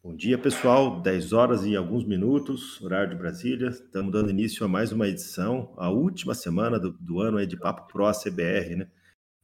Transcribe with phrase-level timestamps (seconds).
[0.00, 1.00] Bom dia, pessoal.
[1.00, 3.70] 10 horas e alguns minutos, horário de Brasília.
[3.70, 7.56] Estamos dando início a mais uma edição, a última semana do, do ano aí de
[7.56, 8.88] Papo Pro CBR, né?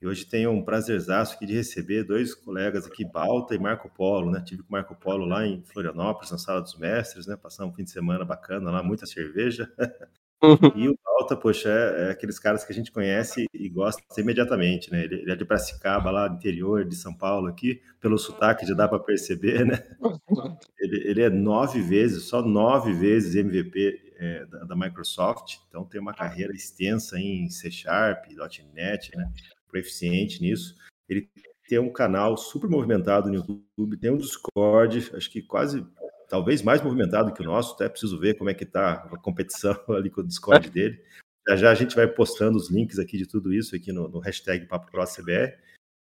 [0.01, 4.31] E hoje tenho um prazerzaço aqui de receber dois colegas aqui, Balta e Marco Polo,
[4.31, 4.43] né?
[4.47, 7.37] Tive com o Marco Polo lá em Florianópolis, na Sala dos Mestres, né?
[7.37, 9.69] Passar um fim de semana bacana lá, muita cerveja.
[10.77, 14.91] E o Balta, poxa, é, é, aqueles caras que a gente conhece e gosta imediatamente,
[14.91, 15.05] né?
[15.05, 18.75] Ele, ele é de Brasicaba, lá do interior de São Paulo, aqui, pelo sotaque já
[18.75, 19.83] dá para perceber, né?
[20.79, 26.01] Ele, ele, é nove vezes, só nove vezes MVP é, da, da, Microsoft, então tem
[26.01, 28.27] uma carreira extensa em C Sharp,
[28.75, 29.31] .NET, né?
[29.69, 30.75] Proficiente nisso.
[31.09, 31.29] Ele
[31.69, 35.85] tem um canal super movimentado no YouTube, tem um Discord, acho que quase
[36.35, 39.79] talvez mais movimentado que o nosso, até preciso ver como é que está a competição
[39.97, 41.01] ali com o Discord dele.
[41.47, 44.19] Já já a gente vai postando os links aqui de tudo isso aqui no, no
[44.19, 45.57] hashtag PapoCrossCBR.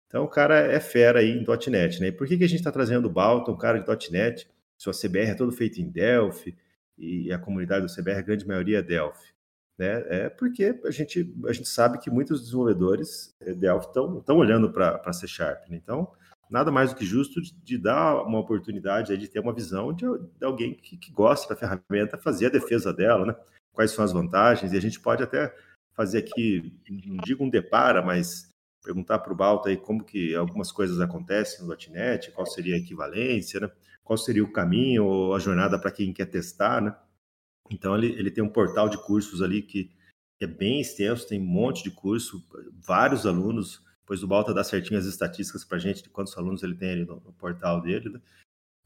[0.05, 2.07] Então o cara é fera aí em .NET, né?
[2.09, 4.47] E por que, que a gente está trazendo o Balton, um cara de .NET?
[4.77, 6.55] Sua CBR é todo feito em Delphi
[6.95, 9.33] e a comunidade do CBR, a grande maioria é Delphi.
[9.79, 10.03] Né?
[10.09, 15.11] É porque a gente, a gente sabe que muitos desenvolvedores eh, Delphi estão olhando para
[15.11, 15.67] C Sharp.
[15.69, 15.77] Né?
[15.77, 16.11] Então,
[16.49, 20.05] nada mais do que justo de, de dar uma oportunidade de ter uma visão de,
[20.37, 23.35] de alguém que, que, gosta da ferramenta, fazer a defesa dela, né?
[23.71, 25.55] Quais são as vantagens, e a gente pode até
[25.93, 26.73] fazer aqui,
[27.05, 28.49] não digo um depara, mas
[28.83, 32.79] perguntar para o Balta aí como que algumas coisas acontecem no .NET, qual seria a
[32.79, 33.71] equivalência, né?
[34.03, 36.95] Qual seria o caminho ou a jornada para quem quer testar, né?
[37.69, 39.91] Então ele, ele tem um portal de cursos ali que
[40.41, 44.99] é bem extenso, tem um monte de curso, vários alunos, depois o Balta dá certinho
[44.99, 48.09] as estatísticas para a gente de quantos alunos ele tem ali no, no portal dele.
[48.09, 48.19] Né?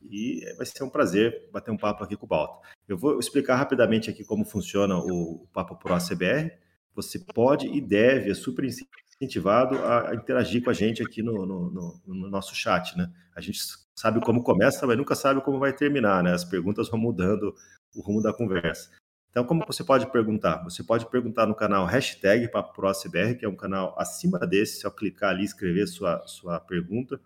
[0.01, 2.67] E vai ser um prazer bater um papo aqui com o Balta.
[2.89, 6.51] Eu vou explicar rapidamente aqui como funciona o, o Papo Pro CBR.
[6.93, 11.71] Você pode e deve, é super incentivado a interagir com a gente aqui no, no,
[11.71, 13.09] no, no, nosso chat, né?
[13.33, 13.59] A gente
[13.95, 16.33] sabe como começa, mas nunca sabe como vai terminar, né?
[16.33, 17.55] As perguntas vão mudando
[17.95, 18.91] o rumo da conversa.
[19.33, 20.63] Então, como você pode perguntar?
[20.63, 24.91] Você pode perguntar no canal hashtag PapoProCBR, que é um canal acima desse, se eu
[24.91, 27.19] clicar ali e escrever sua, sua pergunta,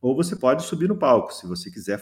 [0.00, 2.00] ou você pode subir no palco, se você quiser.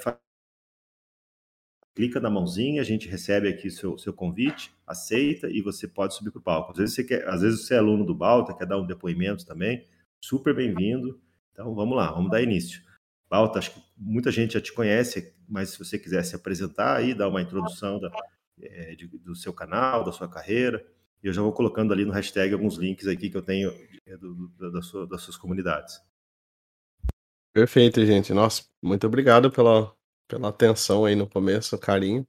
[1.95, 6.31] Clica na mãozinha, a gente recebe aqui seu, seu convite, aceita e você pode subir
[6.31, 6.73] para o palco.
[6.73, 9.47] Às vezes, você quer, às vezes você é aluno do Balta, quer dar um depoimento
[9.47, 9.87] também,
[10.21, 11.19] super bem-vindo.
[11.53, 12.83] Então, vamos lá, vamos dar início.
[13.31, 17.15] Balta, acho que muita gente já te conhece, mas se você quiser se apresentar aí,
[17.15, 18.11] dar uma introdução da,
[18.61, 20.85] é, de, do seu canal, da sua carreira.
[21.23, 23.73] E eu já vou colocando ali no hashtag alguns links aqui que eu tenho
[24.07, 26.01] é, do, do, da sua, das suas comunidades.
[27.53, 28.35] Perfeito, gente.
[28.35, 29.93] Nossa, muito obrigado pela,
[30.29, 32.27] pela atenção aí no começo, carinho.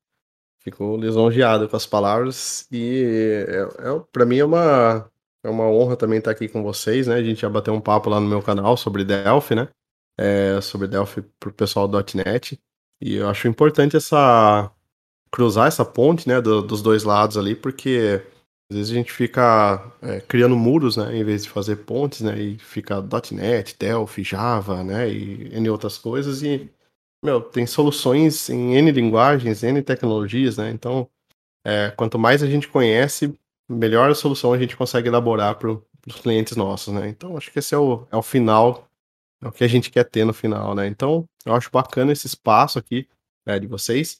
[0.60, 5.10] Fico lisonjeado com as palavras e é, é para mim é uma,
[5.44, 7.16] é uma honra também estar aqui com vocês, né?
[7.16, 9.70] A gente já bateu um papo lá no meu canal sobre Delphi, né?
[10.18, 12.60] É, sobre Delphi para o pessoal do .NET.
[13.00, 14.72] E eu acho importante essa,
[15.38, 18.24] cruzar essa ponte, né, do, dos dois lados ali, porque
[18.72, 22.42] às vezes a gente fica é, criando muros, né, em vez de fazer pontes, né,
[22.42, 23.00] e fica
[23.32, 26.68] .NET, Delphi, Java, né, e N outras coisas, e,
[27.24, 31.08] meu, tem soluções em N linguagens, N tecnologias, né, então,
[31.64, 33.32] é, quanto mais a gente conhece,
[33.70, 37.60] melhor a solução a gente consegue elaborar para os clientes nossos, né, então acho que
[37.60, 38.88] esse é o, é o final,
[39.44, 42.26] é o que a gente quer ter no final, né, então eu acho bacana esse
[42.26, 43.08] espaço aqui,
[43.46, 44.18] é, de vocês,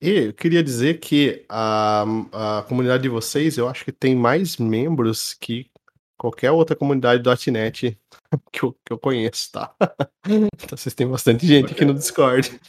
[0.00, 4.56] e eu queria dizer que a, a comunidade de vocês, eu acho que tem mais
[4.56, 5.70] membros que
[6.16, 7.98] qualquer outra comunidade do .NET
[8.52, 9.74] que eu, que eu conheço, tá?
[10.26, 12.60] então vocês têm bastante gente aqui no Discord.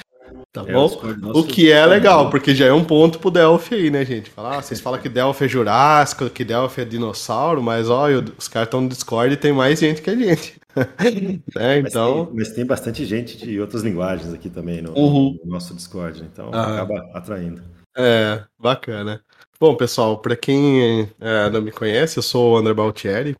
[0.52, 0.90] Tá é, bom?
[1.34, 4.30] O que é legal, porque já é um ponto pro Delphi aí, né, gente?
[4.30, 8.48] Falar, ah, vocês falam que Delphi é Jurássico, que Delphi é dinossauro, mas olha, os
[8.48, 10.60] caras estão no Discord e tem mais gente que a gente.
[11.56, 11.80] né?
[11.80, 12.18] Então...
[12.18, 15.38] Mas tem, mas, tem, bastante gente de outras linguagens aqui também no, uhum.
[15.44, 16.74] no nosso Discord, então ah.
[16.74, 17.62] acaba atraindo.
[17.98, 19.24] É, bacana.
[19.60, 23.36] Bom, pessoal, para quem é, não me conhece, eu sou o André Baltieri,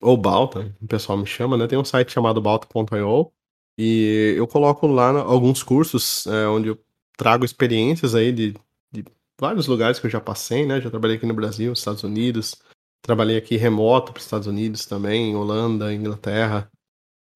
[0.00, 1.66] ou Balta, o pessoal me chama, né?
[1.66, 3.32] Tem um site chamado balta.io
[3.78, 6.78] e eu coloco lá alguns cursos é, onde eu
[7.16, 8.54] trago experiências aí de,
[8.92, 9.04] de,
[9.38, 10.80] vários lugares que eu já passei, né?
[10.80, 12.56] Já trabalhei aqui no Brasil, Estados Unidos,
[13.02, 16.70] trabalhei aqui remoto para os Estados Unidos também, Holanda, Inglaterra.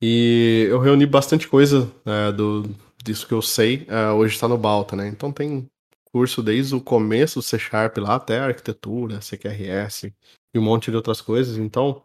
[0.03, 2.65] E eu reuni bastante coisa é, do,
[3.05, 5.09] disso que eu sei, é, hoje está no Balta, né?
[5.09, 5.69] Então tem
[6.13, 10.13] curso desde o começo do C Sharp lá até arquitetura, CQRS
[10.55, 11.57] e um monte de outras coisas.
[11.57, 12.03] Então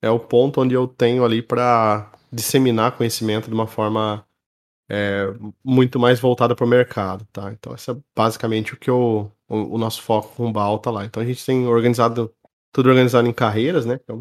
[0.00, 4.24] é o ponto onde eu tenho ali para disseminar conhecimento de uma forma
[4.88, 5.26] é,
[5.62, 7.52] muito mais voltada para o mercado, tá?
[7.52, 10.90] Então, esse é basicamente o que eu, o, o, nosso foco com o BAL tá
[10.90, 11.04] lá.
[11.04, 12.34] Então, a gente tem organizado,
[12.72, 14.00] tudo organizado em carreiras, né?
[14.08, 14.12] É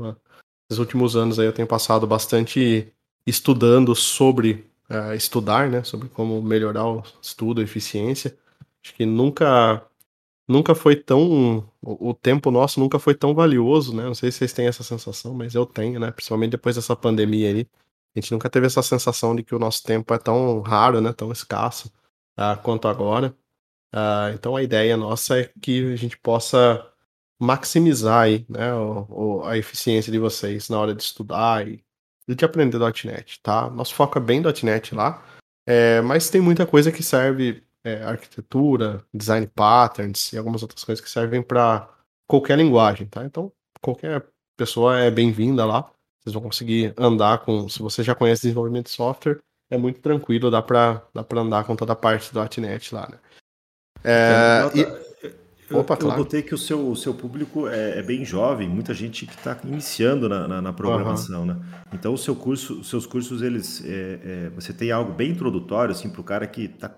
[0.69, 2.92] nos últimos anos aí eu tenho passado bastante
[3.25, 5.83] estudando sobre uh, estudar, né?
[5.83, 8.38] Sobre como melhorar o estudo, a eficiência.
[8.83, 9.88] Acho que nunca
[10.48, 11.69] nunca foi tão.
[11.81, 14.03] O tempo nosso nunca foi tão valioso, né?
[14.03, 16.12] Não sei se vocês têm essa sensação, mas eu tenho, né?
[16.12, 17.68] Principalmente depois dessa pandemia aí.
[18.18, 21.14] A gente nunca teve essa sensação de que o nosso tempo é tão raro, né?
[21.14, 21.94] Tão escasso
[22.36, 23.28] uh, quanto agora.
[23.94, 26.84] Uh, então a ideia nossa é que a gente possa
[27.40, 31.84] maximizar aí, né, o, o, a eficiência de vocês na hora de estudar e
[32.28, 33.69] de aprender .NET, tá?
[33.69, 35.24] Nosso foco é bem .NET lá,
[35.68, 41.04] é, mas tem muita coisa que serve é, arquitetura, design patterns e algumas outras coisas
[41.04, 41.88] que servem para
[42.28, 43.24] qualquer linguagem, tá?
[43.24, 44.28] Então qualquer
[44.58, 45.92] pessoa é bem-vinda lá.
[46.27, 49.39] Vocês vão conseguir andar com, se você já conhece desenvolvimento de software,
[49.71, 53.18] é muito tranquilo, dá para dá andar com toda a parte do .NET lá, né?
[54.03, 54.62] É,
[55.69, 56.15] eu, Opa, claro.
[56.15, 59.35] eu notei que o seu, o seu público é, é bem jovem, muita gente que
[59.35, 61.45] está iniciando na, na, na programação, uhum.
[61.45, 61.62] né?
[61.94, 65.94] Então, o seu curso, os seus cursos, eles, é, é, você tem algo bem introdutório,
[65.94, 66.94] assim, para o cara que tá,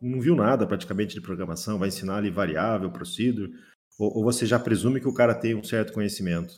[0.00, 3.50] não viu nada praticamente de programação, vai ensinar ali variável, procedure,
[3.98, 6.54] ou, ou você já presume que o cara tem um certo conhecimento?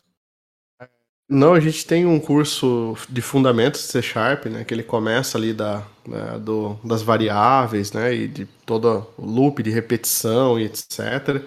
[1.28, 4.62] Não, a gente tem um curso de fundamentos de C Sharp, né?
[4.62, 8.14] Que ele começa ali da, né, do, das variáveis, né?
[8.14, 11.42] E de todo o loop de repetição e etc.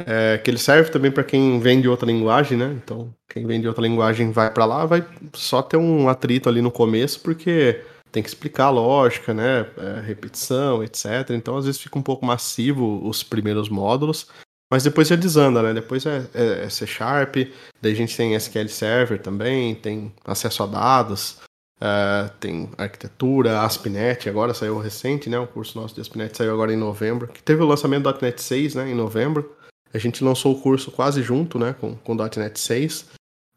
[0.00, 2.76] É, que ele serve também para quem vem de outra linguagem, né?
[2.82, 6.60] Então, quem vem de outra linguagem vai para lá, vai só ter um atrito ali
[6.60, 9.66] no começo, porque tem que explicar a lógica, né?
[9.78, 11.30] É, repetição, etc.
[11.30, 14.26] Então, às vezes fica um pouco massivo os primeiros módulos.
[14.70, 15.74] Mas depois já desanda, né?
[15.74, 17.34] Depois é, é, é C Sharp,
[17.82, 21.40] daí a gente tem SQL Server também, tem acesso a dados,
[21.80, 25.38] uh, tem arquitetura, ASP.NET, agora saiu recente, né?
[25.40, 28.40] O curso nosso de ASP.NET saiu agora em novembro, que teve o lançamento do .NET
[28.40, 28.88] 6, né?
[28.88, 29.56] Em novembro.
[29.92, 31.72] A gente lançou o curso quase junto, né?
[31.72, 33.06] Com, com o .NET 6, uh,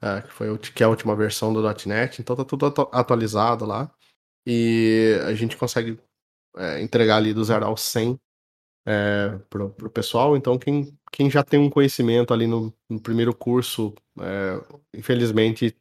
[0.02, 3.92] é, que, foi, que é a última versão do .NET, então tá tudo atualizado lá.
[4.48, 6.00] E a gente consegue
[6.58, 8.20] é, entregar ali do zero ao 100
[8.86, 10.36] é, pro, pro pessoal.
[10.36, 14.60] Então, quem, quem já tem um conhecimento ali no, no primeiro curso, é,
[14.96, 15.76] infelizmente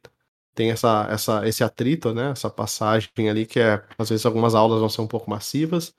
[0.53, 2.29] tem essa, essa, esse atrito, né?
[2.29, 5.91] Essa passagem ali que é, às vezes algumas aulas vão ser um pouco massivas,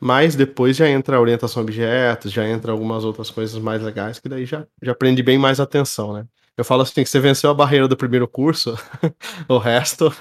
[0.00, 4.18] mas depois já entra a orientação a objetos, já entra algumas outras coisas mais legais
[4.18, 6.26] que daí já, já prende bem mais atenção, né?
[6.56, 8.74] Eu falo assim, que você venceu a barreira do primeiro curso,
[9.48, 10.12] o resto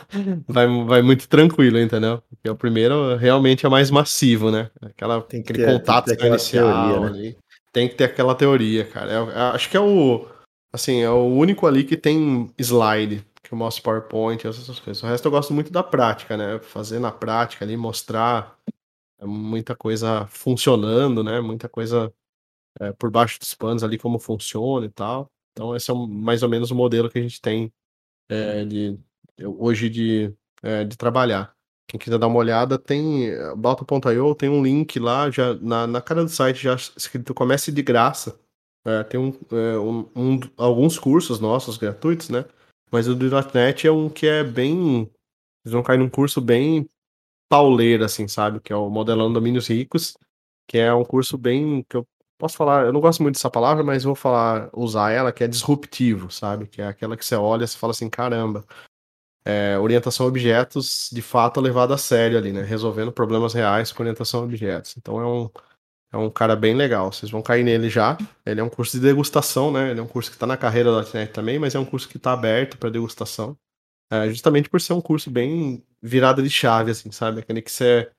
[0.46, 2.22] vai, vai muito tranquilo, entendeu?
[2.30, 4.70] Porque o primeiro realmente é mais massivo, né?
[4.82, 7.08] Aquela, tem aquele ter, contato tem inicial teoria, né?
[7.08, 7.38] ali.
[7.78, 9.14] Tem que ter aquela teoria, cara.
[9.14, 10.28] Eu, eu acho que é o,
[10.74, 15.04] assim, é o único ali que tem slide, que eu mostro PowerPoint, essas coisas.
[15.04, 16.58] O resto eu gosto muito da prática, né?
[16.58, 18.58] Fazer na prática ali, mostrar
[19.20, 21.40] é muita coisa funcionando, né?
[21.40, 22.12] Muita coisa
[22.80, 25.32] é, por baixo dos panos ali, como funciona e tal.
[25.52, 27.72] Então, esse é mais ou menos o modelo que a gente tem
[28.28, 29.00] é, de,
[29.40, 30.34] hoje de,
[30.64, 31.56] é, de trabalhar.
[31.88, 36.24] Quem quiser dar uma olhada, tem Balto.io, tem um link lá, já na, na cara
[36.24, 38.38] do site, já escrito Comece de Graça.
[38.86, 42.46] É, tem um, um, um, alguns cursos nossos gratuitos, né?
[42.92, 45.10] Mas o do .NET é um que é bem.
[45.64, 46.88] Vocês vão cair num curso bem
[47.50, 48.60] pauleiro, assim, sabe?
[48.60, 50.18] Que é o Modelando Domínios Ricos,
[50.68, 51.84] que é um curso bem.
[51.90, 52.08] que eu
[52.38, 55.48] posso falar, eu não gosto muito dessa palavra, mas vou falar, usar ela, que é
[55.48, 56.68] disruptivo, sabe?
[56.68, 58.66] Que é aquela que você olha e fala assim, caramba,
[59.48, 62.64] é, orientação a objetos de fato levada a sério ali, né?
[62.64, 64.96] Resolvendo problemas reais com orientação a objetos.
[64.98, 65.50] Então é um,
[66.12, 67.14] é um cara bem legal.
[67.14, 68.18] Vocês vão cair nele já.
[68.46, 69.92] Ele é um curso de degustação, né?
[69.92, 72.10] Ele é um curso que está na carreira da .NET também, mas é um curso
[72.10, 73.58] que está aberto para degustação.
[74.12, 77.40] É, justamente por ser um curso bem virada de chave, assim, sabe?
[77.40, 78.10] Aquele que você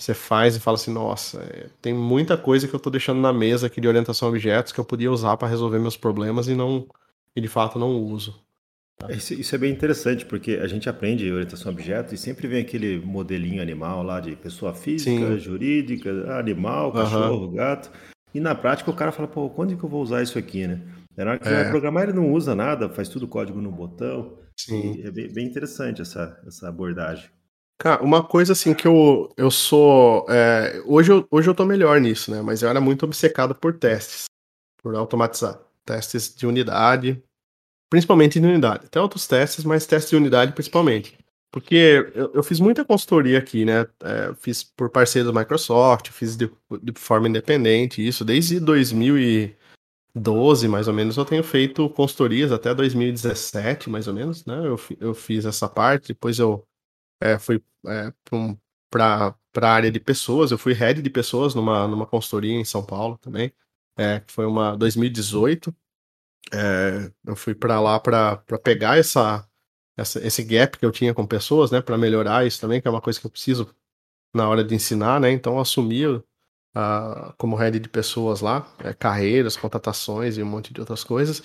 [0.00, 3.32] você faz e fala assim, nossa, é, tem muita coisa que eu estou deixando na
[3.32, 6.54] mesa aqui de orientação a objetos que eu podia usar para resolver meus problemas e
[6.54, 6.86] não
[7.34, 8.40] e de fato não uso.
[8.98, 9.12] Tá?
[9.12, 12.62] Isso, isso, é bem interessante, porque a gente aprende orientação a objetos e sempre vem
[12.62, 15.38] aquele modelinho animal lá de pessoa física, Sim.
[15.38, 17.54] jurídica, animal, cachorro, uhum.
[17.54, 17.90] gato.
[18.34, 20.80] E na prática o cara fala, pô, quando que eu vou usar isso aqui, né?
[21.16, 21.62] Na hora que é.
[21.62, 24.36] vai programar, ele não usa nada, faz tudo código no botão.
[24.56, 25.00] Sim.
[25.04, 27.30] é bem, bem interessante essa, essa abordagem.
[27.80, 30.26] Cara, uma coisa assim que eu, eu sou.
[30.28, 32.42] É, hoje, eu, hoje eu tô melhor nisso, né?
[32.42, 34.24] Mas eu era muito obcecado por testes,
[34.82, 35.60] por automatizar.
[35.86, 37.22] Testes de unidade,
[37.90, 38.86] principalmente de unidade.
[38.86, 41.18] Até outros testes, mas testes de unidade principalmente.
[41.50, 43.86] Porque eu, eu fiz muita consultoria aqui, né?
[44.02, 46.50] É, fiz por parceiro da Microsoft, fiz de,
[46.82, 53.88] de forma independente, isso desde 2012, mais ou menos, eu tenho feito consultorias até 2017,
[53.88, 54.58] mais ou menos, né?
[54.66, 56.66] Eu, eu fiz essa parte, depois eu
[57.20, 58.12] é, fui é,
[58.90, 62.84] para a área de pessoas, eu fui head de pessoas numa, numa consultoria em São
[62.84, 63.52] Paulo também,
[63.96, 65.74] é, que foi uma 2018.
[66.52, 69.46] É, eu fui para lá para pegar essa,
[69.96, 72.90] essa, esse gap que eu tinha com pessoas, né, para melhorar isso também, que é
[72.90, 73.68] uma coisa que eu preciso
[74.34, 75.30] na hora de ensinar, né?
[75.30, 76.24] Então eu assumi uh,
[77.36, 81.42] como head de pessoas lá, é, carreiras, contratações e um monte de outras coisas.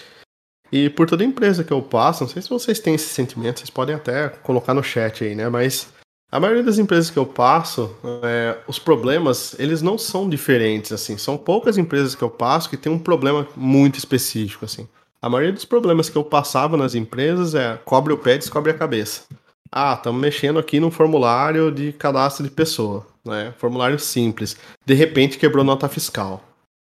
[0.72, 3.70] E por toda empresa que eu passo, não sei se vocês têm esse sentimento, vocês
[3.70, 5.48] podem até colocar no chat aí, né?
[5.50, 5.94] Mas
[6.34, 11.16] a maioria das empresas que eu passo, é, os problemas, eles não são diferentes, assim.
[11.16, 14.88] São poucas empresas que eu passo que tem um problema muito específico, assim.
[15.22, 18.74] A maioria dos problemas que eu passava nas empresas é cobre o pé, descobre a
[18.74, 19.26] cabeça.
[19.72, 23.54] Ah, estamos mexendo aqui num formulário de cadastro de pessoa, né?
[23.60, 24.58] Formulário simples.
[24.84, 26.44] De repente quebrou nota fiscal.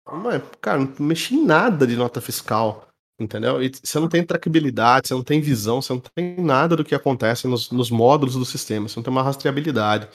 [0.07, 2.90] Mas, cara, não mexi em nada de nota fiscal
[3.21, 3.61] entendeu?
[3.61, 6.95] E você não tem trackabilidade, você não tem visão, você não tem nada do que
[6.95, 10.07] acontece nos, nos módulos do sistema, você não tem uma rastreabilidade.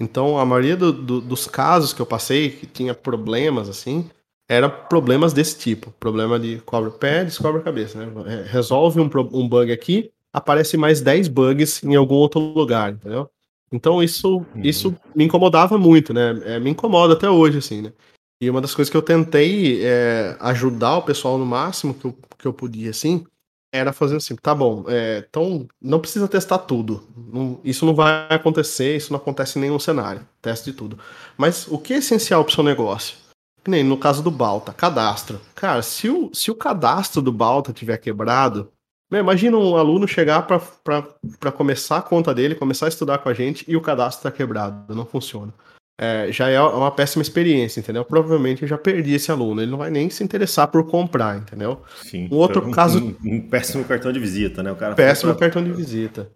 [0.00, 4.08] Então, a maioria do, do, dos casos que eu passei, que tinha problemas assim,
[4.48, 5.92] era problemas desse tipo.
[5.98, 8.04] Problema de cobre o pé, descobre a cabeça.
[8.04, 8.12] Né?
[8.26, 13.30] É, resolve um, um bug aqui, aparece mais 10 bugs em algum outro lugar, entendeu?
[13.70, 14.62] Então isso, uhum.
[14.62, 16.40] isso me incomodava muito, né?
[16.44, 17.92] É, me incomoda até hoje, assim, né?
[18.40, 22.14] E uma das coisas que eu tentei é, ajudar o pessoal no máximo que eu,
[22.42, 23.24] que eu podia, assim,
[23.72, 27.02] era fazer assim, tá bom, é, então não precisa testar tudo.
[27.16, 30.26] Não, isso não vai acontecer, isso não acontece em nenhum cenário.
[30.42, 30.98] Teste de tudo.
[31.38, 33.16] Mas o que é essencial para o seu negócio?
[33.64, 35.40] Que nem no caso do Balta, cadastro.
[35.54, 38.70] Cara, se o, se o cadastro do Balta tiver quebrado,
[39.10, 43.34] né, imagina um aluno chegar para começar a conta dele, começar a estudar com a
[43.34, 45.54] gente e o cadastro está quebrado, não funciona
[46.00, 48.04] é, já é uma péssima experiência, entendeu?
[48.04, 51.82] Provavelmente eu já perdi esse aluno, ele não vai nem se interessar por comprar, entendeu?
[52.02, 52.28] Sim.
[52.30, 52.98] Um outro um, caso.
[52.98, 54.72] Um, um, péssimo cartão de visita, né?
[54.72, 56.30] O cara péssimo cartão de visita,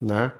[0.00, 0.32] né?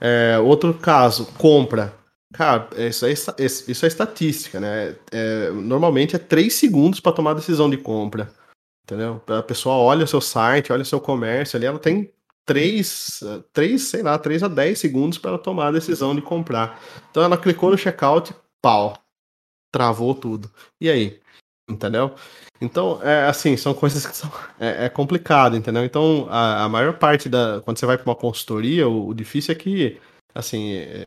[0.00, 1.92] É, outro caso, compra.
[2.32, 4.94] Cara, isso é, isso é estatística, né?
[5.10, 8.30] É, normalmente é 3 segundos para tomar decisão de compra.
[8.84, 9.20] Entendeu?
[9.26, 12.10] A pessoa olha o seu site, olha o seu comércio ali, ela tem
[12.48, 13.20] 3,
[13.52, 16.80] 3, sei lá, 3 a 10 segundos para tomar a decisão de comprar.
[17.10, 18.96] Então ela clicou no checkout, pau,
[19.70, 20.50] travou tudo.
[20.80, 21.20] E aí?
[21.68, 22.14] Entendeu?
[22.58, 24.32] Então, é assim, são coisas que são.
[24.58, 25.84] É, é complicado, entendeu?
[25.84, 27.60] Então, a, a, maior parte da.
[27.64, 30.00] Quando você vai para uma consultoria, o, o, difícil é que,
[30.38, 31.04] assim, é,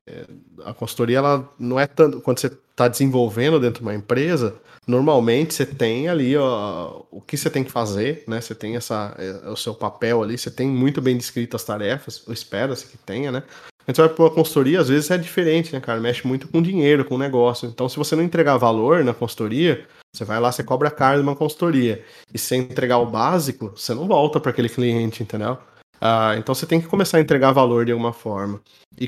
[0.65, 2.19] a consultoria, ela não é tanto.
[2.19, 7.37] Quando você está desenvolvendo dentro de uma empresa, normalmente você tem ali ó, o que
[7.37, 8.41] você tem que fazer, né?
[8.41, 12.27] Você tem essa, é, o seu papel ali, você tem muito bem descrito as tarefas,
[12.27, 13.43] ou espera-se que tenha, né?
[13.85, 15.99] Quando você vai para uma consultoria, às vezes é diferente, né, cara?
[15.99, 17.67] Mexe muito com dinheiro, com negócio.
[17.67, 21.23] Então, se você não entregar valor na consultoria, você vai lá, você cobra caro de
[21.23, 22.03] uma consultoria.
[22.33, 25.57] E se entregar o básico, você não volta para aquele cliente, entendeu?
[26.01, 28.59] Ah, então você tem que começar a entregar valor de alguma forma.
[28.99, 29.07] E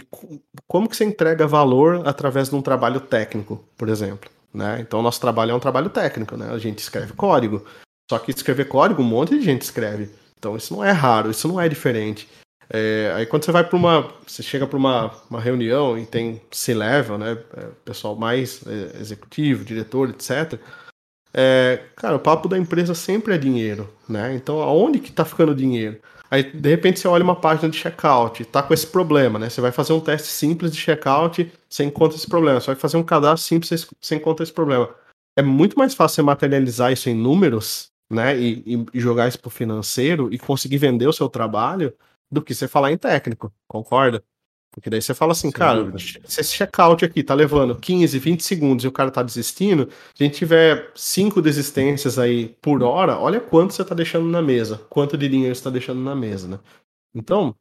[0.68, 4.30] como que você entrega valor através de um trabalho técnico, por exemplo?
[4.54, 4.80] Né?
[4.82, 6.52] Então o nosso trabalho é um trabalho técnico, né?
[6.52, 7.66] A gente escreve código.
[8.08, 10.12] Só que escrever código, um monte de gente escreve.
[10.38, 12.30] Então isso não é raro, isso não é diferente.
[12.70, 14.14] É, aí quando você vai para uma.
[14.28, 17.38] Você chega para uma, uma reunião e tem C-level, né?
[17.58, 20.60] É, pessoal mais é, executivo, diretor, etc.
[21.34, 24.36] É, cara, o papo da empresa sempre é dinheiro, né?
[24.36, 26.00] Então aonde que tá ficando dinheiro?
[26.34, 29.52] Aí, de repente, você olha uma página de checkout, tá com esse problema, né?
[29.52, 32.60] Você vai fazer um teste simples de checkout, você encontra esse problema.
[32.60, 34.90] Você vai fazer um cadastro simples, você encontra esse problema.
[35.38, 38.36] É muito mais fácil você materializar isso em números, né?
[38.36, 41.94] E, e jogar isso pro financeiro e conseguir vender o seu trabalho
[42.32, 44.24] do que você falar em técnico, concorda?
[44.74, 46.00] Porque daí você fala assim, Sem cara, dúvida.
[46.00, 50.24] se esse checkout aqui tá levando 15, 20 segundos e o cara tá desistindo, se
[50.24, 54.80] a gente tiver cinco desistências aí por hora, olha quanto você tá deixando na mesa,
[54.90, 56.60] quanto de dinheiro você tá deixando na mesa, né?
[57.14, 57.56] Então,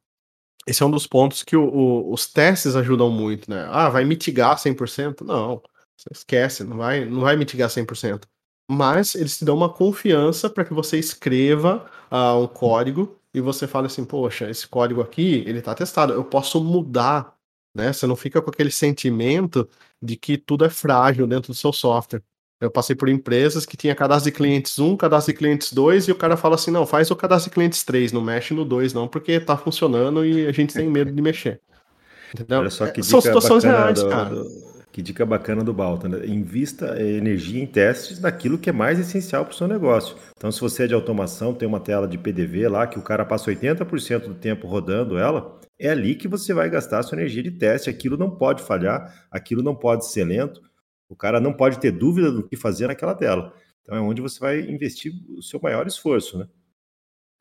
[0.65, 3.67] esse é um dos pontos que o, o, os testes ajudam muito, né?
[3.69, 5.21] Ah, vai mitigar 100%?
[5.21, 5.61] Não,
[5.95, 8.23] você esquece, não vai, não vai mitigar 100%.
[8.71, 13.67] Mas eles te dão uma confiança para que você escreva uh, um código e você
[13.67, 17.33] fala assim, poxa, esse código aqui, ele tá testado, eu posso mudar,
[17.75, 17.91] né?
[17.91, 19.67] Você não fica com aquele sentimento
[20.01, 22.21] de que tudo é frágil dentro do seu software.
[22.61, 26.11] Eu passei por empresas que tinha cadastro de clientes 1, cadastro de clientes 2, e
[26.11, 28.93] o cara fala assim, não, faz o cadastro de clientes 3, não mexe no 2
[28.93, 31.59] não, porque tá funcionando e a gente tem medo de mexer.
[32.33, 32.63] Entendeu?
[32.93, 34.29] Que São situações reais, do, cara.
[34.29, 36.23] Do que dica bacana do Balta, né?
[36.27, 40.15] Invista energia em testes daquilo que é mais essencial para o seu negócio.
[40.37, 43.25] Então, se você é de automação, tem uma tela de PDV lá que o cara
[43.25, 47.49] passa 80% do tempo rodando ela, é ali que você vai gastar sua energia de
[47.49, 47.89] teste.
[47.89, 50.61] Aquilo não pode falhar, aquilo não pode ser lento,
[51.09, 53.51] o cara não pode ter dúvida do que fazer naquela tela.
[53.81, 56.47] Então, é onde você vai investir o seu maior esforço, né?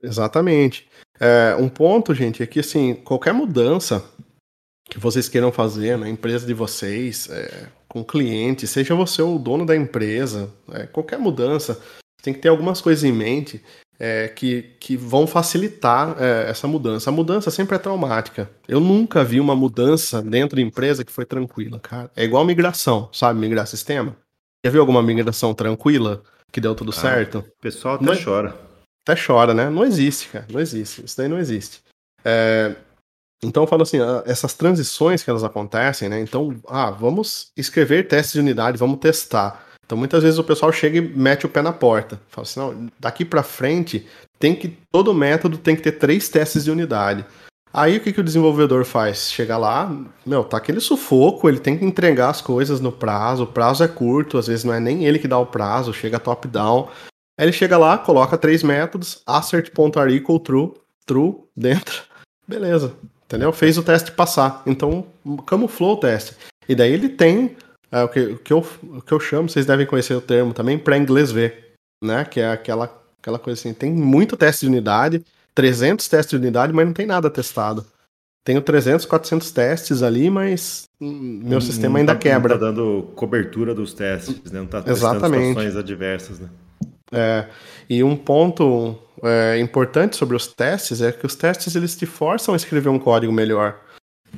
[0.03, 0.89] Exatamente.
[1.21, 4.03] É, um ponto, gente, é que assim, qualquer mudança
[4.93, 9.65] que vocês queiram fazer na empresa de vocês, é, com cliente, seja você o dono
[9.65, 11.81] da empresa, é, qualquer mudança,
[12.23, 13.63] tem que ter algumas coisas em mente
[13.99, 17.09] é, que, que vão facilitar é, essa mudança.
[17.09, 18.51] A mudança sempre é traumática.
[18.69, 22.11] Eu nunca vi uma mudança dentro de empresa que foi tranquila, cara.
[22.15, 23.41] É igual migração, sabe?
[23.41, 24.15] Migrar sistema.
[24.63, 26.23] Já viu alguma migração tranquila
[26.53, 27.39] que deu tudo ah, certo?
[27.39, 28.55] O pessoal até Não, chora.
[29.09, 29.71] Até chora, né?
[29.71, 30.47] Não existe, cara.
[30.51, 31.03] Não existe.
[31.03, 31.81] Isso daí não existe.
[32.23, 32.77] É,
[33.45, 36.21] então eu falo assim, essas transições que elas acontecem, né?
[36.21, 39.67] Então, ah, vamos escrever testes de unidade, vamos testar.
[39.85, 42.21] Então muitas vezes o pessoal chega e mete o pé na porta.
[42.29, 44.07] Fala assim, não, daqui para frente
[44.39, 47.27] tem que todo método tem que ter três testes de unidade.
[47.75, 49.31] Aí o que, que o desenvolvedor faz?
[49.31, 49.91] Chega lá,
[50.27, 53.89] meu, tá aquele sufoco, ele tem que entregar as coisas no prazo, o prazo é
[53.89, 56.89] curto, às vezes não é nem ele que dá o prazo, chega top-down.
[57.39, 60.75] Aí ele chega lá, coloca três métodos, assert.are equal true,
[61.07, 62.03] true, dentro,
[62.47, 62.95] beleza,
[63.33, 63.51] entendeu?
[63.51, 65.07] Fez o teste passar, então
[65.47, 66.37] camuflou o teste.
[66.69, 67.57] E daí ele tem
[67.91, 70.53] é, o, que, o, que eu, o que eu chamo, vocês devem conhecer o termo
[70.53, 71.73] também, para inglês ver,
[72.05, 72.25] né?
[72.27, 75.25] Que é aquela, aquela coisa assim, tem muito teste de unidade,
[75.55, 77.87] 300 testes de unidade, mas não tem nada testado.
[78.45, 82.55] Tenho 300, 400 testes ali, mas meu não, sistema ainda tá, quebra.
[82.55, 84.61] Não tá dando cobertura dos testes, né?
[84.61, 85.49] Não tá testando Exatamente.
[85.49, 86.49] situações adversas, né?
[87.13, 87.47] É,
[87.89, 92.55] e um ponto é, importante sobre os testes é que os testes eles te forçam
[92.55, 93.81] a escrever um código melhor.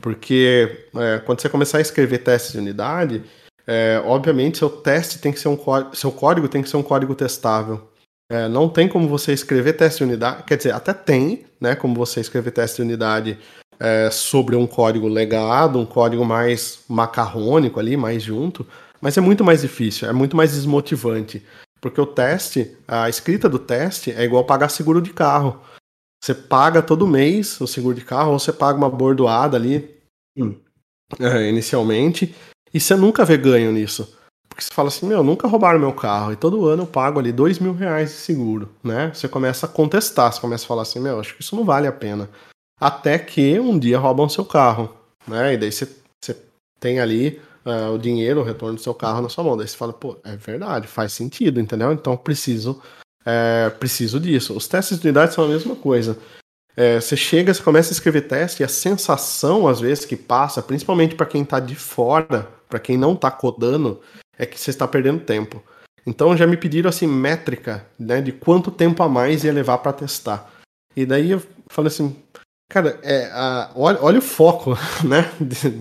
[0.01, 3.23] Porque é, quando você começar a escrever testes de unidade,
[3.67, 5.59] é, obviamente seu teste tem que ser um
[5.93, 7.91] seu código tem que ser um código testável.
[8.31, 11.95] É, não tem como você escrever teste de unidade, quer dizer, até tem, né, como
[11.95, 13.39] você escrever teste de unidade
[13.79, 18.67] é, sobre um código legado, um código mais macarrônico ali, mais junto,
[19.01, 21.43] mas é muito mais difícil, é muito mais desmotivante,
[21.85, 25.61] porque o teste, a escrita do teste é igual pagar seguro de carro.
[26.19, 29.95] Você paga todo mês o seguro de carro, ou você paga uma bordoada ali
[30.35, 30.57] hum,
[31.21, 32.35] é, inicialmente,
[32.73, 34.17] e você nunca vê ganho nisso.
[34.49, 36.33] Porque você fala assim, meu, nunca roubaram meu carro.
[36.33, 39.13] E todo ano eu pago ali dois mil reais de seguro, né?
[39.13, 41.87] Você começa a contestar, você começa a falar assim, meu, acho que isso não vale
[41.87, 42.31] a pena.
[42.81, 44.97] Até que um dia roubam seu carro,
[45.29, 45.53] né?
[45.53, 45.87] E daí você,
[46.19, 46.35] você
[46.81, 49.57] tem ali uh, o dinheiro, o retorno do seu carro na sua mão.
[49.57, 51.93] Daí você fala, pô, é verdade, faz sentido, entendeu?
[51.93, 52.81] Então preciso,
[53.25, 54.57] é, preciso disso.
[54.57, 56.19] Os testes de unidade são a mesma coisa.
[56.77, 60.61] É, você chega, você começa a escrever teste e a sensação, às vezes, que passa,
[60.61, 64.01] principalmente para quem está de fora, para quem não está codando,
[64.37, 65.63] é que você está perdendo tempo.
[66.07, 69.93] Então já me pediram assim métrica, né, de quanto tempo a mais ia levar para
[69.93, 70.51] testar.
[70.97, 72.15] E daí eu falei assim,
[72.69, 75.31] cara, é, a, olha, olha o foco, né?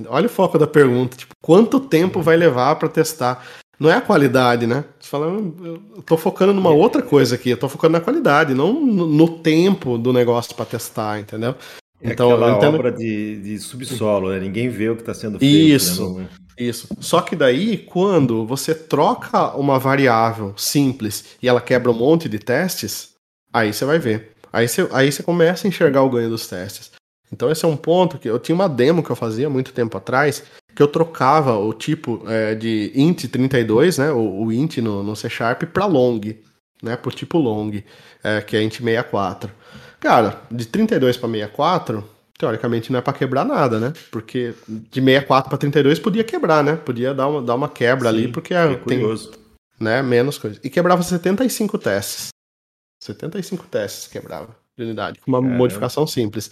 [0.08, 3.46] olha o foco da pergunta, tipo, quanto tempo vai levar para testar?
[3.80, 4.86] Não é a qualidade, né?
[5.00, 8.74] Você fala, eu tô focando numa outra coisa aqui, eu tô focando na qualidade, não
[8.74, 11.56] no, no tempo do negócio para testar, entendeu?
[12.02, 12.76] É então, aquela entendo...
[12.76, 14.40] obra de, de subsolo, né?
[14.40, 15.54] Ninguém vê o que está sendo feito.
[15.54, 15.76] Né?
[15.76, 16.30] Isso, né?
[16.60, 16.88] isso.
[17.00, 22.40] Só que daí, quando você troca uma variável simples e ela quebra um monte de
[22.40, 23.14] testes,
[23.54, 24.33] aí você vai ver.
[24.54, 26.92] Aí você, aí você começa a enxergar o ganho dos testes.
[27.32, 29.98] Então esse é um ponto que eu tinha uma demo que eu fazia muito tempo
[29.98, 30.44] atrás,
[30.76, 35.16] que eu trocava o tipo é, de int 32, né, o, o int no, no
[35.16, 36.22] C Sharp para long,
[36.84, 37.72] né, por tipo long,
[38.24, 39.50] é, que é int 64.
[40.00, 43.94] Cara, de 32 para 64, teoricamente não é para quebrar nada, né?
[44.12, 46.76] Porque de 64 para 32 podia quebrar, né?
[46.76, 49.02] Podia dar uma, dar uma quebra Sim, ali, porque é tem
[49.80, 50.60] né, menos coisa.
[50.64, 52.30] E quebrava 75 testes.
[53.04, 56.52] 75 testes quebrava de unidade, com uma modificação simples.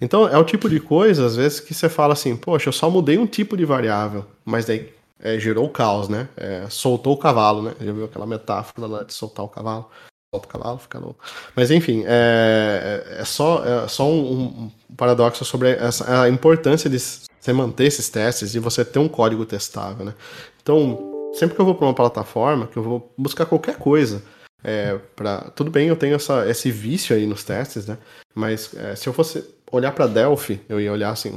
[0.00, 2.90] Então, é o tipo de coisa, às vezes, que você fala assim, poxa, eu só
[2.90, 6.28] mudei um tipo de variável, mas daí é, gerou o caos, né?
[6.36, 7.74] É, soltou o cavalo, né?
[7.80, 9.90] Já viu aquela metáfora lá de soltar o cavalo?
[10.32, 11.24] solta o cavalo, fica louco.
[11.56, 16.88] Mas enfim, é, é, é só, é só um, um paradoxo sobre essa, a importância
[16.88, 20.14] de você manter esses testes e você ter um código testável, né?
[20.62, 24.22] Então, sempre que eu vou para uma plataforma, que eu vou buscar qualquer coisa,
[24.62, 27.98] é, pra, tudo bem, eu tenho essa, esse vício aí nos testes, né?
[28.34, 31.32] Mas é, se eu fosse olhar para Delphi, eu ia olhar assim,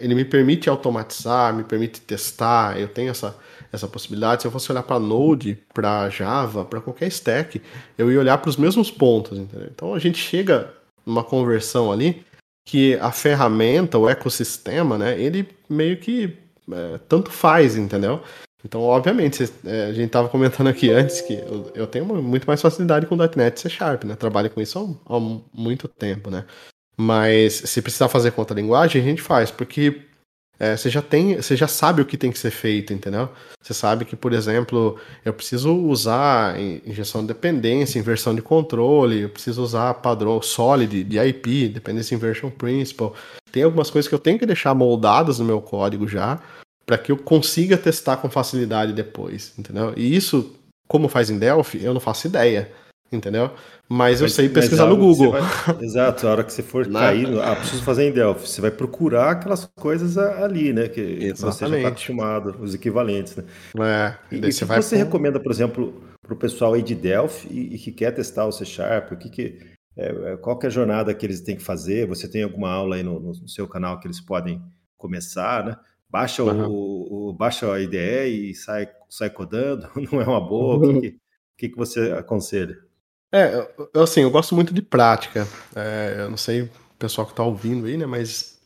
[0.00, 3.36] ele me permite automatizar, me permite testar, eu tenho essa
[3.74, 4.42] essa possibilidade.
[4.42, 7.60] Se eu fosse olhar para Node, para Java, para qualquer stack,
[7.98, 9.38] eu ia olhar para os mesmos pontos.
[9.38, 9.68] Entendeu?
[9.74, 10.72] Então a gente chega
[11.04, 12.24] numa conversão ali
[12.64, 16.38] que a ferramenta, o ecossistema, né, ele meio que
[16.72, 18.22] é, tanto faz, entendeu?
[18.64, 22.62] Então, obviamente, é, a gente estava comentando aqui antes que eu, eu tenho muito mais
[22.62, 24.14] facilidade com .NET C Sharp, né?
[24.14, 25.20] Trabalho com isso há, há
[25.52, 26.46] muito tempo, né?
[26.96, 30.02] Mas se precisar fazer conta linguagem, a gente faz, porque
[30.58, 33.28] é, você já tem, você já sabe o que tem que ser feito, entendeu?
[33.60, 39.28] Você sabe que, por exemplo, eu preciso usar injeção de dependência, inversão de controle, eu
[39.28, 43.10] preciso usar padrão solid de IP, Dependency Inversion Principle.
[43.50, 46.40] Tem algumas coisas que eu tenho que deixar moldadas no meu código já,
[46.86, 49.92] para que eu consiga testar com facilidade depois, entendeu?
[49.96, 50.54] E isso,
[50.86, 52.70] como faz em Delphi, eu não faço ideia.
[53.12, 53.50] entendeu?
[53.88, 55.32] Mas, mas eu sei pesquisar no Google.
[55.32, 55.42] Vai,
[55.80, 59.30] exato, a hora que você for cair, ah, preciso fazer em Delphi, você vai procurar
[59.32, 60.88] aquelas coisas ali, né?
[60.88, 61.40] Que Exatamente.
[61.40, 63.44] você já está acostumado, os equivalentes, né?
[63.78, 67.74] É, e, e você, você recomenda, por exemplo, para o pessoal aí de Delphi e,
[67.74, 69.58] e, que quer testar o C Sharp, o que, que
[69.96, 72.06] é, é, qual que é a jornada que eles têm que fazer?
[72.08, 74.60] Você tem alguma aula aí no, no seu canal que eles podem
[74.96, 75.76] começar, né?
[76.14, 76.70] Baixa, uhum.
[76.70, 77.98] o, o, baixa a IDE
[78.50, 80.76] e sai, sai codando, não é uma boa?
[80.76, 81.18] O que,
[81.58, 82.78] que, que você aconselha?
[83.32, 85.44] É, eu, assim, eu gosto muito de prática.
[85.74, 88.06] É, eu não sei o pessoal que está ouvindo aí, né?
[88.06, 88.60] Mas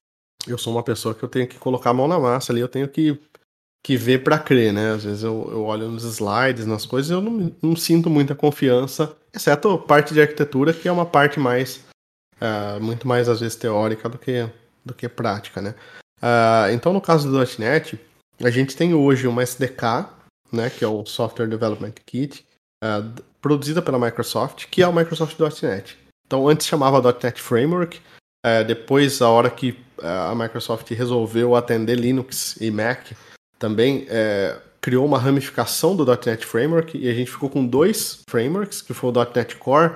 [0.47, 2.69] eu sou uma pessoa que eu tenho que colocar a mão na massa ali, eu
[2.69, 3.19] tenho que,
[3.83, 4.93] que ver para crer, né?
[4.93, 9.17] Às vezes eu, eu olho nos slides, nas coisas, eu não, não sinto muita confiança,
[9.33, 11.83] exceto a parte de arquitetura, que é uma parte mais.
[12.37, 14.47] Uh, muito mais, às vezes, teórica do que,
[14.85, 15.75] do que prática, né?
[16.23, 17.99] Uh, então, no caso do .NET,
[18.43, 20.09] a gente tem hoje uma SDK,
[20.53, 22.45] né, que é o Software Development Kit,
[22.83, 25.97] uh, produzida pela Microsoft, que é o Microsoft.NET.
[26.27, 28.01] Então, antes chamava .NET Framework,
[28.45, 33.09] uh, depois, a hora que a Microsoft resolveu atender Linux e Mac,
[33.59, 34.07] também
[34.81, 39.11] criou uma ramificação do .NET Framework, e a gente ficou com dois frameworks, que foi
[39.11, 39.95] o .NET Core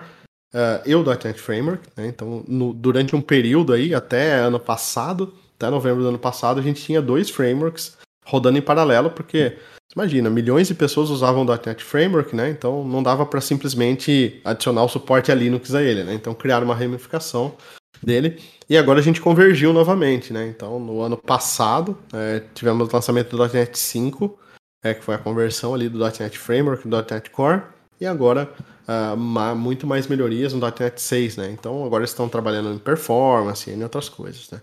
[0.85, 1.89] e o .NET Framework.
[1.97, 2.09] Né?
[2.09, 6.63] Então, no, durante um período aí, até ano passado, até novembro do ano passado, a
[6.63, 9.57] gente tinha dois frameworks rodando em paralelo, porque,
[9.95, 12.51] imagina, milhões de pessoas usavam o .NET Framework, né?
[12.51, 16.15] Então não dava para simplesmente adicionar o suporte a Linux a ele, né?
[16.15, 17.55] Então criaram uma ramificação
[18.03, 20.47] dele e agora a gente convergiu novamente, né?
[20.47, 24.39] Então no ano passado é, tivemos o lançamento do .NET 5,
[24.85, 27.63] é, que foi a conversão ali do .NET Framework, do .NET Core,
[28.01, 28.53] e agora
[28.89, 31.51] uh, muito mais melhorias no .NET 6, né?
[31.51, 34.61] Então agora estão trabalhando em performance e em outras coisas, né?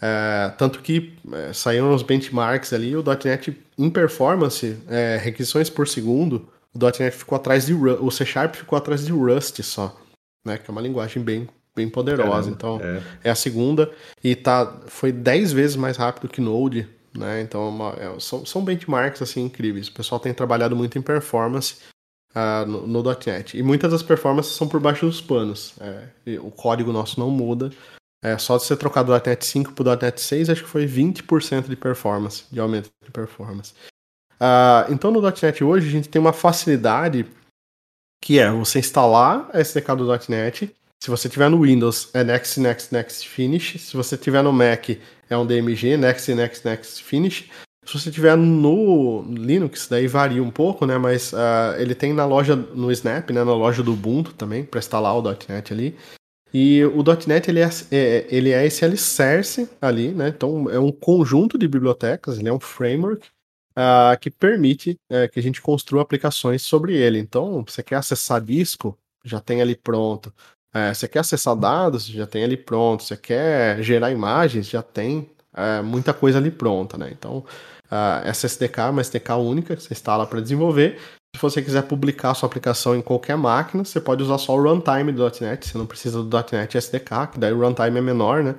[0.00, 5.88] É, tanto que é, saíram os benchmarks ali, o .NET em performance, é, requisições por
[5.88, 9.96] segundo, o .NET ficou atrás de o C Sharp ficou atrás de Rust só,
[10.44, 10.58] né?
[10.58, 12.50] Que é uma linguagem bem, bem poderosa.
[12.50, 13.02] então é.
[13.24, 13.30] é.
[13.30, 13.90] a segunda
[14.22, 17.40] e tá foi 10 vezes mais rápido que Node, né?
[17.40, 19.88] Então é uma, é, são, são benchmarks assim incríveis.
[19.88, 21.76] O pessoal tem trabalhado muito em performance.
[22.34, 23.56] Uh, no, no, .NET.
[23.56, 25.72] E muitas das performances são por baixo dos panos.
[25.80, 27.70] É, o código nosso não muda,
[28.26, 31.68] é, só de você trocar do .NET 5 para .NET 6, acho que foi 20%
[31.68, 33.72] de performance, de aumento de performance.
[34.34, 37.24] Uh, então no .NET hoje a gente tem uma facilidade
[38.20, 40.74] que é você instalar a SDK do .NET.
[41.00, 43.80] Se você tiver no Windows, é Next, Next, Next, Finish.
[43.80, 44.90] Se você tiver no Mac,
[45.30, 47.48] é um DMG, Next, Next, Next, Finish.
[47.84, 50.98] Se você tiver no Linux, daí varia um pouco, né?
[50.98, 53.44] Mas uh, ele tem na loja, no Snap, né?
[53.44, 55.96] Na loja do Ubuntu também, para instalar o .NET ali.
[56.54, 60.28] E o .NET ele é, é, ele é esse alicerce ali, né?
[60.28, 63.28] Então é um conjunto de bibliotecas, ele é um framework
[63.76, 67.18] uh, que permite uh, que a gente construa aplicações sobre ele.
[67.18, 70.32] Então, você quer acessar disco, já tem ali pronto.
[70.74, 73.02] Uh, você quer acessar dados, já tem ali pronto.
[73.02, 77.10] Você quer gerar imagens, já tem é, muita coisa ali pronta, né?
[77.10, 77.44] Então,
[78.24, 80.98] essa SDK é uma SDK única que você instala para desenvolver
[81.36, 85.12] se você quiser publicar sua aplicação em qualquer máquina, você pode usar só o runtime
[85.12, 88.54] do .NET, você não precisa do .NET SDK, que daí o runtime é menor, né?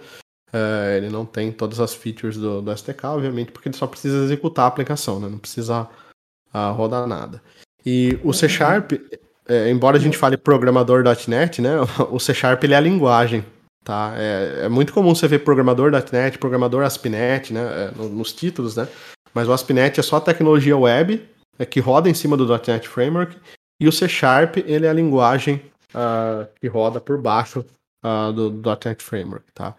[0.54, 4.24] É, ele não tem todas as features do, do, SDK, obviamente, porque ele só precisa
[4.24, 5.28] executar a aplicação, né?
[5.28, 5.88] Não precisa
[6.54, 7.42] uh, rodar nada.
[7.86, 8.94] E o C Sharp,
[9.48, 11.72] é, embora a gente fale programador.NET, né?
[12.12, 13.44] O C Sharp ele é a linguagem,
[13.84, 14.14] tá?
[14.16, 17.92] É, é muito comum você ver programador.NET, programador ASP.NET, né?
[17.92, 18.88] É, nos títulos, né?
[19.34, 23.38] Mas o ASP.NET é só tecnologia web é, que roda em cima do .NET Framework,
[23.80, 25.62] e o C Sharp ele é a linguagem
[25.94, 27.66] uh, que roda por baixo
[28.04, 29.76] uh, do, do .NET Framework, tá?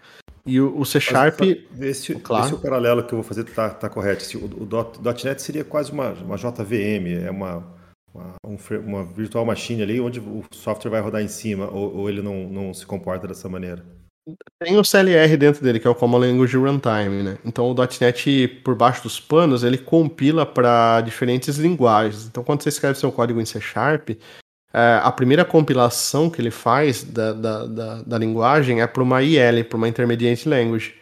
[0.46, 1.40] E o, o C Sharp...
[1.78, 2.44] Esse, claro.
[2.44, 4.24] esse é o paralelo que eu vou fazer tá, tá correto.
[4.38, 7.66] O, o, o .NET seria quase uma, uma JVM, é uma,
[8.14, 12.08] uma, um, uma virtual machine ali, onde o software vai rodar em cima, ou, ou
[12.08, 13.84] ele não, não se comporta dessa maneira?
[14.62, 17.38] Tem o CLR dentro dele, que é o Common Language Runtime, né?
[17.44, 22.26] Então o .NET, por baixo dos panos, ele compila para diferentes linguagens.
[22.26, 24.10] Então quando você escreve seu código em C Sharp,
[24.72, 29.22] é, a primeira compilação que ele faz da, da, da, da linguagem é para uma
[29.22, 30.94] IL, para uma Intermediate Language.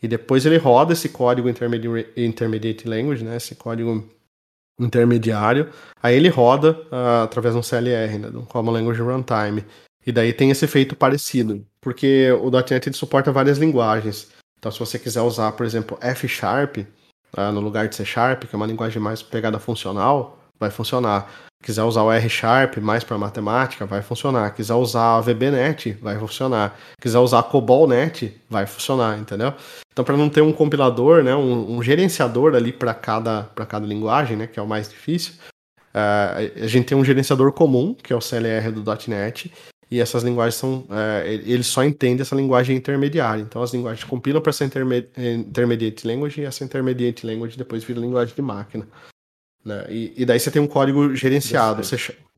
[0.00, 3.36] E depois ele roda esse código Intermediate, intermediate Language, né?
[3.36, 4.08] Esse código
[4.78, 5.70] intermediário.
[6.00, 8.30] Aí ele roda uh, através de um CLR, né?
[8.30, 9.64] Do Common Language Runtime.
[10.08, 14.28] E daí tem esse efeito parecido, porque o .NET suporta várias linguagens.
[14.58, 16.78] Então, se você quiser usar, por exemplo, F Sharp
[17.36, 21.30] uh, no lugar de C Sharp, que é uma linguagem mais pegada funcional, vai funcionar.
[21.62, 24.54] Quiser usar o R Sharp mais para matemática, vai funcionar.
[24.54, 26.74] Quiser usar VBNet, vai funcionar.
[26.98, 29.52] Quiser usar COBOLNet, vai funcionar, entendeu?
[29.92, 34.38] Então, para não ter um compilador, né, um, um gerenciador ali para cada, cada linguagem,
[34.38, 35.34] né, que é o mais difícil,
[35.88, 39.50] Uh, a gente tem um gerenciador comum, que é o CLR do .NET,
[39.90, 40.80] e essas linguagens são.
[40.80, 43.40] Uh, ele só entende essa linguagem intermediária.
[43.40, 48.00] Então as linguagens compilam para essa interme intermediate language e essa intermediate language depois vira
[48.00, 48.86] linguagem de máquina.
[49.64, 49.86] Né?
[49.88, 51.82] E, e, daí você tem um código gerenciado.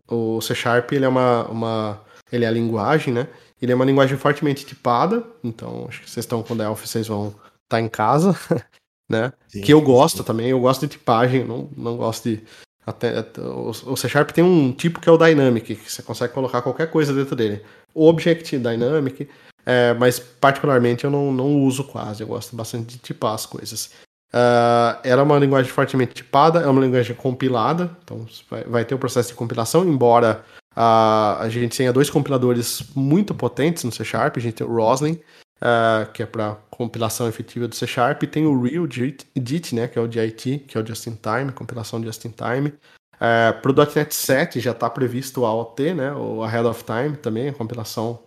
[0.09, 2.01] O C Sharp ele é uma, uma.
[2.33, 3.29] Ele é a linguagem, né?
[3.61, 5.25] Ele é uma linguagem fortemente tipada.
[5.43, 8.35] Então, acho que vocês estão com Delphi, vocês vão estar tá em casa.
[9.11, 9.33] Né?
[9.49, 10.23] Sim, que eu gosto sim.
[10.23, 12.45] também, eu gosto de tipagem, não, não gosto de
[12.87, 16.63] até, o, C Sharp tem um tipo que é o Dynamic, que você consegue colocar
[16.63, 17.63] qualquer coisa dentro dele.
[17.95, 19.29] Object Dynamic,
[19.67, 23.91] é, mas particularmente eu não, não uso quase, eu gosto bastante de tipar as coisas.
[24.33, 28.99] Uh, era uma linguagem fortemente tipada, é uma linguagem compilada, então vai, vai ter o
[28.99, 30.45] processo de compilação, embora
[30.77, 34.73] uh, a gente tenha dois compiladores muito potentes no C Sharp, a gente tem o
[34.73, 35.19] Roslyn,
[35.61, 39.89] uh, que é para compilação efetiva do C Sharp, e tem o Real JIT, né,
[39.89, 42.75] que é o JIT, que é o Just in Time, compilação Just in Time.
[43.17, 47.17] Uh, para o .NET 7 já está previsto o AOT, né, o Ahead of Time
[47.17, 48.23] também, a compilação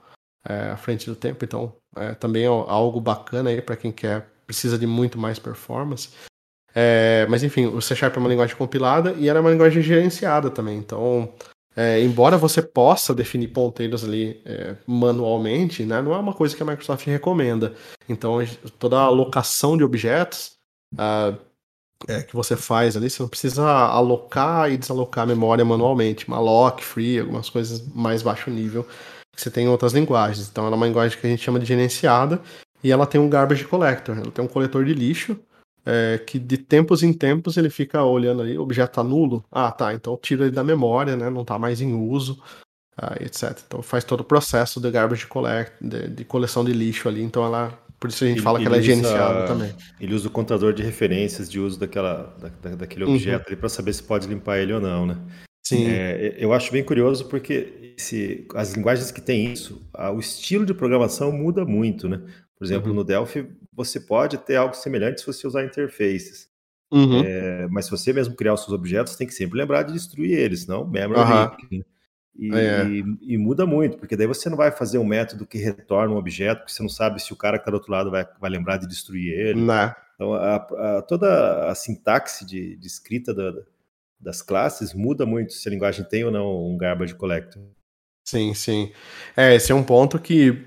[0.48, 4.28] uh, à frente do tempo, então é, também é algo bacana aí para quem quer
[4.46, 6.10] precisa de muito mais performance.
[6.76, 9.82] É, mas enfim, o C Sharp é uma linguagem compilada e ela é uma linguagem
[9.82, 10.78] gerenciada também.
[10.78, 11.32] Então,
[11.76, 16.62] é, embora você possa definir ponteiros ali é, manualmente, né, não é uma coisa que
[16.62, 17.74] a Microsoft recomenda.
[18.08, 18.38] Então,
[18.78, 20.54] toda a alocação de objetos
[22.08, 26.30] é, que você faz ali, você não precisa alocar e desalocar a memória manualmente.
[26.30, 28.86] Malloc, free, algumas coisas mais baixo nível
[29.36, 30.48] que você tem em outras linguagens.
[30.50, 32.40] Então, ela é uma linguagem que a gente chama de gerenciada
[32.84, 35.40] e ela tem um garbage collector, ela tem um coletor de lixo
[35.86, 39.72] é, que de tempos em tempos ele fica olhando ali, o objeto tá nulo, ah
[39.72, 42.42] tá, então tira ele da memória, né, não tá mais em uso,
[42.98, 43.60] ah, etc.
[43.66, 47.46] Então faz todo o processo de garbage collect, de, de coleção de lixo ali, então
[47.46, 49.74] ela, por isso a gente ele, fala que ela é gerenciada também.
[50.00, 53.16] Ele usa o contador de referências de uso daquela, da, daquele uhum.
[53.16, 53.48] objeto uhum.
[53.48, 55.18] ali para saber se pode limpar ele ou não, né?
[55.66, 55.88] Sim.
[55.88, 59.82] É, eu acho bem curioso porque se, as linguagens que têm isso,
[60.14, 62.22] o estilo de programação muda muito, né?
[62.58, 62.96] Por exemplo, uhum.
[62.96, 66.50] no Delphi, você pode ter algo semelhante se você usar interfaces.
[66.92, 67.24] Uhum.
[67.24, 70.38] É, mas se você mesmo criar os seus objetos, tem que sempre lembrar de destruir
[70.38, 71.30] eles, senão memory uhum.
[71.30, 71.78] leak.
[71.78, 71.86] Né?
[72.36, 72.88] E, é.
[72.88, 76.18] e, e, muda muito, porque daí você não vai fazer um método que retorna um
[76.18, 78.50] objeto, porque você não sabe se o cara que está do outro lado vai, vai
[78.50, 79.60] lembrar de destruir ele.
[79.60, 79.68] Não.
[79.68, 79.96] Né.
[80.16, 83.54] Então, a, a, toda a sintaxe de, de escrita da,
[84.20, 87.62] das classes muda muito se a linguagem tem ou não um garbage collector.
[88.24, 88.92] Sim, sim.
[89.36, 90.66] É, esse é um ponto que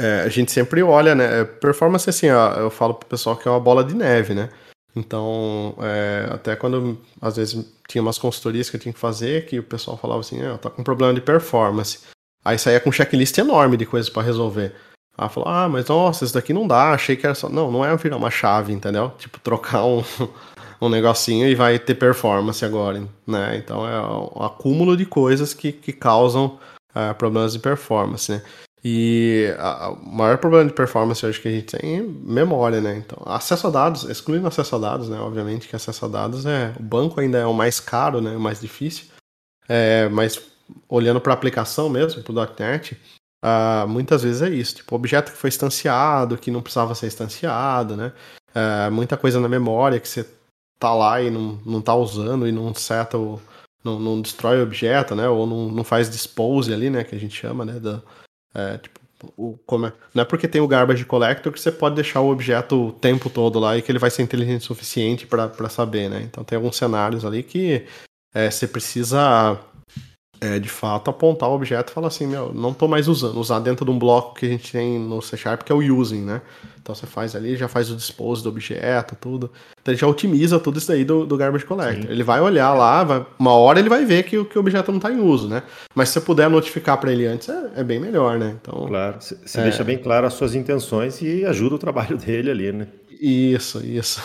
[0.00, 1.44] é, a gente sempre olha, né?
[1.44, 4.48] Performance, assim, ó, eu falo pro pessoal que é uma bola de neve, né?
[4.96, 9.58] Então, é, até quando às vezes tinha umas consultorias que eu tinha que fazer, que
[9.58, 12.00] o pessoal falava assim, ah, tá com problema de performance.
[12.42, 14.74] Aí saía com um checklist enorme de coisas para resolver.
[15.18, 17.48] Aí falou, ah, mas nossa, isso daqui não dá, achei que era só.
[17.48, 19.12] Não, não é virar uma chave, entendeu?
[19.18, 20.02] Tipo, trocar um,
[20.80, 23.56] um negocinho e vai ter performance agora, né?
[23.56, 26.58] Então é um acúmulo de coisas que, que causam
[26.94, 28.42] é, problemas de performance, né?
[28.82, 29.54] E
[30.02, 32.96] o maior problema de performance hoje que a gente tem é memória, né?
[32.96, 35.20] Então, acesso a dados, excluindo acesso a dados, né?
[35.20, 36.74] Obviamente que acesso a dados é.
[36.78, 38.34] O banco ainda é o mais caro, né?
[38.34, 39.06] O mais difícil.
[39.68, 40.40] É, mas
[40.88, 42.96] olhando para a aplicação mesmo, para o .NET,
[43.44, 44.76] uh, muitas vezes é isso.
[44.76, 48.12] Tipo, objeto que foi instanciado, que não precisava ser instanciado, né?
[48.50, 50.26] Uh, muita coisa na memória que você
[50.78, 53.40] tá lá e não, não tá usando e não seta o.
[53.82, 55.28] Não, não destrói o objeto, né?
[55.28, 57.04] Ou não, não faz dispose ali, né?
[57.04, 57.78] Que a gente chama, né?
[57.80, 58.02] Da,
[58.54, 59.00] é, tipo,
[59.36, 62.30] o, como é, não é porque tem o garbage collector que você pode deixar o
[62.30, 66.08] objeto o tempo todo lá e que ele vai ser inteligente o suficiente para saber,
[66.08, 66.22] né?
[66.22, 67.84] Então tem alguns cenários ali que
[68.34, 69.58] é, você precisa
[70.40, 73.58] é, de fato apontar o objeto e falar assim, meu, não estou mais usando, usar
[73.60, 76.22] dentro de um bloco que a gente tem no C Sharp que é o using,
[76.22, 76.40] né?
[76.90, 79.50] Então você faz ali, já faz o dispose do objeto, tudo.
[79.80, 82.02] Então ele já otimiza tudo isso aí do, do garbage collector.
[82.02, 82.08] Sim.
[82.10, 84.98] Ele vai olhar lá, vai, uma hora ele vai ver que, que o objeto não
[84.98, 85.62] está em uso, né?
[85.94, 88.56] Mas se você puder notificar para ele antes, é, é, bem melhor, né?
[88.60, 89.62] Então, claro, você é...
[89.62, 92.88] deixa bem claro as suas intenções e ajuda o trabalho dele ali, né?
[93.20, 94.20] Isso, isso.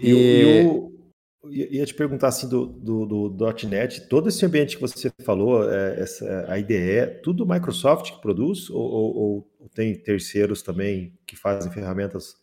[0.00, 0.62] E, e...
[0.62, 0.97] e o,
[1.46, 6.00] ia te perguntar assim do, do, do .NET, todo esse ambiente que você falou, é,
[6.00, 11.70] essa, a IDE, tudo Microsoft que produz ou, ou, ou, tem terceiros também que fazem
[11.70, 12.34] ferramentas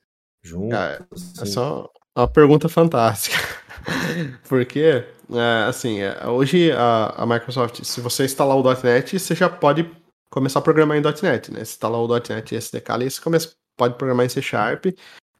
[0.41, 0.77] juntos?
[0.77, 1.41] É, assim?
[1.41, 3.37] é só uma pergunta fantástica,
[4.47, 5.03] porque
[5.33, 9.89] é, assim, é, hoje a, a, Microsoft, se você instalar o .NET, você já pode
[10.29, 11.65] começar a programar em .NET, né?
[11.65, 14.85] Se instalar o .NET SDK ali, você começa, pode programar em C Sharp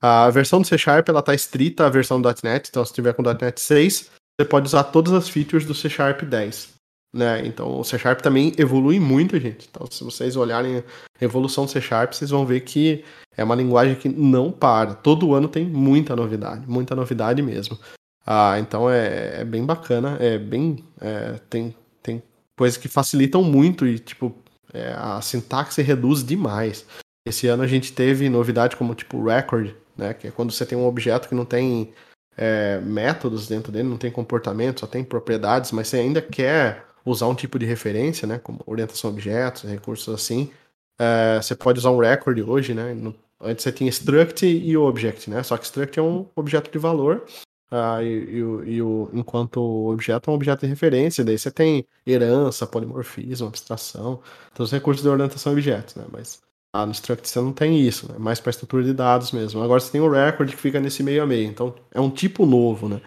[0.01, 3.23] a versão do C Sharp está estrita à versão do .NET, então se tiver com
[3.23, 6.75] .NET 6, você pode usar todas as features do C Sharp 10.
[7.13, 7.47] Né?
[7.47, 9.67] Então o C Sharp também evolui muito, gente.
[9.69, 10.83] Então se vocês olharem a
[11.23, 13.03] evolução do C Sharp, vocês vão ver que
[13.37, 14.93] é uma linguagem que não para.
[14.93, 17.79] Todo ano tem muita novidade, muita novidade mesmo.
[18.25, 20.83] Ah, então é, é bem bacana, é bem.
[20.99, 22.23] É, tem, tem
[22.57, 24.35] coisas que facilitam muito e, tipo,
[24.73, 26.85] é, a sintaxe reduz demais.
[27.25, 30.13] Esse ano a gente teve novidade como tipo record, né?
[30.13, 31.93] Que é quando você tem um objeto que não tem
[32.37, 37.27] é, métodos dentro dele, não tem comportamento, só tem propriedades, mas você ainda quer usar
[37.27, 38.37] um tipo de referência, né?
[38.39, 40.51] Como orientação a objetos, recursos assim.
[40.99, 42.93] É, você pode usar um record hoje, né?
[42.93, 45.41] No, antes você tinha struct e object, né?
[45.43, 47.25] Só que struct é um objeto de valor
[47.71, 48.37] ah, e, e,
[48.75, 53.47] e, o, enquanto o objeto é um objeto de referência, daí você tem herança, polimorfismo,
[53.47, 54.21] abstração,
[54.53, 56.05] todos os recursos de orientação a objetos, né?
[56.11, 56.41] Mas
[56.75, 58.17] ah, no struct você não tem isso, né?
[58.17, 59.61] Mais para estrutura de dados mesmo.
[59.61, 62.45] Agora você tem o record que fica nesse meio a meio, então é um tipo
[62.45, 63.01] novo, né?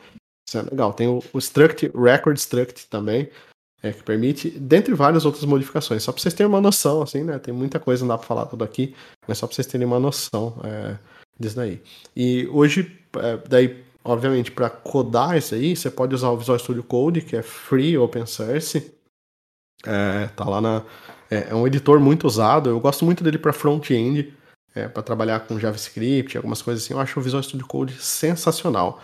[0.49, 0.93] Isso é legal.
[0.93, 3.29] Tem o, o struct, record struct também,
[3.83, 6.03] é, que permite, dentre várias outras modificações.
[6.03, 7.39] Só para vocês terem uma noção, assim, né?
[7.39, 8.95] Tem muita coisa, não dá para falar tudo aqui,
[9.27, 10.99] mas só para vocês terem uma noção é,
[11.39, 11.83] disso daí.
[12.17, 16.83] E hoje, é, daí Obviamente, para codar isso aí, você pode usar o Visual Studio
[16.83, 18.91] Code, que é free, open source.
[19.85, 20.83] É, tá lá na.
[21.31, 22.71] É, é um editor muito usado.
[22.71, 24.35] Eu gosto muito dele para front-end,
[24.75, 26.95] é, para trabalhar com JavaScript, algumas coisas assim.
[26.95, 29.01] Eu acho o Visual Studio Code sensacional.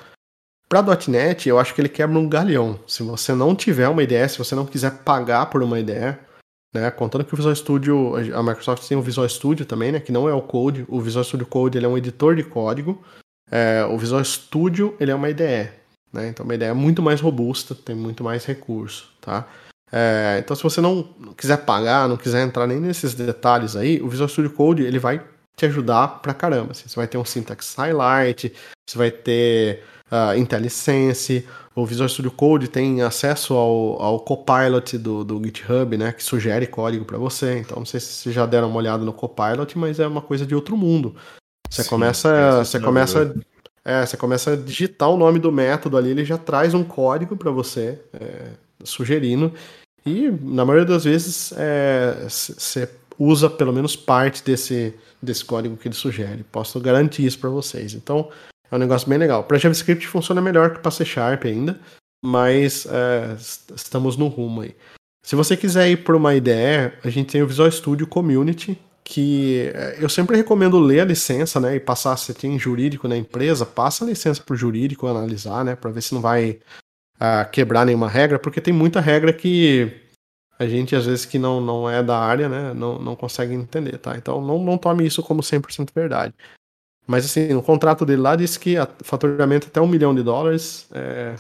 [0.69, 2.79] Para .NET, eu acho que ele quebra um galhão.
[2.87, 6.19] Se você não tiver uma ideia, se você não quiser pagar por uma ideia,
[6.75, 10.11] né, contando que o Visual Studio, a Microsoft tem o Visual Studio também, né, que
[10.11, 10.85] não é o Code.
[10.89, 13.01] O Visual Studio Code ele é um editor de código.
[13.51, 15.71] É, o Visual Studio ele é uma IDE,
[16.13, 16.29] né?
[16.29, 19.47] Então uma IDE muito mais robusta, tem muito mais recurso, tá?
[19.93, 21.03] É, então se você não
[21.37, 25.23] quiser pagar, não quiser entrar nem nesses detalhes aí, o Visual Studio Code ele vai
[25.57, 26.73] te ajudar pra caramba.
[26.73, 28.53] Assim, você vai ter um syntax highlight,
[28.87, 35.25] você vai ter uh, IntelliSense, o Visual Studio Code tem acesso ao, ao Copilot do,
[35.25, 37.59] do GitHub, né, que sugere código para você.
[37.59, 40.47] Então, não sei se vocês já deram uma olhada no Copilot, mas é uma coisa
[40.47, 41.17] de outro mundo.
[41.69, 43.35] Você Sim, começa, você começa,
[43.85, 47.37] é, você começa a digitar o nome do método ali, ele já traz um código
[47.37, 48.51] para você, é,
[48.83, 49.53] sugerindo.
[50.05, 55.89] E na maioria das vezes é, você usa pelo menos parte desse, desse código que
[55.89, 56.45] ele sugere.
[56.45, 57.95] Posso garantir isso para vocês.
[57.95, 58.31] Então
[58.71, 59.45] é um negócio bem legal.
[59.45, 61.81] Para JavaScript funciona melhor que para C Sharp ainda,
[62.25, 63.37] mas é,
[63.75, 64.75] estamos no rumo aí.
[65.25, 69.71] Se você quiser ir por uma IDE, a gente tem o Visual Studio Community, que
[69.75, 73.65] eh, eu sempre recomendo ler a licença, né, e passar se tem jurídico na empresa,
[73.65, 76.59] passa a licença para o jurídico analisar, né, para ver se não vai
[77.25, 80.01] uh, quebrar nenhuma regra, porque tem muita regra que
[80.59, 83.99] a gente às vezes que não, não é da área, né, não, não consegue entender,
[83.99, 84.17] tá?
[84.17, 86.35] Então não, não tome isso como 100% verdade.
[87.07, 90.89] Mas assim, no contrato dele lá diz que a faturamento até um milhão de dólares
[90.93, 91.35] é,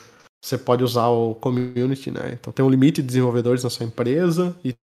[0.44, 2.32] você pode usar o community, né?
[2.32, 4.74] Então tem um limite de desenvolvedores na sua empresa e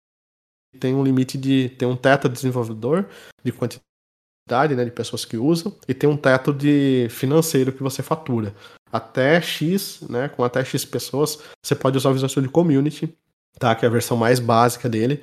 [0.79, 1.69] tem um limite de.
[1.71, 3.07] tem um teto de desenvolvedor
[3.45, 3.90] de quantidade
[4.75, 8.55] né, de pessoas que usam e tem um teto de financeiro que você fatura.
[8.93, 10.29] Até X, né?
[10.29, 13.17] Com até X pessoas, você pode usar o Visual Studio Community,
[13.59, 13.75] tá?
[13.75, 15.23] Que é a versão mais básica dele.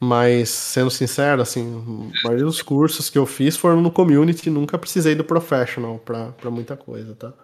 [0.00, 4.78] Mas, sendo sincero, assim, a maioria dos cursos que eu fiz foram no community, nunca
[4.78, 7.34] precisei do professional para muita coisa, tá?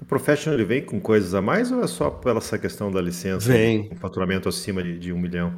[0.00, 3.00] O professional ele vem com coisas a mais ou é só pela essa questão da
[3.00, 3.50] licença?
[3.50, 3.90] Vem.
[3.92, 5.52] Um faturamento acima de, de um milhão?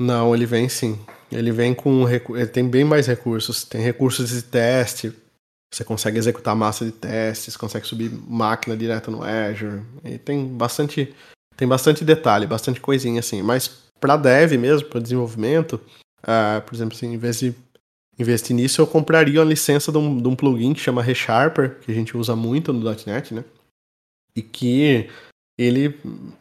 [0.00, 0.98] Não, ele vem sim.
[1.30, 2.08] Ele vem com.
[2.08, 3.64] Ele tem bem mais recursos.
[3.64, 5.12] Tem recursos de teste.
[5.72, 9.82] Você consegue executar massa de testes, consegue subir máquina direto no Azure.
[10.02, 11.14] E tem bastante.
[11.54, 13.42] Tem bastante detalhe, bastante coisinha assim.
[13.42, 13.68] Mas
[14.00, 15.74] para dev mesmo, para desenvolvimento,
[16.22, 17.54] uh, por exemplo, assim, em vez de
[18.18, 21.92] investir nisso, eu compraria uma licença de um, de um plugin que chama ReSharper, que
[21.92, 23.44] a gente usa muito no .NET, né?
[24.34, 25.10] E que
[25.62, 25.98] ele,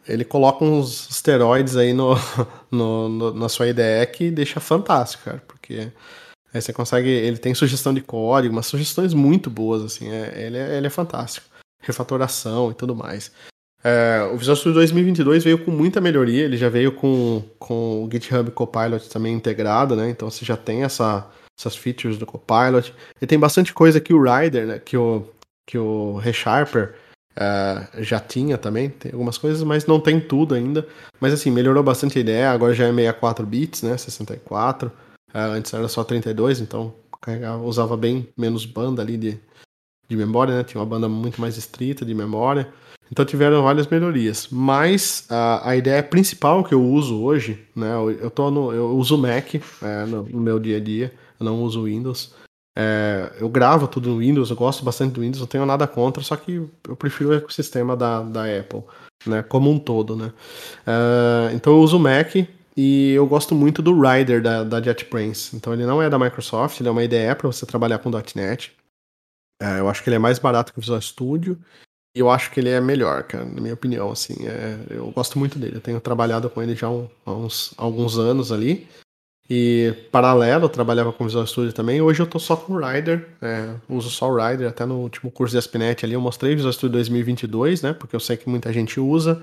[0.08, 2.16] ele coloca uns esteroides aí no,
[2.72, 5.92] no, no, na sua IDE que deixa fantástico, cara, porque
[6.54, 10.58] aí você consegue, ele tem sugestão de código, umas sugestões muito boas, assim, é, ele,
[10.58, 11.48] é, ele é fantástico,
[11.82, 13.32] refatoração e tudo mais.
[13.84, 18.10] É, o Visual Studio 2022 veio com muita melhoria, ele já veio com, com o
[18.12, 23.28] GitHub Copilot também integrado, né, então você já tem essa, essas features do Copilot, e
[23.28, 25.26] tem bastante coisa que o Rider, né, que o,
[25.66, 26.96] que o ReSharper
[27.40, 30.86] Uh, já tinha também, tem algumas coisas, mas não tem tudo ainda.
[31.22, 33.96] Mas assim, melhorou bastante a ideia, agora já é 64 bits, né?
[33.96, 34.90] 64.
[34.90, 34.92] Uh,
[35.34, 36.94] ah, antes era só 32, então
[37.64, 39.40] usava bem menos banda ali de,
[40.10, 40.64] de memória, né?
[40.66, 42.68] Tinha uma banda muito mais estrita de memória.
[43.10, 44.50] Então tiveram várias melhorias.
[44.52, 47.94] Mas uh, a ideia principal que eu uso hoje, né?
[48.22, 51.64] Eu, tô no, eu uso Mac é, no, no meu dia a dia, eu não
[51.64, 52.34] uso Windows.
[52.78, 56.24] É, eu gravo tudo no Windows, eu gosto bastante do Windows, não tenho nada contra,
[56.24, 58.84] só que eu prefiro o ecossistema da, da Apple,
[59.26, 60.32] né, como um todo, né.
[60.88, 62.36] É, então eu uso o Mac
[62.78, 65.54] e eu gosto muito do Rider da, da JetBrains.
[65.54, 68.72] Então ele não é da Microsoft, ele é uma IDE para você trabalhar com .NET.
[69.62, 71.60] É, eu acho que ele é mais barato que o Visual Studio
[72.16, 74.48] eu acho que ele é melhor, cara, na minha opinião, assim.
[74.48, 75.78] É, eu gosto muito dele.
[75.78, 78.88] Eu tenho trabalhado com ele já há uns, alguns anos ali.
[79.50, 82.00] E paralelo, eu trabalhava com Visual Studio também.
[82.02, 84.70] Hoje eu tô só com Rider, é, uso só o Rider.
[84.70, 87.94] Até no último curso de Aspinet ali eu mostrei Visual Studio 2022, né?
[87.94, 89.42] Porque eu sei que muita gente usa.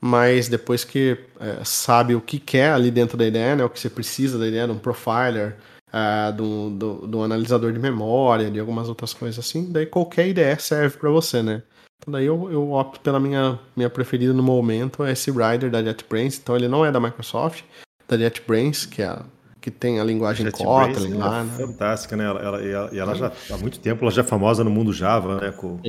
[0.00, 3.64] Mas depois que é, sabe o que quer ali dentro da ideia, né?
[3.64, 5.56] O que você precisa da ideia, de um profiler,
[5.92, 10.98] é, do, do analisador de memória, de algumas outras coisas assim, daí qualquer ideia serve
[10.98, 11.62] para você, né?
[12.02, 15.80] Então daí eu, eu opto pela minha, minha preferida no momento, é esse Rider da
[15.80, 16.38] JetBrains.
[16.38, 17.62] Então ele não é da Microsoft,
[18.08, 19.24] da JetBrains, que é a
[19.64, 21.56] que tem a linguagem Kotlin lá, é né?
[21.56, 22.24] Fantástica, né?
[22.24, 25.40] Ela, ela, ela, ela já há muito tempo ela já é famosa no mundo Java,
[25.40, 25.52] né?
[25.52, 25.80] Com,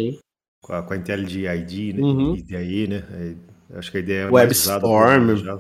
[0.64, 2.02] com, a, com a IntelliJ ID, né?
[2.02, 2.36] Uhum.
[2.38, 3.04] IDE, né?
[3.12, 5.60] É, acho que a ideia é WebStorm.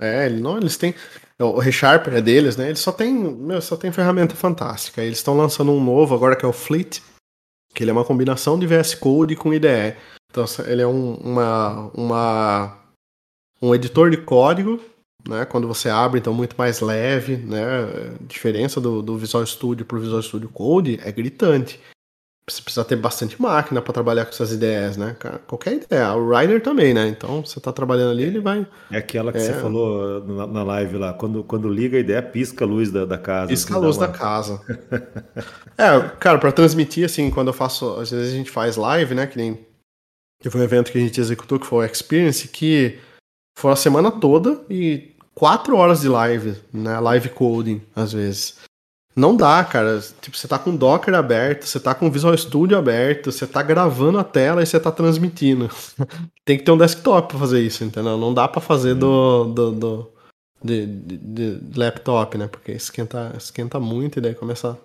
[0.00, 0.92] É, não, eles têm.
[1.38, 2.66] O ReSharper é deles, né?
[2.66, 5.00] Eles só tem, meu, só tem ferramenta fantástica.
[5.00, 7.00] Eles estão lançando um novo agora que é o Fleet,
[7.72, 9.94] que ele é uma combinação de VS Code com IDE.
[10.32, 12.76] Então ele é um, uma, uma
[13.62, 14.80] um editor de código
[15.28, 15.44] né?
[15.44, 17.64] Quando você abre, então muito mais leve, né?
[17.64, 21.80] A diferença do, do Visual Studio para o Visual Studio Code é gritante.
[22.48, 25.16] Você precisa ter bastante máquina para trabalhar com essas ideias, né?
[25.48, 26.14] Qualquer ideia.
[26.14, 27.08] O Rider também, né?
[27.08, 28.64] Então, você está trabalhando ali, ele vai.
[28.88, 29.40] É aquela que é...
[29.40, 31.12] você falou na, na, live lá.
[31.12, 33.48] Quando, quando liga a ideia, pisca a luz da, da casa.
[33.48, 34.06] Pisca assim, a luz uma...
[34.06, 34.60] da casa.
[35.76, 37.98] é, cara, para transmitir, assim, quando eu faço.
[37.98, 39.26] Às vezes a gente faz live, né?
[39.26, 39.66] Que nem.
[40.40, 42.96] Teve um evento que a gente executou que foi o Experience, que
[43.58, 46.98] foi a semana toda e quatro horas de live, né?
[46.98, 48.58] Live coding, às vezes.
[49.14, 50.00] Não dá, cara.
[50.20, 54.18] Tipo, você tá com Docker aberto, você tá com Visual Studio aberto, você tá gravando
[54.18, 55.70] a tela e você tá transmitindo.
[56.44, 58.18] Tem que ter um desktop pra fazer isso, entendeu?
[58.18, 60.12] Não dá pra fazer do, do, do
[60.62, 62.46] de, de, de, laptop, né?
[62.46, 64.76] Porque esquenta, esquenta muito e daí começa a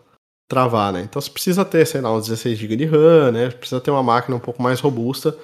[0.50, 1.02] travar, né?
[1.02, 3.50] Então você precisa ter, sei lá, uns 16 GB de RAM, né?
[3.50, 5.38] Precisa ter uma máquina um pouco mais robusta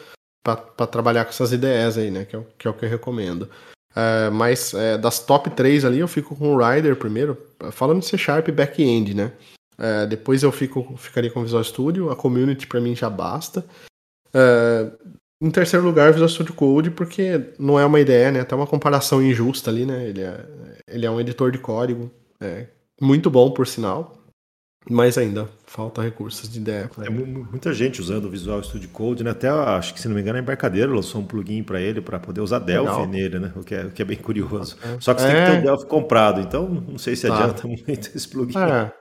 [0.44, 2.24] para trabalhar com essas ideias aí, né?
[2.24, 3.50] Que é, que é o que eu recomendo.
[3.98, 7.36] Uh, mas uh, das top 3 ali eu fico com o Rider primeiro,
[7.72, 9.32] falando de C Sharp back-end, né?
[9.74, 13.66] Uh, depois eu fico, ficaria com o Visual Studio, a community para mim já basta.
[15.42, 18.42] em terceiro lugar, Visual Studio Code, porque não é uma ideia, né?
[18.42, 20.10] Até uma comparação injusta ali, né?
[20.10, 20.46] Ele é,
[20.88, 22.68] ele é um editor de código é,
[23.02, 24.16] muito bom, por sinal.
[24.88, 26.90] Mas ainda falta recursos de ideia.
[27.02, 29.32] É muita gente usando o Visual Studio Code, né?
[29.32, 32.20] Até acho que se não me engano a Embarcadeiro lançou um plugin para ele para
[32.20, 33.08] poder usar Delphi Legal.
[33.08, 33.52] nele, né?
[33.56, 34.78] O que, é, o que é bem curioso.
[34.82, 34.98] É.
[35.00, 35.32] Só que você é.
[35.34, 37.36] tem que ter o Delphi comprado, então não sei se tá.
[37.36, 38.58] adianta muito esse plugin.
[38.58, 38.92] É.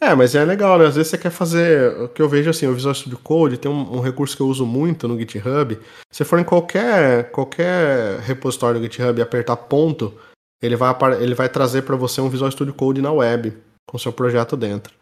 [0.00, 0.14] é.
[0.14, 0.86] mas é legal, né?
[0.86, 1.94] Às vezes você quer fazer.
[2.00, 4.48] O que eu vejo assim, o Visual Studio Code tem um, um recurso que eu
[4.48, 5.78] uso muito no GitHub.
[6.10, 10.14] Se for em qualquer, qualquer repositório do GitHub e apertar ponto,
[10.62, 13.52] ele vai, ele vai trazer para você um Visual Studio Code na web,
[13.86, 15.01] com seu projeto dentro.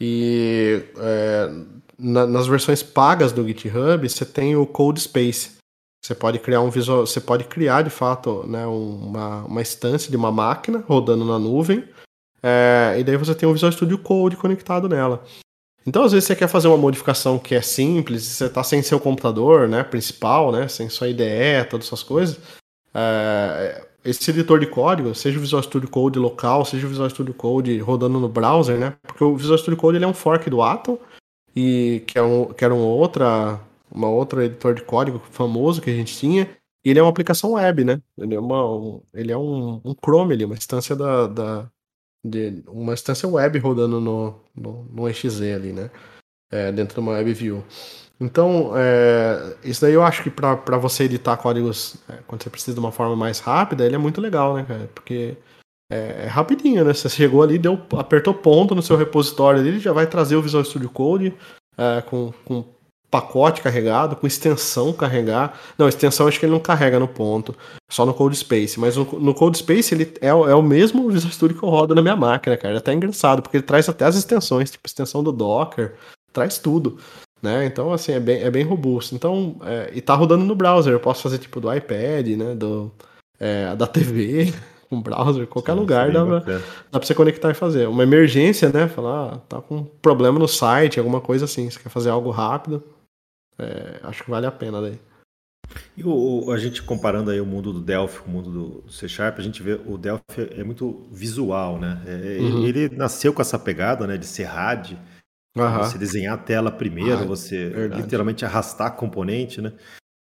[0.00, 1.50] E é,
[1.98, 5.58] na, nas versões pagas do GitHub, você tem o Code Space.
[6.04, 10.16] Você pode criar um visual, você pode criar de fato né, uma, uma instância de
[10.16, 11.84] uma máquina rodando na nuvem.
[12.42, 15.24] É, e daí você tem o Visual Studio Code conectado nela.
[15.84, 19.00] Então, às vezes, você quer fazer uma modificação que é simples, você está sem seu
[19.00, 22.38] computador né, principal, né, sem sua IDE, todas essas coisas.
[22.94, 27.34] É, esse editor de código, seja o Visual Studio Code local, seja o Visual Studio
[27.34, 28.96] Code rodando no browser, né?
[29.02, 30.98] Porque o Visual Studio Code ele é um fork do Atom,
[31.54, 35.90] e que, é um, que era um outra, uma outra editor de código famoso que
[35.90, 36.48] a gente tinha,
[36.84, 38.00] e ele é uma aplicação web, né?
[38.16, 41.70] Ele é, uma, um, ele é um, um Chrome ali, uma instância da, da
[42.24, 45.90] de, uma instância web rodando no, no, no exe ali, né?
[46.50, 47.64] É, dentro de uma web view.
[48.20, 52.74] Então, é, isso daí eu acho que para você editar códigos é, quando você precisa
[52.74, 54.90] de uma forma mais rápida, ele é muito legal, né, cara?
[54.92, 55.36] Porque
[55.90, 56.92] é, é, rapidinho, né?
[56.92, 60.42] Você chegou ali, deu, apertou ponto no seu repositório ali, ele já vai trazer o
[60.42, 61.32] Visual Studio Code
[61.76, 62.64] é, com, com
[63.10, 65.58] pacote carregado, com extensão carregar.
[65.78, 67.54] Não, extensão acho que ele não carrega no ponto,
[67.88, 68.78] só no Code Space.
[68.80, 71.94] Mas no, no Code Space ele é, é o mesmo Visual Studio que eu rodo
[71.94, 72.74] na minha máquina, cara.
[72.74, 75.94] É até engraçado, porque ele traz até as extensões, tipo extensão do Docker,
[76.32, 76.98] traz tudo.
[77.42, 77.66] Né?
[77.66, 79.14] Então, assim, é bem, é bem robusto.
[79.14, 80.92] Então, é, e tá rodando no browser.
[80.92, 82.54] Eu posso fazer tipo do iPad, né?
[82.54, 82.90] Do,
[83.38, 84.52] é, da TV,
[84.88, 86.60] com browser, qualquer sim, lugar dá, pra, dá
[86.90, 87.88] pra você conectar e fazer.
[87.88, 88.88] Uma emergência, né?
[88.88, 91.70] Falar, ah, tá com problema no site, alguma coisa assim.
[91.70, 92.82] Você quer fazer algo rápido,
[93.58, 94.98] é, acho que vale a pena daí.
[95.96, 98.90] E o, o, a gente comparando aí o mundo do Delphi com o mundo do
[98.90, 102.00] C Sharp, a gente vê o Delphi é muito visual, né?
[102.06, 102.64] É, uhum.
[102.64, 104.98] Ele nasceu com essa pegada, né, de ser RAD,
[105.58, 105.78] Uhum.
[105.78, 108.02] Você desenhar a tela primeiro, ah, você verdade.
[108.02, 109.72] literalmente arrastar componente, né?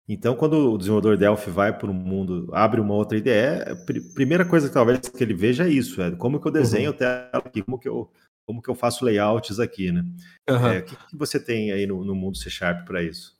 [0.09, 4.45] Então, quando o desenvolvedor Delphi vai para o mundo, abre uma outra ideia, a primeira
[4.45, 6.97] coisa que talvez que ele veja é isso, é como que eu desenho uhum.
[6.97, 8.09] tela aqui, como que eu,
[8.45, 10.05] como que eu faço layouts aqui, né?
[10.49, 10.67] Uhum.
[10.67, 13.35] É, o que, que, você tem aí no, no mundo C Sharp para isso?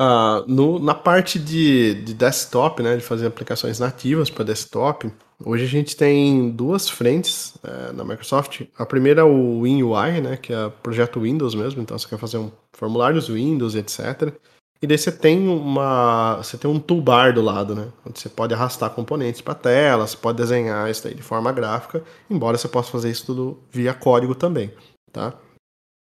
[0.00, 5.12] Uh, no, na parte de, de desktop, né, de fazer aplicações nativas para desktop,
[5.42, 8.62] hoje a gente tem duas frentes é, na Microsoft.
[8.76, 12.38] A primeira é o WinUI, né, que é projeto Windows mesmo, então você quer fazer
[12.38, 14.32] um formulários Windows, etc.
[14.82, 18.52] E daí você tem uma, você tem um toolbar do lado, né, onde você pode
[18.52, 22.90] arrastar componentes para tela, você pode desenhar isso aí de forma gráfica, embora você possa
[22.90, 24.72] fazer isso tudo via código também,
[25.12, 25.32] tá?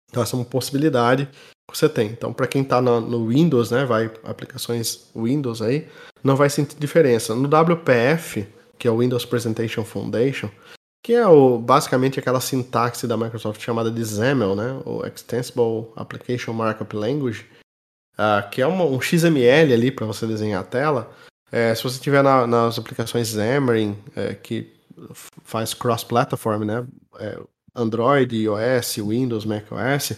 [0.09, 1.29] Então essa é uma possibilidade
[1.75, 2.07] você tem.
[2.07, 5.87] Então, para quem está no, no, Windows, né, vai aplicações Windows aí,
[6.23, 7.33] não vai sentir diferença.
[7.35, 8.47] No WPF,
[8.81, 10.49] que é o Windows Presentation Foundation,
[11.03, 16.51] que é o, basicamente aquela sintaxe da Microsoft chamada de XAML, né, o Extensible Application
[16.51, 17.45] Markup Language,
[18.15, 21.11] uh, que é uma, um XML ali para você desenhar a tela.
[21.51, 24.73] É, se você tiver na, nas aplicações Xamarin, é, que
[25.43, 26.83] faz cross-platform, né,
[27.19, 27.39] é,
[27.75, 30.13] Android, iOS, Windows, macOS,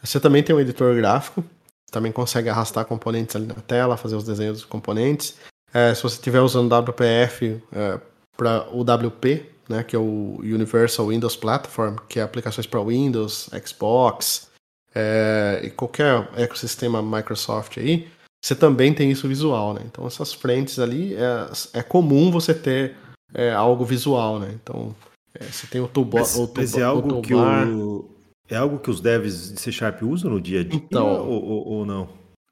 [0.00, 1.44] você também tem um editor gráfico,
[1.90, 5.34] também consegue arrastar componentes ali na tela, fazer os desenhos dos componentes.
[5.76, 8.00] É, se você estiver usando WPF é,
[8.34, 13.50] para o WP, né, que é o Universal Windows Platform, que é aplicações para Windows,
[13.62, 14.50] Xbox
[14.94, 18.08] é, e qualquer ecossistema Microsoft aí,
[18.42, 19.82] você também tem isso visual, né?
[19.84, 22.96] Então essas frentes ali é, é comum você ter
[23.34, 24.54] é, algo visual, né?
[24.54, 24.96] Então
[25.38, 28.08] é, você tem o tubo, mas, o, mas é algo que o
[28.48, 31.44] é algo que os devs de C Sharp usam no dia a dia então, ou,
[31.44, 32.08] ou, ou não?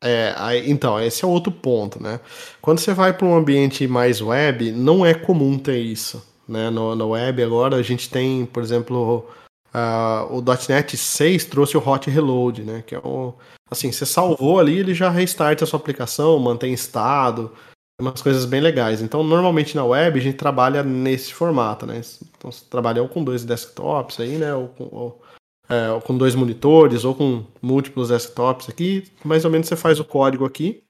[0.06, 2.20] É, aí, então, esse é outro ponto, né?
[2.60, 6.22] Quando você vai para um ambiente mais web, não é comum ter isso.
[6.46, 6.68] Né?
[6.68, 9.26] No, no web agora a gente tem, por exemplo,
[9.74, 12.84] uh, o .NET 6 trouxe o Hot Reload, né?
[12.86, 13.32] Que é o,
[13.70, 17.50] assim, você salvou ali, ele já restarta a sua aplicação, mantém estado,
[17.98, 19.00] umas coisas bem legais.
[19.00, 22.02] Então, normalmente na web a gente trabalha nesse formato, né?
[22.36, 24.54] Então, você trabalha ou com dois desktops aí, né?
[24.54, 25.22] Ou, ou
[25.68, 30.04] é, com dois monitores, ou com múltiplos desktops aqui, mais ou menos você faz o
[30.04, 30.82] código aqui,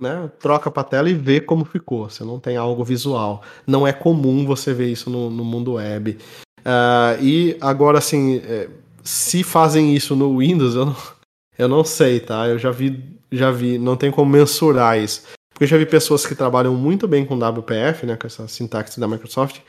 [0.00, 0.30] né?
[0.40, 2.08] Troca para a tela e vê como ficou.
[2.08, 3.42] Você não tem algo visual.
[3.66, 6.18] Não é comum você ver isso no, no mundo web.
[6.60, 8.68] Uh, e agora, assim, é,
[9.02, 10.96] se fazem isso no Windows, eu não,
[11.58, 12.46] eu não sei, tá?
[12.46, 15.22] Eu já vi, já vi, não tem como mensurar isso.
[15.50, 19.00] Porque eu já vi pessoas que trabalham muito bem com WPF, né, com essa sintaxe
[19.00, 19.60] da Microsoft,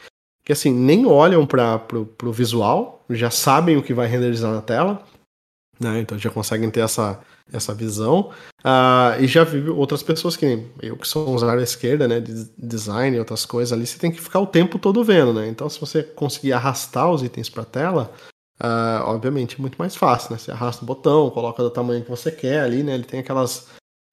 [0.50, 5.04] que assim, nem olham para pro visual, já sabem o que vai renderizar na tela,
[5.80, 6.00] né?
[6.00, 7.20] Então já conseguem ter essa,
[7.54, 8.32] essa visão.
[8.66, 12.20] Uh, e já vi outras pessoas que eu que sou usuário à esquerda, né?
[12.20, 15.47] De design e outras coisas ali, você tem que ficar o tempo todo vendo, né?
[15.47, 18.12] Então, se você conseguir arrastar os itens para a tela,
[18.60, 20.39] uh, obviamente é muito mais fácil, né?
[20.39, 22.95] Você arrasta o botão, coloca do tamanho que você quer ali, né?
[22.95, 23.68] Ele tem aquelas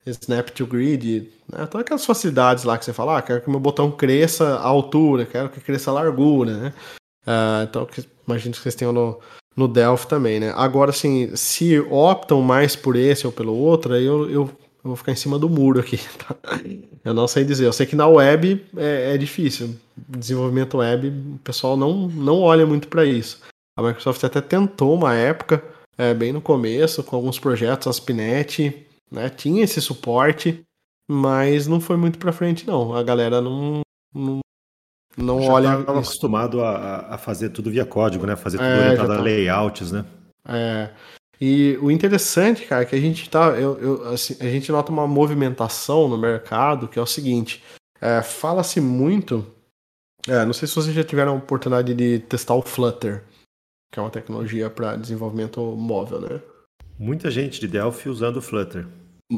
[0.06, 1.66] Snap to Grid, né?
[1.66, 5.26] Todas aquelas facilidades lá que você fala, ah, quero que meu botão cresça a altura,
[5.26, 6.74] quero que cresça a largura, né?
[7.26, 7.88] Uh, então,
[8.26, 9.18] imagino que vocês tenham no,
[9.56, 10.52] no Delphi também, né?
[10.56, 14.50] Agora, assim, se optam mais por esse ou pelo outro, aí eu, eu, eu
[14.84, 16.36] vou ficar em cima do muro aqui, tá?
[17.04, 17.66] Eu não sei dizer.
[17.66, 19.74] Eu sei que na web é, é difícil.
[19.96, 23.40] Desenvolvimento web, o pessoal não, não olha muito para isso.
[23.76, 25.62] A Microsoft até tentou uma época,
[25.98, 29.28] é, bem no começo, com alguns projetos, ASP.NET, né?
[29.28, 30.64] Tinha esse suporte,
[31.08, 32.94] mas não foi muito para frente não.
[32.94, 33.82] A galera não
[34.14, 34.40] não,
[35.16, 35.80] não Já olha.
[35.80, 38.36] Estava acostumado a, a, fazer tudo via código, né?
[38.36, 39.18] Fazer tudo é, orientado tá.
[39.18, 40.04] a layouts, né?
[40.48, 40.90] É.
[41.40, 44.90] E o interessante, cara, é que a gente tá, eu, eu assim, a gente nota
[44.90, 47.62] uma movimentação no mercado que é o seguinte:
[48.00, 49.46] é, fala-se muito.
[50.26, 53.22] É, não sei se vocês já tiveram a oportunidade de testar o Flutter,
[53.92, 56.40] que é uma tecnologia para desenvolvimento móvel, né?
[56.98, 58.86] Muita gente de Delphi usando o Flutter.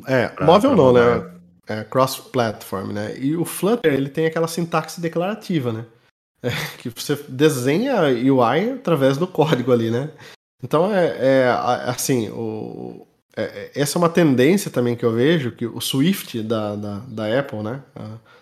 [0.07, 1.31] É, pra, móvel pra não, né?
[1.67, 3.19] É, cross-platform, né?
[3.19, 5.87] E o Flutter, ele tem aquela sintaxe declarativa, né?
[6.43, 10.11] É, que você desenha UI através do código ali, né?
[10.63, 11.49] Então, é, é
[11.87, 13.07] assim, o,
[13.37, 16.99] é, é, essa é uma tendência também que eu vejo, que o Swift da, da,
[17.07, 17.83] da Apple, né?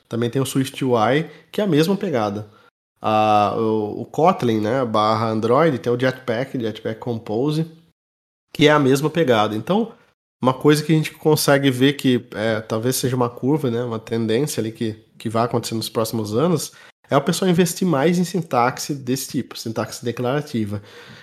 [0.09, 2.49] também tem o Swift UI, que é a mesma pegada.
[3.59, 7.67] o, o Kotlin, né, barra Android, tem o Jetpack, Jetpack Compose,
[8.57, 9.55] que é a mesma pegada.
[9.55, 9.93] Então,
[10.43, 13.99] uma coisa que a gente consegue ver que é, talvez seja uma curva, né, uma
[13.99, 16.73] tendência ali que, que vai acontecer nos próximos anos,
[17.11, 20.81] é o pessoal investir mais em sintaxe desse tipo, sintaxe declarativa.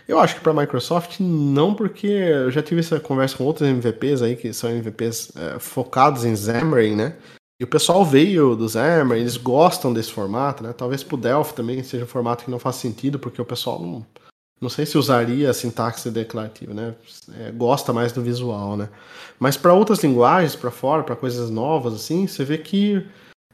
[0.08, 3.68] Eu acho que para a Microsoft não, porque eu já tive essa conversa com outros
[3.68, 7.16] MVPs aí, que são MVPs é, focados em Xamarin, né?
[7.60, 10.72] E o pessoal veio do Xamarin, eles gostam desse formato, né?
[10.72, 13.82] Talvez para o Delphi também seja um formato que não faz sentido, porque o pessoal
[13.82, 14.06] não,
[14.64, 16.96] não sei se usaria a sintaxe declarativa, né?
[17.38, 18.90] É, gosta mais do visual, né?
[19.38, 23.06] Mas para outras linguagens, para fora, para coisas novas, assim, você vê que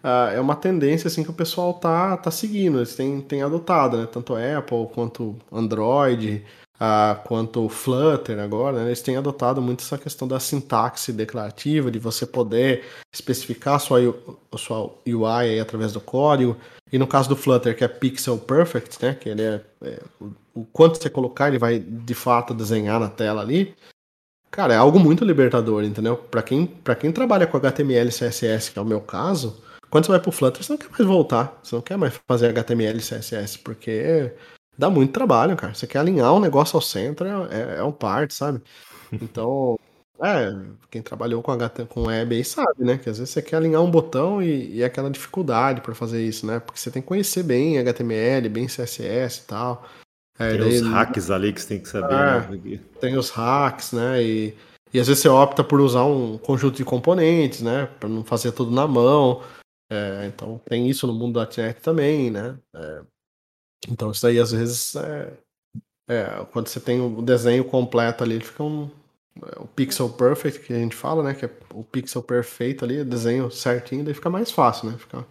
[0.04, 3.98] uh, é uma tendência assim que o pessoal tá, tá seguindo, eles têm, têm adotado,
[3.98, 4.08] né?
[4.12, 6.46] Tanto Apple quanto Android,
[6.80, 11.92] uh, quanto o Flutter agora, né, eles têm adotado muito essa questão da sintaxe declarativa,
[11.92, 14.00] de você poder especificar a sua,
[14.52, 16.58] a sua UI através do código.
[16.92, 20.32] E no caso do Flutter, que é Pixel Perfect, né, que ele é, é o,
[20.62, 23.76] o quanto você colocar, ele vai de fato desenhar na tela ali.
[24.50, 26.18] Cara, é algo muito libertador, entendeu?
[26.18, 30.06] Para quem, pra quem trabalha com HTML e CSS, que é o meu caso, quando
[30.06, 31.60] você vai pro Flutter, você não quer mais voltar.
[31.64, 34.34] Você não quer mais fazer HTML e CSS, porque
[34.80, 35.74] dá muito trabalho, cara.
[35.74, 38.62] Você quer alinhar um negócio ao centro, é, é um parte, sabe?
[39.12, 39.76] Então,
[40.22, 40.56] é,
[40.92, 42.96] quem trabalhou com, HT, com web aí sabe, né?
[42.96, 46.24] Que às vezes você quer alinhar um botão e, e é aquela dificuldade para fazer
[46.24, 46.60] isso, né?
[46.60, 49.84] Porque você tem que conhecer bem HTML, bem CSS e tal.
[50.38, 52.80] É, tem daí, os hacks ali que você tem que saber, é, né?
[53.02, 54.22] Tem os hacks, né?
[54.22, 54.56] E,
[54.94, 57.90] e às vezes você opta por usar um conjunto de componentes, né?
[58.00, 59.42] Para não fazer tudo na mão.
[59.92, 62.56] É, então tem isso no mundo da .NET também, né?
[62.76, 63.02] É,
[63.88, 65.34] então isso aí às vezes é,
[66.08, 68.90] é, quando você tem o desenho completo ali, ele fica um
[69.44, 71.34] é, o pixel perfect que a gente fala, né?
[71.34, 74.98] Que é o pixel perfeito ali, desenho certinho, daí fica mais fácil, né?
[74.98, 75.26] Fica,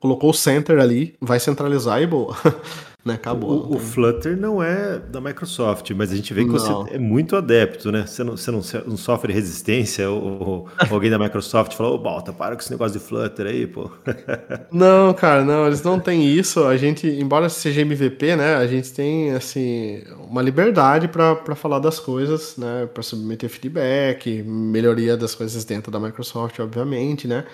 [0.00, 2.36] colocou o center ali, vai centralizar e boa.
[3.06, 3.14] né?
[3.14, 3.66] Acabou.
[3.70, 6.58] O, o, Flutter não é da Microsoft, mas a gente vê que não.
[6.58, 8.04] você é muito adepto, né?
[8.04, 12.32] Você não, você não, não sofre resistência ou, ou alguém da Microsoft falou, ô, Balta,
[12.32, 13.90] para com esse negócio de Flutter aí, pô.
[14.72, 16.64] não, cara, não, eles não têm isso.
[16.64, 18.56] A gente, embora seja MVP, né?
[18.56, 22.88] A gente tem, assim, uma liberdade para falar das coisas, né?
[22.92, 27.44] Para submeter feedback, melhoria das coisas dentro da Microsoft, obviamente, né?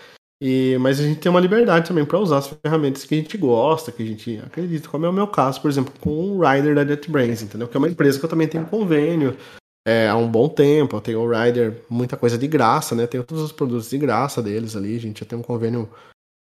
[0.44, 3.38] E, mas a gente tem uma liberdade também para usar as ferramentas que a gente
[3.38, 6.74] gosta, que a gente acredita, como é o meu caso, por exemplo, com o Rider
[6.74, 7.68] da JetBrains, entendeu?
[7.68, 9.36] Que é uma empresa que eu também tenho convênio
[9.86, 10.96] é, há um bom tempo.
[10.96, 13.06] Eu tenho o Rider, muita coisa de graça, né?
[13.06, 14.96] Tenho todos os produtos de graça deles ali.
[14.96, 15.88] A gente já tem um convênio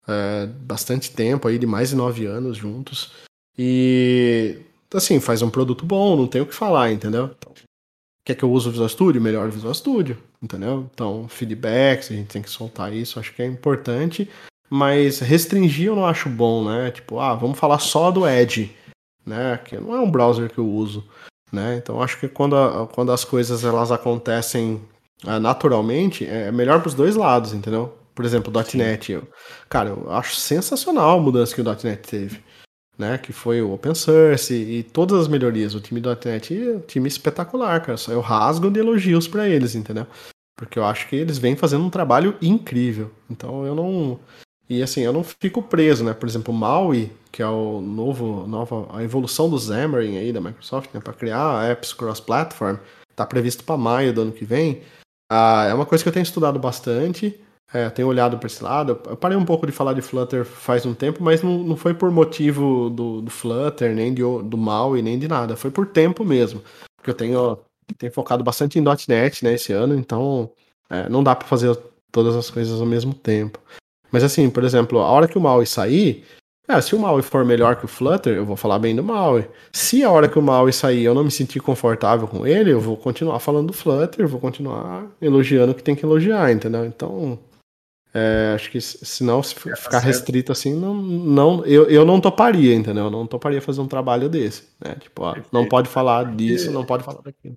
[0.07, 3.11] é, bastante tempo aí, de mais de nove anos juntos.
[3.59, 4.61] E
[4.95, 7.35] assim, faz um produto bom, não tem o que falar, entendeu?
[7.37, 7.53] Então,
[8.29, 9.23] Quer que eu use o Visual Studio?
[9.23, 10.87] Melhor o Visual Studio, entendeu?
[10.93, 14.29] Então, feedbacks, a gente tem que soltar isso, acho que é importante.
[14.69, 16.91] Mas restringir eu não acho bom, né?
[16.91, 18.77] Tipo, ah, vamos falar só do Edge,
[19.25, 19.59] né?
[19.65, 21.09] Que não é um browser que eu uso,
[21.51, 21.79] né?
[21.83, 24.79] Então, acho que quando, a, quando as coisas elas acontecem
[25.25, 27.97] ah, naturalmente, é melhor para os dois lados, entendeu?
[28.15, 29.11] Por exemplo, o .NET.
[29.11, 29.27] Eu,
[29.71, 32.43] cara, eu acho sensacional a mudança que o .NET teve
[32.99, 33.17] né?
[33.17, 35.75] Que foi o open source e, e todas as melhorias.
[35.75, 37.97] O time do .NET é um time espetacular, cara.
[37.97, 40.07] Só eu rasgo de elogios para eles, entendeu?
[40.57, 43.11] Porque eu acho que eles vêm fazendo um trabalho incrível.
[43.31, 44.19] Então eu não.
[44.69, 46.13] E assim, eu não fico preso, né?
[46.13, 50.41] Por exemplo, o Maui, que é o novo, nova, a evolução do Xamarin aí da
[50.41, 51.01] Microsoft, né?
[51.01, 52.77] Para criar apps cross-platform,
[53.15, 54.83] tá previsto para maio do ano que vem.
[55.31, 57.39] Ah, é uma coisa que eu tenho estudado bastante.
[57.73, 58.99] É, tenho olhado para esse lado.
[59.07, 61.93] Eu parei um pouco de falar de Flutter faz um tempo, mas não, não foi
[61.93, 65.55] por motivo do, do Flutter, nem de, do mal e nem de nada.
[65.55, 66.63] Foi por tempo mesmo.
[66.97, 67.59] Porque eu tenho,
[67.99, 70.51] tenho focado bastante em .NET né, esse ano, então
[70.89, 71.77] é, não dá para fazer
[72.11, 73.61] todas as coisas ao mesmo tempo.
[74.11, 76.25] Mas assim, por exemplo, a hora que o Maui sair,
[76.67, 79.47] é, se o Maui for melhor que o Flutter, eu vou falar bem do Maui.
[79.71, 82.81] Se a hora que o Maui sair eu não me sentir confortável com ele, eu
[82.81, 86.87] vou continuar falando do Flutter, vou continuar elogiando o que tem que elogiar, entendeu?
[86.87, 87.39] Então,
[88.15, 92.21] é, acho que senão se é, tá ficar restrito assim, não, não, eu, eu não
[92.21, 93.05] toparia, entendeu?
[93.05, 94.97] Eu não toparia fazer um trabalho desse, né?
[94.99, 97.57] Tipo, ó, não pode falar disso, não pode falar daquilo.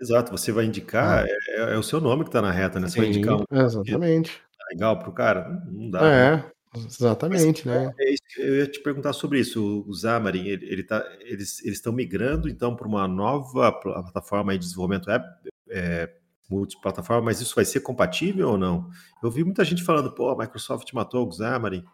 [0.00, 2.86] Exato, você vai indicar, é, é, é o seu nome que está na reta, né?
[2.86, 4.40] Você Sim, vai indicar um exatamente.
[4.56, 5.48] Tá legal pro cara?
[5.66, 6.06] Não dá.
[6.06, 6.44] É, né?
[6.76, 7.92] exatamente, Mas, né?
[8.36, 9.84] eu ia te perguntar sobre isso.
[9.84, 15.08] O Xamarin, ele, ele tá, eles estão migrando então para uma nova plataforma de desenvolvimento
[15.08, 15.24] web,
[15.70, 16.08] é,
[16.48, 18.88] multiplataforma, mas isso vai ser compatível ou não?
[19.22, 21.84] Eu vi muita gente falando, pô, a Microsoft matou o Xamarin,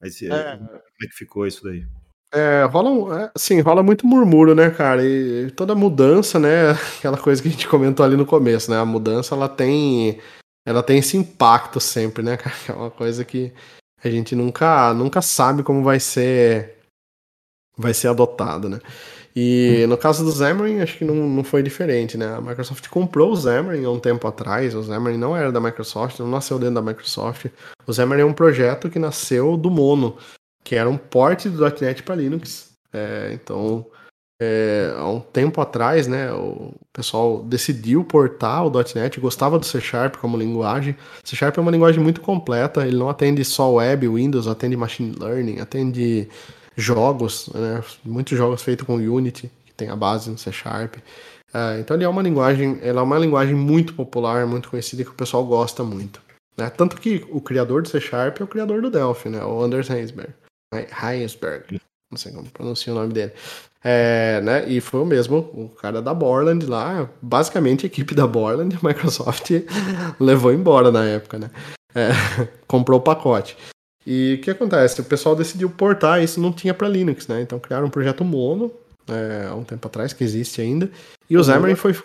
[0.00, 0.56] mas eh, é.
[0.56, 0.70] como
[1.02, 1.86] é que ficou isso daí?
[2.32, 5.04] É, rola, é, sim, rola muito murmúrio, né, cara?
[5.04, 8.78] E toda mudança, né, aquela coisa que a gente comentou ali no começo, né?
[8.78, 10.20] A mudança, ela tem,
[10.64, 12.56] ela tem esse impacto sempre, né, cara?
[12.68, 13.52] É uma coisa que
[14.02, 16.78] a gente nunca, nunca sabe como vai ser,
[17.76, 18.78] vai ser adotado, né?
[19.34, 22.34] E no caso do Xamarin, acho que não, não foi diferente, né?
[22.34, 24.74] A Microsoft comprou o Xamarin há um tempo atrás.
[24.74, 27.46] O Xamarin não era da Microsoft, não nasceu dentro da Microsoft.
[27.86, 30.16] O Xamarin é um projeto que nasceu do Mono,
[30.64, 32.70] que era um port do .NET para Linux.
[32.92, 33.86] É, então,
[34.42, 39.80] é, há um tempo atrás, né, o pessoal decidiu portar o .NET, gostava do C
[39.80, 40.96] Sharp como linguagem.
[41.22, 45.14] C Sharp é uma linguagem muito completa, ele não atende só web, Windows, atende machine
[45.20, 46.28] learning, atende
[46.82, 47.82] jogos, né?
[48.04, 50.96] muitos jogos feitos com Unity, que tem a base no C Sharp.
[51.52, 55.10] Uh, então ele é uma linguagem, ela é uma linguagem muito popular, muito conhecida que
[55.10, 56.20] o pessoal gosta muito.
[56.56, 56.70] Né?
[56.70, 59.44] Tanto que o criador do C Sharp é o criador do Delphi, né?
[59.44, 60.32] o Anders Heinsberg.
[61.02, 61.80] Heinsberg.
[62.10, 63.32] não sei como pronuncia o nome dele.
[63.82, 68.26] É, né, e foi o mesmo, o cara da Borland lá, basicamente a equipe da
[68.26, 69.50] Borland, a Microsoft
[70.20, 71.50] levou embora na época, né?
[71.94, 72.10] É,
[72.68, 73.56] comprou o pacote.
[74.12, 75.00] E o que acontece?
[75.00, 77.42] O pessoal decidiu portar, isso não tinha para Linux, né?
[77.42, 78.72] Então criaram um projeto Mono,
[79.08, 80.90] é, há um tempo atrás, que existe ainda,
[81.28, 81.96] e o, o Xamarin foi...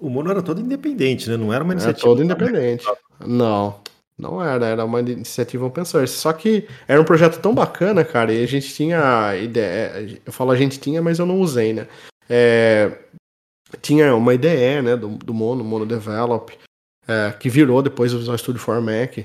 [0.00, 1.36] O Mono era todo independente, né?
[1.36, 2.06] Não era uma iniciativa...
[2.06, 2.86] Era todo independente.
[3.26, 3.74] Não,
[4.16, 6.14] não era, era uma iniciativa open source.
[6.14, 10.20] Só que era um projeto tão bacana, cara, e a gente tinha ideia.
[10.24, 11.88] Eu falo a gente tinha, mas eu não usei, né?
[12.30, 12.98] É,
[13.80, 16.52] tinha uma IDE, né, do, do Mono, Mono Develop,
[17.08, 19.18] é, que virou depois o Visual Studio for Mac.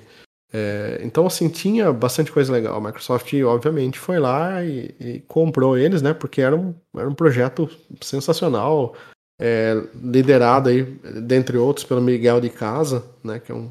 [0.51, 2.77] É, então, assim, tinha bastante coisa legal.
[2.77, 6.13] A Microsoft, obviamente, foi lá e, e comprou eles, né?
[6.13, 7.69] Porque era um, era um projeto
[8.01, 8.95] sensacional,
[9.39, 10.83] é, liderado aí,
[11.21, 13.39] dentre outros, pelo Miguel de Casa, né?
[13.39, 13.69] Que é um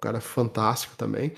[0.00, 1.32] cara fantástico também.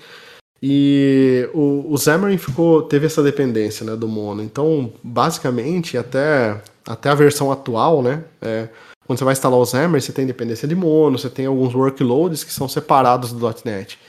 [0.61, 4.41] E o, o Xamarin ficou, teve essa dependência né, do Mono.
[4.41, 8.23] Então, basicamente, até, até a versão atual, né?
[8.41, 8.67] É,
[9.05, 12.43] quando você vai instalar o Xamarin, você tem dependência de Mono, você tem alguns workloads
[12.43, 13.99] que são separados do .NET.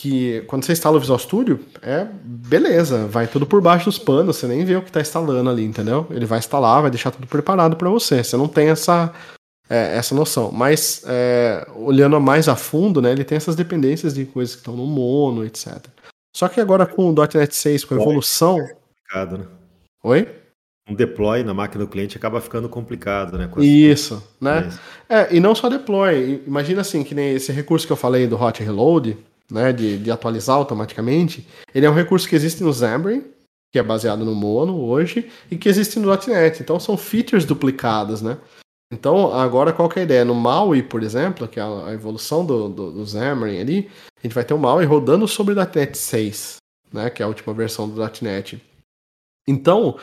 [0.00, 4.36] Que quando você instala o Visual Studio, é beleza, vai tudo por baixo dos panos,
[4.36, 6.06] você nem vê o que está instalando ali, entendeu?
[6.10, 8.24] Ele vai instalar, vai deixar tudo preparado para você.
[8.24, 9.12] Você não tem essa,
[9.68, 10.50] é, essa noção.
[10.50, 14.74] Mas é, olhando mais a fundo, né, ele tem essas dependências de coisas que estão
[14.74, 15.76] no mono, etc.
[16.34, 18.58] Só que agora com o .NET 6, com a evolução.
[18.58, 19.44] É complicado, né?
[20.02, 20.28] Oi?
[20.88, 23.50] Um deploy na máquina do cliente acaba ficando complicado, né?
[23.58, 24.70] Isso, né?
[25.10, 26.42] É, e não só deploy.
[26.46, 29.18] Imagina assim, que nem esse recurso que eu falei do hot reload,
[29.50, 29.72] né?
[29.72, 31.46] De, de atualizar automaticamente.
[31.74, 33.24] Ele é um recurso que existe no Xamarin,
[33.72, 36.62] que é baseado no Mono hoje, e que existe no .NET.
[36.62, 38.38] Então são features duplicadas, né?
[38.92, 40.24] Então, agora qual que é a ideia?
[40.24, 44.34] No MAUI, por exemplo, que é a evolução do, do, do Xamarin ali, a gente
[44.34, 46.56] vai ter o MAUI rodando sobre o .NET 6,
[46.92, 48.60] né, que é a última versão do .NET.
[49.46, 49.96] Então,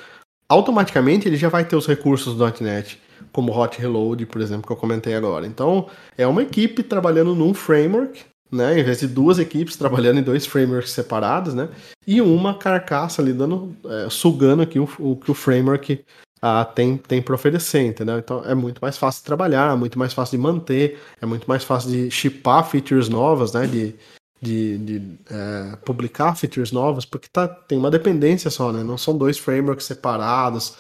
[0.50, 2.98] automaticamente ele já vai ter os recursos do .NET,
[3.34, 5.46] como Hot Reload, por exemplo, que eu comentei agora.
[5.46, 10.24] Então, é uma equipe trabalhando num framework, né, em vez de duas equipes trabalhando em
[10.24, 11.70] dois frameworks separados, né,
[12.06, 16.04] e uma carcaça ali dando, é, sugando aqui o, o que o framework
[16.42, 18.20] ah, tem, tem para oferecer, entendeu?
[18.20, 21.64] Então é muito mais fácil de trabalhar, muito mais fácil de manter, é muito mais
[21.64, 23.66] fácil de chipar features novas, né?
[23.66, 23.96] De,
[24.42, 28.84] de, de é, publicar features novas, porque tá, tem uma dependência só, né?
[28.84, 30.76] Não são dois frameworks separados,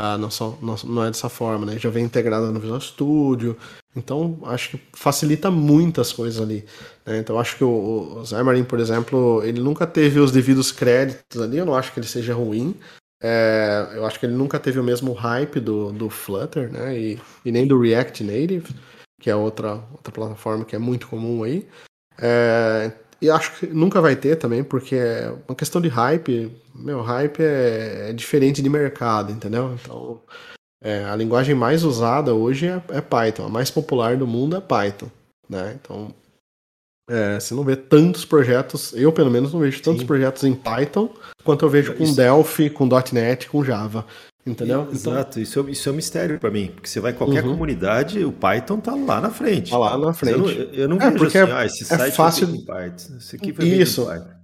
[0.00, 1.76] ah, não, são, não, não é dessa forma, né?
[1.76, 3.56] Já vem integrada no Visual Studio,
[3.96, 6.64] então acho que facilita muitas coisas ali.
[7.04, 7.18] Né?
[7.18, 11.58] Então acho que o, o Xamarin, por exemplo, ele nunca teve os devidos créditos ali,
[11.58, 12.76] eu não acho que ele seja ruim,
[13.20, 16.96] é, eu acho que ele nunca teve o mesmo hype do, do Flutter, né?
[16.96, 18.72] E, e nem do React Native,
[19.20, 21.66] que é outra, outra plataforma que é muito comum aí.
[22.16, 26.52] É, e acho que nunca vai ter também, porque é uma questão de hype.
[26.74, 29.74] Meu, hype é, é diferente de mercado, entendeu?
[29.74, 30.20] Então,
[30.82, 33.46] é, a linguagem mais usada hoje é, é, Python.
[33.46, 35.10] A mais popular do mundo é Python,
[35.48, 35.76] né?
[35.80, 36.14] Então,
[37.10, 40.06] é, você não vê tantos projetos, eu pelo menos não vejo tantos Sim.
[40.06, 41.12] projetos em Python
[41.42, 42.14] quanto eu vejo com isso...
[42.14, 44.06] Delphi, com .NET, com Java.
[44.48, 44.82] Entendeu?
[44.82, 47.44] Então exato, isso, é, isso é um mistério para mim, porque você vai em qualquer
[47.44, 47.52] uhum.
[47.52, 49.70] comunidade, o Python tá lá na frente.
[49.70, 50.38] Tá lá na frente.
[50.38, 52.48] Eu não, eu não é, vejo assim, ah, esse é site fácil...
[52.48, 54.38] em Python, esse aqui foi isso, Python.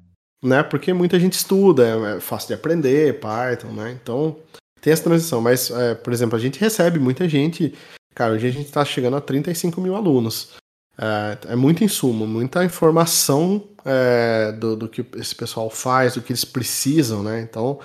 [0.45, 3.99] Né, porque muita gente estuda, é, é fácil de aprender Python, né?
[4.03, 4.37] Então
[4.83, 7.73] tem essa transição, mas, é, por exemplo, a gente recebe muita gente,
[8.15, 10.51] cara, hoje a gente está chegando a 35 mil alunos.
[10.99, 16.33] É, é muito insumo, muita informação é, do, do, que esse pessoal faz, do que
[16.33, 17.41] eles precisam, né?
[17.41, 17.81] Então,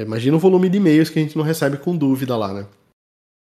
[0.00, 2.66] imagina o volume de e-mails que a gente não recebe com dúvida lá, né?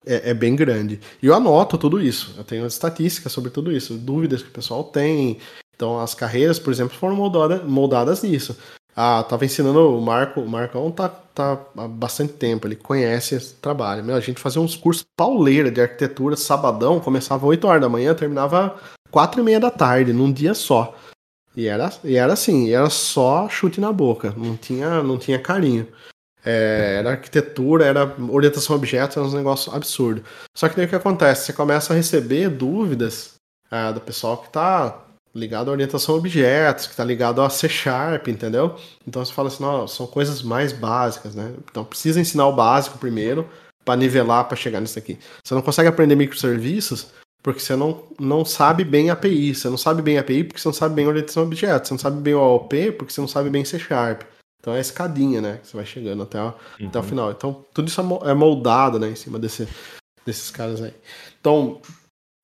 [0.05, 0.99] É, é, bem grande.
[1.23, 2.35] E eu anoto tudo isso.
[2.37, 5.39] Eu tenho estatísticas sobre tudo isso, dúvidas que o pessoal tem.
[5.77, 8.57] Então, as carreiras, por exemplo, foram moldadas, moldadas nisso.
[8.97, 13.55] Ah, tava ensinando o Marco, o Marcão tá, tá há bastante tempo, ele conhece esse
[13.55, 14.05] trabalho.
[14.05, 18.15] Meu, a gente fazia uns cursos pauleira de arquitetura, sabadão, começava 8 horas da manhã,
[18.15, 18.79] terminava
[19.11, 20.95] quatro e meia da tarde, num dia só.
[21.57, 25.87] E era, e era assim, era só chute na boca, não tinha, não tinha carinho.
[26.45, 30.25] É, era arquitetura, era orientação a objetos, era um negócio absurdo.
[30.57, 31.47] Só que daí o que acontece?
[31.47, 33.35] Você começa a receber dúvidas
[33.71, 37.69] é, do pessoal que está ligado à orientação a objetos, que está ligado a C
[37.69, 38.77] Sharp, entendeu?
[39.07, 41.53] Então você fala assim, não, são coisas mais básicas, né?
[41.71, 43.49] Então precisa ensinar o básico primeiro
[43.85, 45.19] para nivelar para chegar nisso aqui.
[45.43, 47.09] Você não consegue aprender microserviços
[47.43, 49.55] porque você não, não sabe bem API.
[49.55, 51.89] Você não sabe bem API porque você não sabe bem orientação a objetos.
[51.89, 54.23] Você não sabe bem o AOP porque você não sabe bem C Sharp.
[54.61, 55.59] Então é a escadinha, né?
[55.59, 56.89] Que você vai chegando até, o, uhum.
[56.89, 57.31] até o final.
[57.31, 59.09] Então tudo isso é, é moldado, né?
[59.09, 59.67] Em cima desse,
[60.25, 60.95] desses caras aí.
[61.41, 61.81] Então,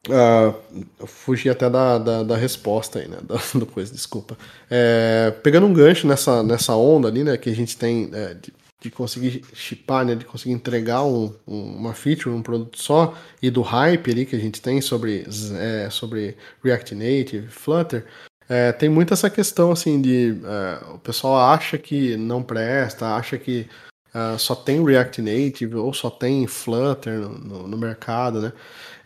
[0.08, 3.18] uh, eu fugi até da, da, da, resposta aí, né?
[3.22, 4.36] Da, do coisa, desculpa.
[4.70, 7.36] É, pegando um gancho nessa, nessa onda ali, né?
[7.36, 11.76] Que a gente tem é, de de conseguir chipar, né, de conseguir entregar um, um,
[11.76, 15.26] uma feature, um produto só, e do hype ali que a gente tem sobre,
[15.58, 18.06] é, sobre React Native, Flutter,
[18.48, 23.38] é, tem muito essa questão assim de é, o pessoal acha que não presta, acha
[23.38, 23.68] que
[24.14, 28.52] uh, só tem React Native ou só tem Flutter no, no, no mercado, né?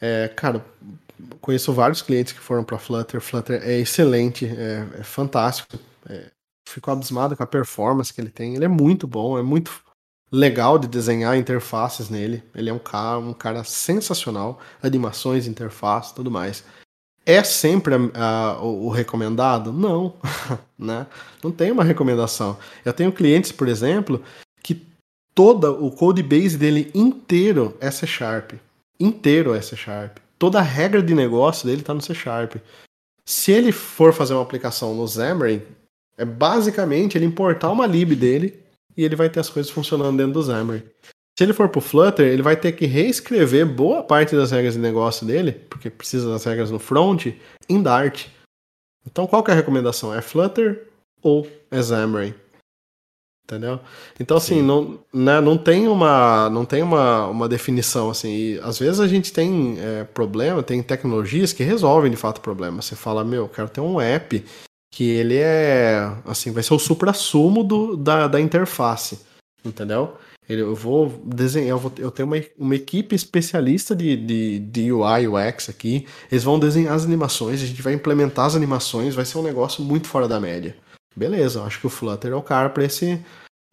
[0.00, 0.64] É, cara,
[1.40, 3.20] conheço vários clientes que foram para Flutter.
[3.20, 5.78] Flutter é excelente, é, é fantástico.
[6.08, 6.30] É,
[6.68, 8.54] fico abismado com a performance que ele tem.
[8.54, 9.82] Ele é muito bom, é muito
[10.32, 12.42] legal de desenhar interfaces nele.
[12.54, 16.64] Ele é um cara, um cara sensacional, animações, interface, tudo mais.
[17.24, 19.72] É sempre o, o, recomendado?
[19.72, 20.14] Não,
[20.78, 21.06] né?
[21.42, 22.58] Não tem uma recomendação.
[22.84, 24.22] Eu tenho clientes, por exemplo,
[24.62, 24.82] que
[25.34, 28.52] toda o code base dele inteiro é C Sharp,
[28.98, 30.16] inteiro é C Sharp.
[30.38, 32.56] Toda a regra de negócio dele está no C Sharp.
[33.24, 35.62] Se ele for fazer uma aplicação no Xamarin,
[36.16, 38.58] é basicamente ele importar uma lib dele
[38.96, 40.82] e ele vai ter as coisas funcionando dentro do Xamarin.
[41.40, 44.74] Se ele for para o Flutter, ele vai ter que reescrever boa parte das regras
[44.74, 47.28] de negócio dele, porque precisa das regras no front,
[47.66, 48.26] em Dart.
[49.06, 50.12] Então qual que é a recomendação?
[50.12, 50.86] É Flutter
[51.22, 52.34] ou é Xamarin?
[53.46, 53.80] Entendeu?
[54.20, 58.28] Então, assim, não, né, não tem, uma, não tem uma, uma definição, assim.
[58.28, 62.84] E, às vezes a gente tem é, problema, tem tecnologias que resolvem de fato problemas.
[62.84, 64.44] Você fala, meu, eu quero ter um app
[64.92, 69.20] que ele é, assim, vai ser o supra-sumo do, da, da interface,
[69.64, 70.18] entendeu?
[70.52, 75.28] Eu vou desenhar, eu, vou, eu tenho uma, uma equipe especialista de, de, de UI,
[75.28, 79.38] UX aqui, eles vão desenhar as animações, a gente vai implementar as animações, vai ser
[79.38, 80.76] um negócio muito fora da média.
[81.14, 83.24] Beleza, eu acho que o Flutter é o cara para esse,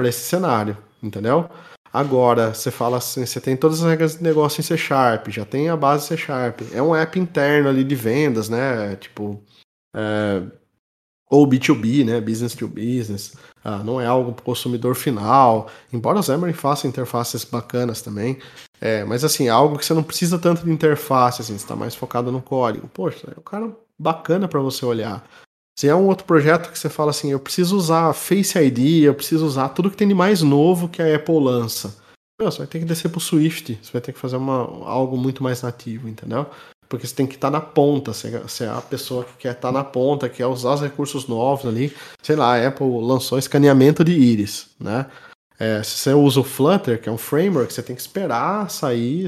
[0.02, 1.50] esse cenário, entendeu?
[1.92, 5.46] Agora, você fala assim, você tem todas as regras de negócio em C Sharp, já
[5.46, 8.96] tem a base C Sharp, é um app interno ali de vendas, né?
[8.98, 9.42] Tipo,
[9.96, 10.44] é,
[11.30, 12.22] ou B2B, né?
[12.22, 13.34] Business to business.
[13.64, 15.70] Ah, não é algo para o consumidor final.
[15.92, 18.40] Embora o Xamarin faça interfaces bacanas também.
[18.80, 21.76] É, mas assim, é algo que você não precisa tanto de interface, assim, você está
[21.76, 22.88] mais focado no código.
[22.88, 25.28] Poxa, é um cara bacana para você olhar.
[25.78, 29.14] Se é um outro projeto que você fala assim, eu preciso usar Face ID, eu
[29.14, 31.96] preciso usar tudo que tem de mais novo que a Apple lança.
[32.40, 34.58] Meu, você vai ter que descer pro Swift, você vai ter que fazer uma,
[34.88, 36.48] algo muito mais nativo, entendeu?
[36.90, 39.70] Porque você tem que estar tá na ponta, você é a pessoa que quer estar
[39.70, 41.94] tá na ponta, quer usar os recursos novos ali.
[42.22, 45.08] Sei lá, a Apple lançou escaneamento de íris, né?
[45.60, 49.26] É, se você usa o Flutter, que é um framework, você tem que esperar sair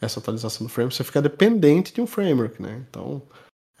[0.00, 2.82] essa atualização do framework, você fica dependente de um framework, né?
[2.88, 3.22] Então,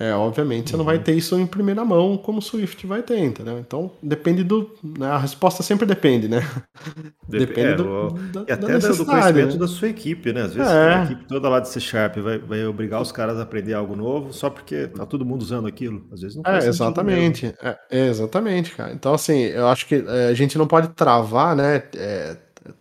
[0.02, 1.02] é, obviamente você não vai uhum.
[1.04, 3.56] ter isso em primeira mão como o Swift vai ter, entendeu?
[3.60, 4.68] Então depende do.
[4.82, 6.40] Né, a resposta sempre depende, né?
[7.28, 9.58] depende é, do, da, e até do conhecimento né?
[9.58, 10.42] da sua equipe, né?
[10.42, 10.94] Às vezes é.
[10.94, 13.94] a equipe toda lá de C Sharp vai, vai obrigar os caras a aprender algo
[13.94, 16.04] novo só porque tá todo mundo usando aquilo.
[16.10, 17.54] Às vezes não faz É, exatamente.
[17.62, 17.78] É,
[18.08, 18.92] exatamente, cara.
[18.92, 21.80] Então, assim, eu acho que é, a gente não pode travar, né?
[21.94, 22.36] É,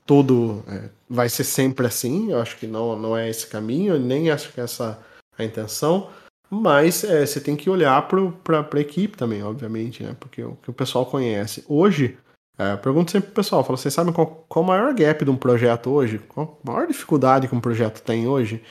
[0.07, 2.31] tudo é, vai ser sempre assim.
[2.31, 4.97] Eu acho que não, não é esse caminho, nem acho que é essa
[5.37, 6.09] a intenção.
[6.53, 10.13] Mas é, você tem que olhar para a equipe também, obviamente, né?
[10.19, 11.63] Porque o que o pessoal conhece.
[11.65, 12.17] Hoje,
[12.57, 15.31] é, eu pergunto sempre pro pessoal, falo, vocês sabem qual, qual o maior gap de
[15.31, 16.19] um projeto hoje?
[16.19, 18.61] Qual a maior dificuldade que um projeto tem hoje?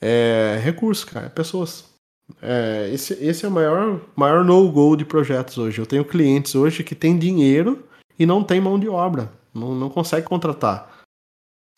[0.00, 1.88] É recurso, cara, é pessoas.
[2.42, 5.80] É, esse, esse é o maior, maior no-go de projetos hoje.
[5.80, 7.86] Eu tenho clientes hoje que têm dinheiro
[8.18, 9.32] e não tem mão de obra.
[9.54, 10.98] Não, não consegue contratar.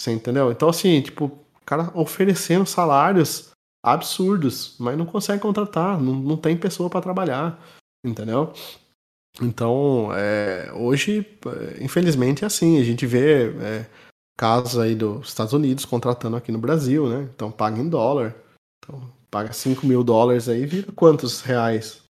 [0.00, 0.50] Você entendeu?
[0.50, 3.50] Então, assim, tipo, o cara oferecendo salários
[3.82, 7.58] absurdos, mas não consegue contratar, não, não tem pessoa para trabalhar,
[8.04, 8.52] entendeu?
[9.40, 12.80] Então, é, hoje, é, infelizmente, é assim.
[12.80, 13.86] A gente vê é,
[14.36, 17.28] casos aí dos Estados Unidos contratando aqui no Brasil, né?
[17.34, 18.34] Então, paga em dólar.
[18.82, 19.00] Então,
[19.30, 22.02] paga 5 mil dólares aí, vira quantos reais?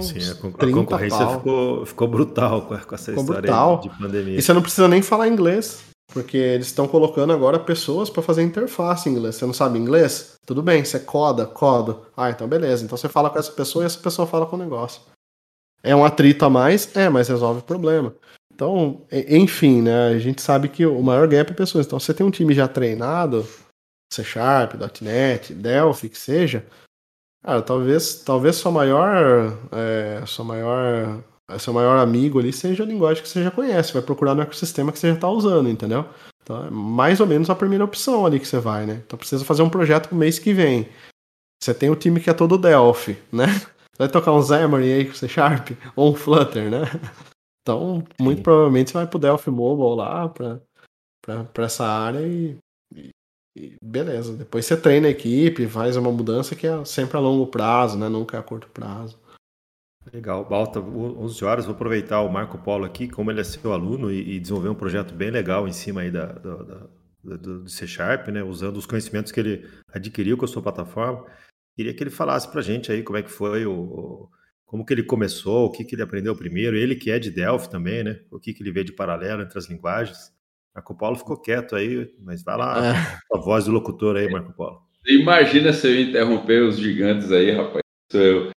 [0.00, 3.80] Sim, a, a concorrência ficou, ficou brutal com, essa ficou história brutal.
[3.80, 4.38] de pandemia.
[4.38, 5.84] E você não precisa nem falar inglês.
[6.12, 9.36] Porque eles estão colocando agora pessoas para fazer interface em inglês.
[9.36, 10.36] Você não sabe inglês?
[10.46, 12.06] Tudo bem, você coda, codo.
[12.16, 12.84] Ah, então beleza.
[12.84, 15.00] Então você fala com essa pessoa e essa pessoa fala com o negócio.
[15.82, 16.94] É um atrito a mais?
[16.96, 18.14] É, mas resolve o problema.
[18.54, 20.08] Então, enfim, né?
[20.08, 21.86] A gente sabe que o maior gap é pessoas.
[21.86, 23.46] Então, você tem um time já treinado,
[24.12, 26.64] C Sharp, .NET, Delphi, que seja,
[27.42, 31.22] cara, talvez, talvez sua maior, é, sua maior
[31.58, 34.92] seu maior amigo ali seja a linguagem que você já conhece, vai procurar no ecossistema
[34.92, 36.06] que você já está usando, entendeu?
[36.42, 39.02] Então é mais ou menos a primeira opção ali que você vai, né?
[39.06, 40.88] Então precisa fazer um projeto pro mês que vem.
[41.62, 43.46] Você tem o time que é todo Delphi, né?
[43.96, 46.82] Vai tocar um Xamarin aí com C Sharp ou um Flutter, né?
[47.62, 48.42] Então, muito Sim.
[48.42, 50.60] provavelmente você vai pro Delphi Mobile lá pra,
[51.22, 52.58] pra, pra essa área e,
[52.94, 53.10] e,
[53.56, 54.36] e, beleza.
[54.36, 58.08] Depois você treina a equipe, faz uma mudança que é sempre a longo prazo, né?
[58.08, 59.16] Nunca é a curto prazo.
[60.12, 64.10] Legal, Balta, 11 horas, vou aproveitar o Marco Polo aqui, como ele é seu aluno
[64.10, 66.86] e, e desenvolver um projeto bem legal em cima aí da, da, da,
[67.22, 71.24] do, do C Sharp, né, usando os conhecimentos que ele adquiriu com a sua plataforma.
[71.74, 74.28] Queria que ele falasse para a gente aí como é que foi o,
[74.66, 77.70] como que ele começou, o que, que ele aprendeu primeiro, ele que é de Delphi
[77.70, 80.32] também, né, o que, que ele vê de paralelo entre as linguagens.
[80.74, 82.92] Marco Polo ficou quieto aí, mas vai lá, é.
[83.32, 84.82] a voz do locutor aí, Marco Polo.
[85.06, 87.82] Imagina se eu interromper os gigantes aí, rapaz.
[88.10, 88.50] Sou eu.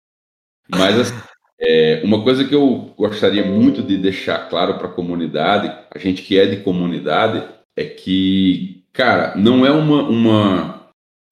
[0.70, 1.16] Mas assim,
[1.60, 6.22] é, uma coisa que eu gostaria muito de deixar claro para a comunidade, a gente
[6.22, 7.44] que é de comunidade,
[7.76, 10.90] é que, cara, não é uma, uma,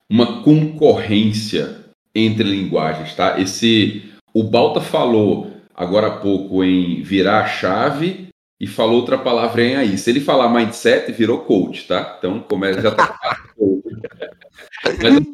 [0.09, 1.84] uma concorrência
[2.15, 3.39] entre linguagens, tá?
[3.39, 9.63] Esse, o Balta falou agora há pouco em virar a chave e falou outra palavra
[9.63, 9.97] em aí.
[9.97, 12.15] Se ele falar mindset, virou coach, tá?
[12.17, 13.19] Então começa já tá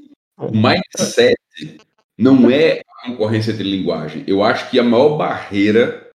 [0.54, 1.36] Mas mindset
[2.18, 4.24] não é concorrência de linguagem.
[4.28, 6.10] Eu acho que a maior barreira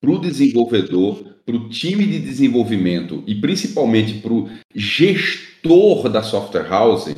[0.00, 6.68] para o desenvolvedor, para o time de desenvolvimento e principalmente para o gestor da software
[6.68, 7.14] house,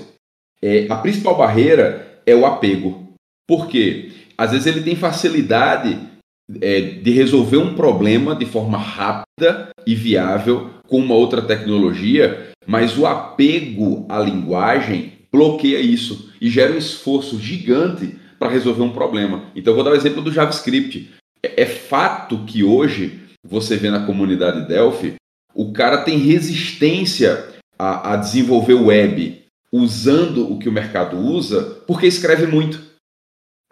[0.62, 3.14] é, a principal barreira é o apego.
[3.46, 4.12] Por quê?
[4.36, 5.98] Às vezes ele tem facilidade
[6.60, 12.98] é, de resolver um problema de forma rápida e viável com uma outra tecnologia, mas
[12.98, 19.44] o apego à linguagem bloqueia isso e gera um esforço gigante para resolver um problema.
[19.54, 21.10] Então, eu vou dar o exemplo do JavaScript.
[21.42, 25.14] É, é fato que hoje você vê na comunidade Delphi,
[25.54, 32.06] o cara tem resistência a, a desenvolver web usando o que o mercado usa, porque
[32.06, 32.80] escreve muito.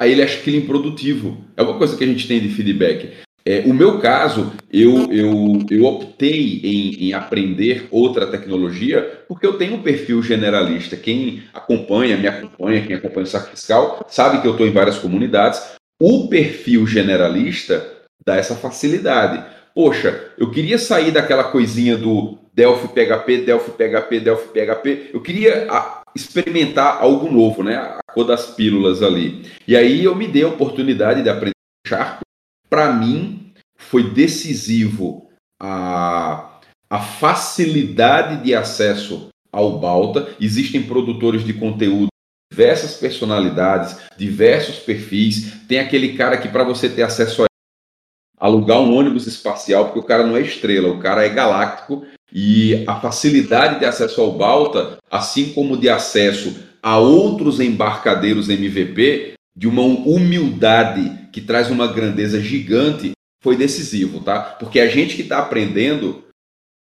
[0.01, 1.45] Aí ele acha aquilo improdutivo.
[1.57, 3.13] É uma coisa que a gente tem de feedback.
[3.45, 9.59] É, o meu caso, eu, eu, eu optei em, em, aprender outra tecnologia porque eu
[9.59, 10.97] tenho um perfil generalista.
[10.97, 14.99] Quem acompanha, me acompanha, quem acompanha o saco fiscal, sabe que eu estou em várias
[14.99, 15.61] comunidades.
[16.01, 17.85] O perfil generalista
[18.25, 19.45] dá essa facilidade.
[19.75, 25.11] Poxa, eu queria sair daquela coisinha do Delphi PHP, Delphi PHP, Delphi PHP.
[25.15, 25.67] Eu queria
[26.15, 27.77] experimentar algo novo, né?
[27.77, 29.43] A cor das pílulas ali.
[29.67, 31.53] E aí eu me dei a oportunidade de aprender
[31.87, 32.21] Sharp
[32.73, 35.29] para mim, foi decisivo
[35.61, 36.59] a,
[36.89, 40.35] a facilidade de acesso ao Balta.
[40.41, 42.07] Existem produtores de conteúdo
[42.51, 45.53] diversas personalidades, diversos perfis.
[45.69, 47.47] Tem aquele cara que para você ter acesso a
[48.41, 52.85] alugar um ônibus espacial, porque o cara não é estrela, o cara é galáctico e
[52.87, 59.69] a facilidade de acesso ao Balta, assim como de acesso a outros embarcadeiros MVP, de
[59.69, 63.13] uma humildade que traz uma grandeza gigante,
[63.43, 64.41] foi decisivo, tá?
[64.41, 66.23] Porque a gente que está aprendendo,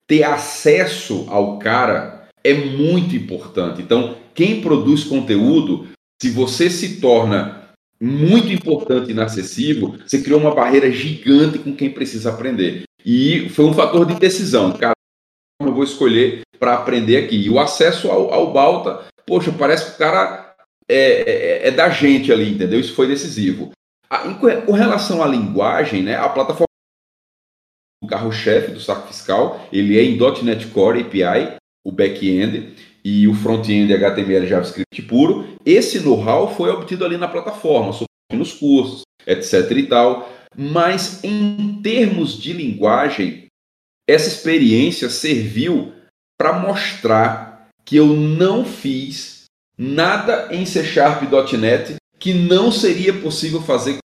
[0.07, 3.81] ter acesso ao cara é muito importante.
[3.81, 5.87] Então, quem produz conteúdo,
[6.21, 7.67] se você se torna
[8.01, 12.83] muito importante e inacessível, você criou uma barreira gigante com quem precisa aprender.
[13.03, 14.71] E foi um fator de decisão.
[14.71, 14.93] Cara,
[15.61, 17.35] eu vou escolher para aprender aqui.
[17.35, 20.55] E o acesso ao, ao Balta, poxa, parece que o cara
[20.87, 22.79] é, é, é, da gente ali, entendeu?
[22.79, 23.71] Isso foi decisivo.
[24.09, 26.67] Com relação à linguagem, né, a plataforma
[28.01, 33.33] o carro-chefe do saco fiscal, ele é em .NET Core API, o back-end, e o
[33.33, 35.47] front-end HTML JavaScript puro.
[35.65, 37.97] Esse know-how foi obtido ali na plataforma,
[38.33, 40.29] nos cursos, etc e tal.
[40.55, 43.45] Mas em termos de linguagem,
[44.09, 45.93] essa experiência serviu
[46.37, 49.45] para mostrar que eu não fiz
[49.77, 53.97] nada em C Sharp.net que não seria possível fazer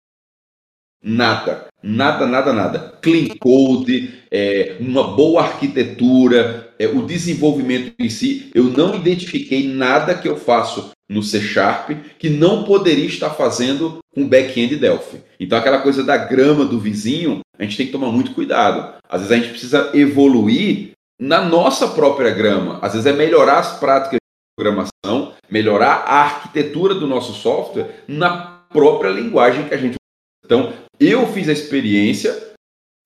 [1.02, 1.66] nada.
[1.82, 2.78] Nada, nada, nada.
[3.02, 8.50] Clean code, é, uma boa arquitetura, é, o desenvolvimento em si.
[8.54, 13.98] Eu não identifiquei nada que eu faço no C Sharp que não poderia estar fazendo
[14.14, 15.18] com back-end Delphi.
[15.40, 18.94] Então, aquela coisa da grama do vizinho, a gente tem que tomar muito cuidado.
[19.08, 22.78] Às vezes a gente precisa evoluir na nossa própria grama.
[22.80, 24.21] Às vezes é melhorar as práticas
[24.56, 29.96] programação, melhorar a arquitetura do nosso software na própria linguagem que a gente.
[30.44, 32.52] Então, eu fiz a experiência,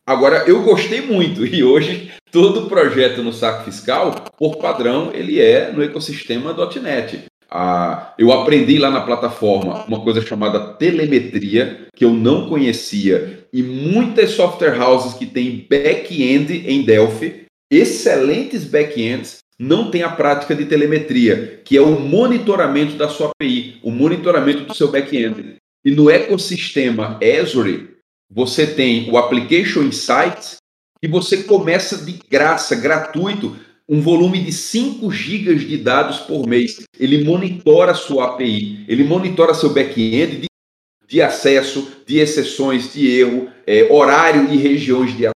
[0.07, 5.71] agora eu gostei muito e hoje todo projeto no saco fiscal, por padrão, ele é
[5.73, 7.25] no ecossistema .NET.
[7.49, 13.63] Ah, eu aprendi lá na plataforma uma coisa chamada telemetria, que eu não conhecia, e
[13.63, 20.67] muitas software houses que têm back-end em Delphi, excelentes back-ends, não têm a prática de
[20.67, 25.57] telemetria, que é o monitoramento da sua API, o monitoramento do seu back-end.
[25.85, 27.97] E no ecossistema Azure,
[28.31, 30.57] você tem o Application Insights,
[31.03, 33.57] e você começa de graça, gratuito,
[33.89, 36.83] um volume de 5 gigas de dados por mês.
[36.99, 40.47] Ele monitora a sua API, ele monitora seu back-end.
[41.09, 45.35] de acesso, de exceções, de erro, é, horário e regiões de acesso.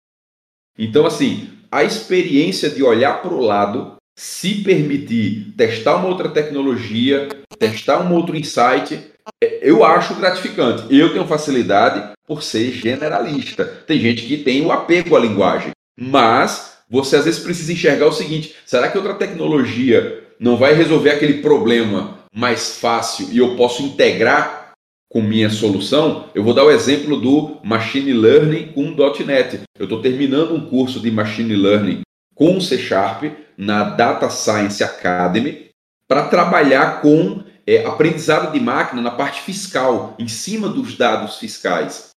[0.77, 7.27] Então, assim, a experiência de olhar para o lado, se permitir testar uma outra tecnologia,
[7.59, 9.01] testar um outro insight,
[9.43, 10.95] é, eu acho gratificante.
[10.95, 13.64] Eu tenho facilidade por ser generalista.
[13.64, 18.12] Tem gente que tem o apego à linguagem, mas você às vezes precisa enxergar o
[18.12, 23.83] seguinte: será que outra tecnologia não vai resolver aquele problema mais fácil e eu posso
[23.83, 24.75] integrar
[25.09, 26.27] com minha solução?
[26.35, 28.95] Eu vou dar o exemplo do Machine Learning com
[29.25, 29.61] .NET.
[29.79, 32.03] Eu estou terminando um curso de Machine Learning
[32.35, 33.25] com C Sharp
[33.61, 35.71] na Data Science Academy
[36.09, 42.11] para trabalhar com é, aprendizado de máquina na parte fiscal, em cima dos dados fiscais.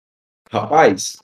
[0.50, 1.18] Rapaz,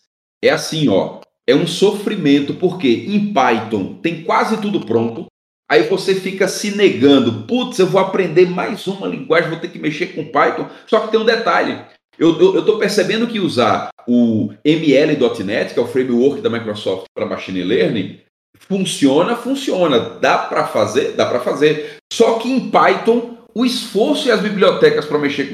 [0.44, 5.26] é assim, ó é um sofrimento, porque em Python tem quase tudo pronto,
[5.68, 9.80] aí você fica se negando, putz, eu vou aprender mais uma linguagem, vou ter que
[9.80, 11.82] mexer com Python, só que tem um detalhe,
[12.20, 17.64] eu estou percebendo que usar o ML.NET, que é o framework da Microsoft para Machine
[17.64, 18.20] Learning,
[18.60, 24.32] funciona, funciona, dá para fazer, dá para fazer, só que em Python o esforço e
[24.32, 25.54] as bibliotecas para mexer com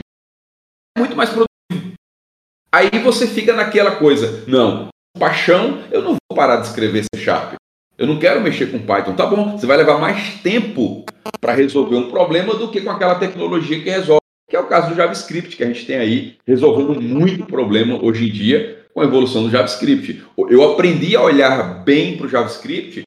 [0.97, 1.93] é muito mais produtivo.
[2.71, 7.53] Aí você fica naquela coisa, não, paixão, eu não vou parar de escrever C Sharp.
[7.97, 9.15] Eu não quero mexer com Python.
[9.15, 11.05] Tá bom, você vai levar mais tempo
[11.39, 14.19] para resolver um problema do que com aquela tecnologia que resolve.
[14.49, 18.27] Que é o caso do JavaScript, que a gente tem aí resolvendo muito problema hoje
[18.27, 20.23] em dia com a evolução do JavaScript.
[20.49, 23.03] Eu aprendi a olhar bem para o JavaScript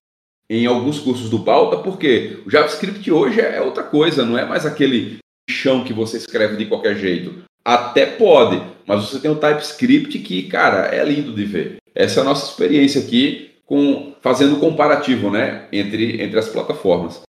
[0.51, 4.67] em alguns cursos do Balta, porque o JavaScript hoje é outra coisa, não é mais
[4.67, 5.19] aquele
[5.49, 7.43] chão que você escreve de qualquer jeito.
[7.65, 11.77] Até pode, mas você tem o TypeScript que, cara, é lindo de ver.
[11.95, 17.23] Essa é a nossa experiência aqui com fazendo comparativo, né, entre, entre as plataformas.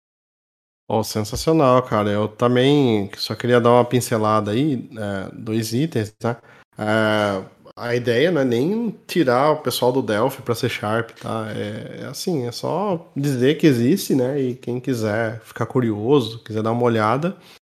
[0.89, 2.09] Oh, sensacional, cara.
[2.09, 6.37] Eu também só queria dar uma pincelada aí, é, dois itens, né?
[6.79, 7.43] É,
[7.77, 11.47] a ideia não é nem tirar o pessoal do Delphi para ser Sharp, tá?
[11.55, 14.41] É, é, assim, é só dizer que existe, né?
[14.41, 17.37] E quem quiser ficar curioso, quiser dar uma olhada,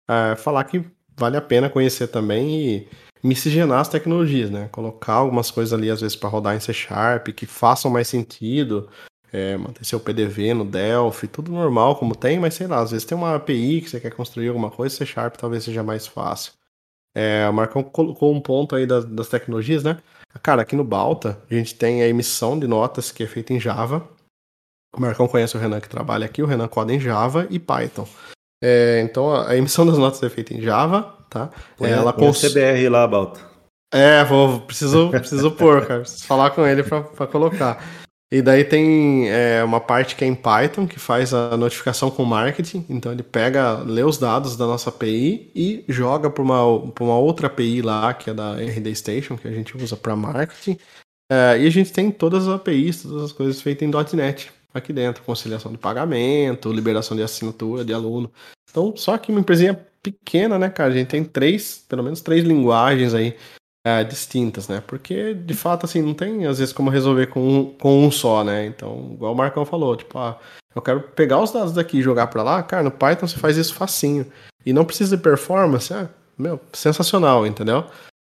[0.10, 0.84] é, falar que
[1.18, 2.88] vale a pena conhecer também e
[3.22, 4.70] miscigenar as tecnologias, né?
[4.72, 8.90] Colocar algumas coisas ali, às vezes, para rodar em C Sharp, que façam mais sentido,
[9.34, 13.06] é, manter seu PDV no Delphi, tudo normal como tem, mas sei lá, às vezes
[13.06, 16.54] tem uma API que você quer construir alguma coisa, C Sharp talvez seja mais fácil.
[17.16, 19.98] É, o Marcão colocou um ponto aí das, das tecnologias, né?
[20.44, 23.60] Cara, aqui no Balta, a gente tem a emissão de notas que é feita em
[23.60, 24.08] Java.
[24.96, 28.08] O Marcão conhece o Renan que trabalha aqui, o Renan coda em Java e Python.
[28.64, 31.50] É, então a emissão das notas é feita em Java, tá?
[31.78, 32.42] Põe, ela põe cons...
[32.42, 33.40] CBR lá, Balta.
[33.92, 36.02] É, vou, preciso, preciso pôr, cara.
[36.02, 37.84] Preciso falar com ele para colocar.
[38.32, 42.24] E daí tem é, uma parte que é em Python, que faz a notificação com
[42.24, 42.86] marketing.
[42.88, 47.48] Então ele pega, lê os dados da nossa API e joga para uma, uma outra
[47.48, 50.78] API lá, que é da RD Station, que a gente usa para marketing.
[51.32, 54.94] É, e a gente tem todas as APIs, todas as coisas feitas em .NET aqui
[54.94, 55.24] dentro.
[55.24, 58.32] Conciliação de pagamento, liberação de assinatura de aluno.
[58.70, 59.74] Então, só que uma empresinha
[60.04, 60.92] pequena, né, cara?
[60.92, 63.36] A gente tem três, pelo menos três linguagens aí
[63.86, 64.82] é, distintas, né?
[64.86, 68.44] Porque, de fato, assim, não tem, às vezes, como resolver com um, com um só,
[68.44, 68.66] né?
[68.66, 70.38] Então, igual o Marcão falou, tipo, ah,
[70.76, 73.58] eu quero pegar os dados daqui e jogar para lá, cara, no Python você faz
[73.58, 74.26] isso facinho.
[74.66, 77.86] E não precisa de performance, é, meu, sensacional, entendeu?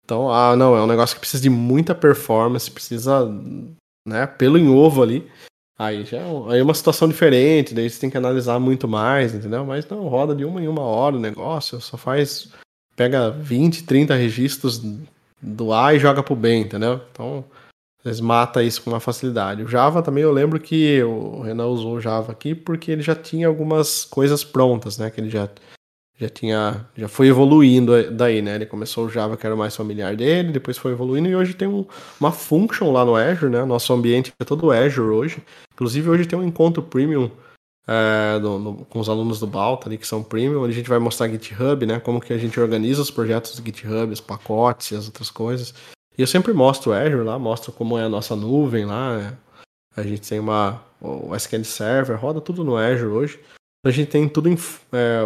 [0.04, 3.28] Então, ah, não, é um negócio que precisa de muita performance, precisa,
[4.08, 5.30] né, pelo em ovo ali.
[5.78, 9.66] Aí já é é uma situação diferente, daí você tem que analisar muito mais, entendeu?
[9.66, 12.50] Mas não, roda de uma em uma hora o negócio, só faz.
[12.96, 14.82] Pega 20, 30 registros
[15.46, 17.00] do A e joga pro B, entendeu?
[17.12, 17.46] Então,
[18.04, 19.64] eles mata isso com uma facilidade.
[19.64, 23.16] O Java também eu lembro que o Renan usou o Java aqui porque ele já
[23.16, 25.10] tinha algumas coisas prontas, né?
[25.10, 25.50] Que ele já
[26.18, 28.56] já tinha já foi evoluindo daí, né?
[28.56, 31.54] Ele começou o Java que era o mais familiar dele, depois foi evoluindo e hoje
[31.54, 31.86] tem um,
[32.20, 33.66] uma function lá no Azure, né?
[33.66, 35.44] Nosso ambiente é todo Azure hoje.
[35.74, 37.30] Inclusive hoje tem um encontro premium
[37.88, 41.00] é, do, com os alunos do Balta ali que são premium, onde a gente vai
[41.00, 42.00] mostrar GitHub, né?
[42.00, 45.74] Como que a gente organiza os projetos do GitHub, os pacotes e as outras coisas.
[46.18, 49.18] E eu sempre mostro o Azure lá, mostro como é a nossa nuvem lá.
[49.18, 49.38] Né?
[49.96, 53.40] A gente tem uma o SQL Server, roda tudo no Azure hoje.
[53.86, 54.58] A gente tem tudo em.
[54.92, 55.22] É,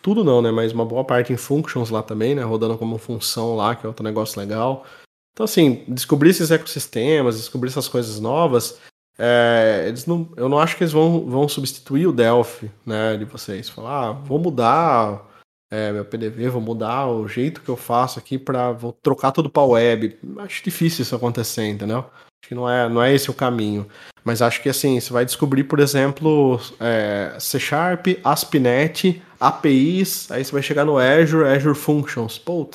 [0.00, 0.50] tudo não, né?
[0.50, 2.42] Mas uma boa parte em functions lá também, né?
[2.42, 4.84] Rodando como função lá, que é outro negócio legal.
[5.32, 8.78] Então, assim, descobrir esses ecossistemas, descobrir essas coisas novas,
[9.18, 13.16] é, eles não, eu não acho que eles vão, vão substituir o Delphi, né?
[13.16, 13.68] De vocês.
[13.68, 15.32] Falar, ah, vou mudar
[15.72, 19.48] é, meu PDV, vou mudar o jeito que eu faço aqui para vou trocar tudo
[19.48, 20.18] para web.
[20.40, 22.00] Acho difícil isso acontecer, entendeu?
[22.00, 23.86] Acho que não é, não é esse o caminho.
[24.22, 30.44] Mas acho que assim, você vai descobrir, por exemplo, é, C Sharp, ASP.NET, APIs, aí
[30.44, 32.36] você vai chegar no Azure, Azure Functions.
[32.36, 32.68] Pô,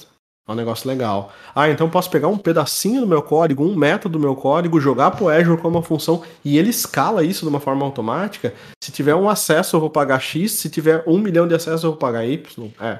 [0.47, 1.33] É um negócio legal.
[1.53, 5.11] Ah, então posso pegar um pedacinho do meu código, um método do meu código, jogar
[5.11, 8.53] pro Azure como uma função e ele escala isso de uma forma automática.
[8.81, 11.91] Se tiver um acesso, eu vou pagar X, se tiver um milhão de acessos, eu
[11.91, 12.71] vou pagar Y.
[12.79, 12.99] É.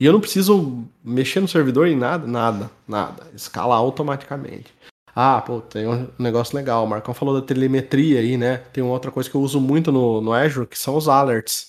[0.00, 3.26] E eu não preciso mexer no servidor em nada, nada, nada.
[3.34, 4.74] Escala automaticamente.
[5.14, 6.84] Ah, pô, tem um negócio legal.
[6.84, 8.58] O Marcão falou da telemetria aí, né?
[8.72, 11.68] Tem uma outra coisa que eu uso muito no, no Azure, que são os alerts.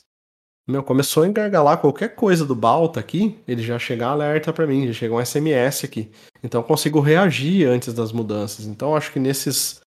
[0.67, 4.85] Meu, começou a engargalar qualquer coisa do Balta aqui, ele já chega alerta para mim,
[4.87, 6.11] já chega um SMS aqui.
[6.43, 8.65] Então eu consigo reagir antes das mudanças.
[8.65, 9.79] Então acho que nesses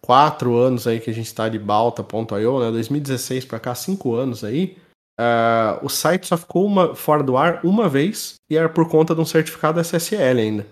[0.00, 4.44] quatro anos aí que a gente está de Balta.io, né, 2016 para cá, cinco anos
[4.44, 4.78] aí,
[5.18, 9.16] uh, o site só ficou uma, fora do ar uma vez e era por conta
[9.16, 10.66] de um certificado SSL ainda.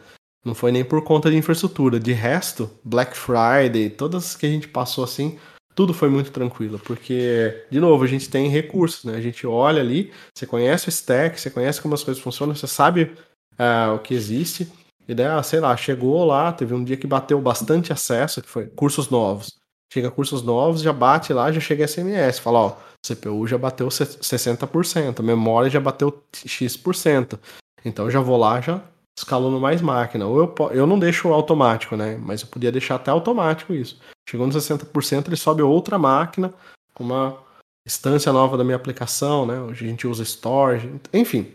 [0.45, 1.99] Não foi nem por conta de infraestrutura.
[1.99, 5.37] De resto, Black Friday, todas que a gente passou assim,
[5.75, 9.17] tudo foi muito tranquilo, porque, de novo, a gente tem recursos, né?
[9.17, 12.67] A gente olha ali, você conhece o stack, você conhece como as coisas funcionam, você
[12.67, 13.13] sabe
[13.59, 14.71] uh, o que existe,
[15.09, 18.49] e daí, ah, sei lá, chegou lá, teve um dia que bateu bastante acesso, que
[18.49, 19.59] foi cursos novos.
[19.93, 22.77] Chega cursos novos, já bate lá, já chega SMS, fala, ó,
[23.07, 27.39] CPU já bateu 60%, memória já bateu X%.
[27.85, 28.83] Então já vou lá, já
[29.17, 30.27] escalando mais máquina.
[30.27, 32.17] Ou eu, eu não deixo automático, né?
[32.17, 33.99] Mas eu podia deixar até automático isso.
[34.29, 36.53] Chegou nos 60%, ele sobe outra máquina
[36.95, 37.39] com uma
[37.87, 39.61] instância nova da minha aplicação, né?
[39.61, 41.53] Hoje a gente usa storage, enfim.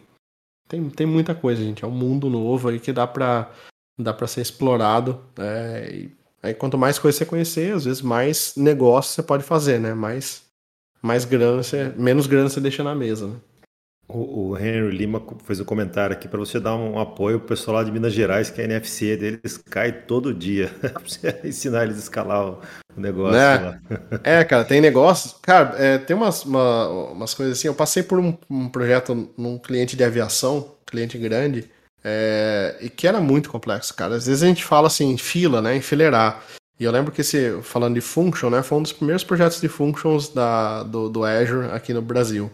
[0.68, 1.84] Tem, tem muita coisa, gente.
[1.84, 3.52] É um mundo novo aí que dá pra,
[3.98, 5.22] dá pra ser explorado.
[5.38, 6.12] É, e
[6.44, 9.94] aí quanto mais coisa você conhecer, às vezes mais negócio você pode fazer, né?
[9.94, 10.44] Mais,
[11.02, 13.36] mais grana você, menos grana você deixa na mesa, né?
[14.10, 17.78] O, o Henry Lima fez um comentário aqui para você dar um apoio pro pessoal
[17.78, 20.72] lá de Minas Gerais, que a NFC deles cai todo dia.
[20.80, 22.62] pra você ensinar eles a escalar o,
[22.96, 23.58] negócio né?
[23.58, 23.80] lá.
[24.24, 25.36] É, cara, tem negócios.
[25.42, 27.68] Cara, é, tem umas, uma, umas coisas assim.
[27.68, 31.70] Eu passei por um, um, projeto num cliente de aviação, cliente grande,
[32.02, 34.16] é, e que era muito complexo, cara.
[34.16, 35.76] Às vezes a gente fala assim, fila, né?
[35.76, 36.44] Enfileirar.
[36.80, 39.68] E eu lembro que esse, falando de function, né, foi um dos primeiros projetos de
[39.68, 42.52] functions da, do, do Azure aqui no Brasil.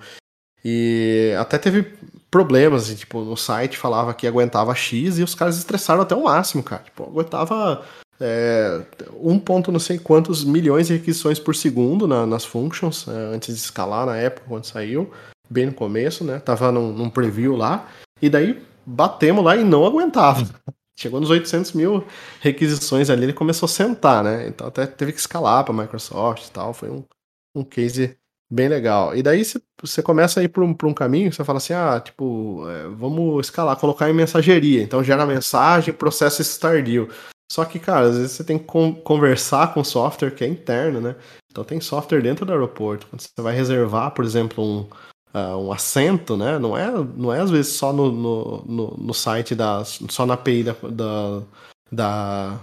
[0.64, 1.84] E até teve
[2.32, 6.24] problemas, assim, tipo, no site falava que aguentava X e os caras estressaram até o
[6.24, 6.82] máximo, cara.
[6.84, 7.86] Tipo, aguentava
[8.20, 8.82] é,
[9.22, 13.54] um ponto não sei quantos milhões de requisições por segundo na, nas functions, é, antes
[13.54, 15.12] de escalar na época, quando saiu,
[15.50, 16.40] bem no começo, né?
[16.40, 17.88] Tava num, num preview lá,
[18.22, 20.44] e daí batemos lá e não aguentava.
[20.98, 22.06] Chegou nos 800 mil
[22.40, 24.48] requisições ali, ele começou a sentar, né?
[24.48, 26.74] Então até teve que escalar para Microsoft e tal.
[26.74, 27.04] Foi um,
[27.56, 28.16] um case
[28.54, 29.16] Bem legal.
[29.16, 29.44] E daí
[29.82, 33.48] você começa a ir para um, um caminho, você fala assim, ah, tipo, é, vamos
[33.48, 34.84] escalar, colocar em mensageria.
[34.84, 37.10] Então gera mensagem, processo tardio.
[37.52, 38.66] Só que, cara, às vezes você tem que
[39.04, 41.16] conversar com o software que é interno, né?
[41.52, 43.08] Então tem software dentro do aeroporto.
[43.08, 44.82] Quando você vai reservar, por exemplo, um,
[45.36, 46.60] uh, um assento, né?
[46.60, 49.84] Não é, não é às vezes só no, no, no, no site da.
[49.84, 51.42] só na API da, da,
[51.92, 52.60] da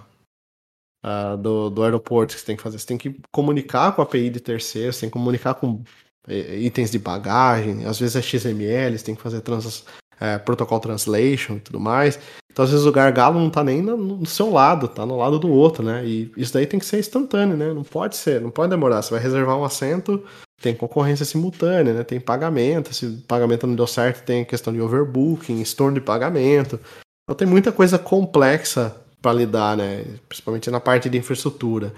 [1.05, 2.79] uh, do, do aeroporto que você tem que fazer.
[2.79, 5.83] Você tem que comunicar com a API de terceiros, você tem que comunicar com
[6.29, 9.85] eh, itens de bagagem, às vezes é XML, você tem que fazer trans,
[10.21, 12.19] é, protocol translation e tudo mais.
[12.53, 15.39] Então, às vezes, o gargalo não tá nem no, no, seu lado, tá no lado
[15.39, 16.05] do outro, né?
[16.05, 17.73] E isso daí tem que ser instantâneo, né?
[17.73, 19.03] Não pode ser, não pode demorar.
[19.03, 20.23] Você vai reservar um assento,
[20.61, 22.03] tem concorrência simultânea, né?
[22.03, 26.79] Tem pagamento, se o pagamento não deu certo, tem questão de overbooking, estorno de pagamento.
[27.23, 30.05] Então, tem muita coisa complexa para lidar, né?
[30.29, 31.93] Principalmente na parte de infraestrutura.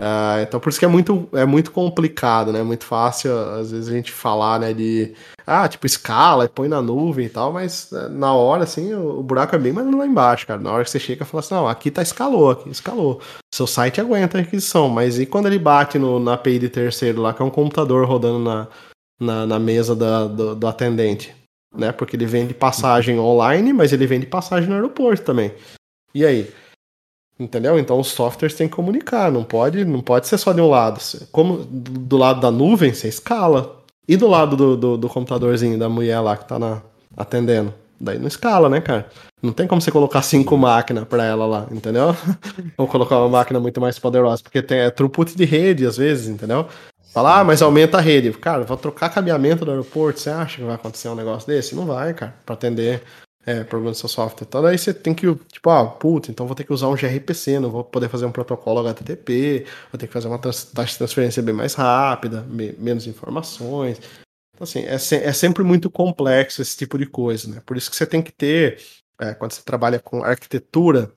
[0.00, 2.62] Uh, então por isso que é muito, é muito complicado, né?
[2.62, 5.12] Muito fácil, às vezes, a gente falar, né, de
[5.44, 9.22] ah, tipo, escala, põe na nuvem e tal, mas né, na hora, assim, o, o,
[9.24, 10.60] buraco é bem mais lá embaixo, cara.
[10.60, 13.20] Na hora que você chega e fala assim, não, aqui tá escalou, aqui escalou.
[13.52, 17.20] Seu site aguenta a requisição, mas e quando ele bate no, na API de terceiro
[17.20, 18.68] lá, que é um computador rodando na,
[19.20, 21.34] na, na mesa da, do, do atendente?
[21.74, 21.90] Né?
[21.90, 25.52] Porque ele vende passagem online, mas ele vende passagem no aeroporto também.
[26.14, 26.48] E aí?
[27.38, 27.78] Entendeu?
[27.78, 31.00] Então os softwares têm que comunicar, não pode, não pode ser só de um lado.
[31.30, 33.76] Como do lado da nuvem, você escala.
[34.08, 36.82] E do lado do, do, do computadorzinho da mulher lá que tá na,
[37.16, 37.72] atendendo?
[38.00, 39.08] Daí não escala, né, cara?
[39.42, 42.16] Não tem como você colocar cinco máquinas para ela lá, entendeu?
[42.76, 46.28] Ou colocar uma máquina muito mais poderosa, porque tem é throughput de rede às vezes,
[46.28, 46.66] entendeu?
[47.12, 48.32] Falar, ah, mas aumenta a rede.
[48.32, 51.74] Cara, vou trocar cabeamento do aeroporto, você acha que vai acontecer um negócio desse?
[51.74, 53.02] Não vai, cara, para atender
[53.48, 54.46] é, problema do seu software.
[54.46, 57.58] Então daí você tem que, tipo, ah, puta, então vou ter que usar um gRPC,
[57.58, 61.42] não vou poder fazer um protocolo HTTP, vou ter que fazer uma taxa de transferência
[61.42, 63.98] bem mais rápida, me, menos informações.
[64.54, 67.62] Então, assim, é, se, é sempre muito complexo esse tipo de coisa, né?
[67.64, 68.82] Por isso que você tem que ter,
[69.18, 71.10] é, quando você trabalha com arquitetura,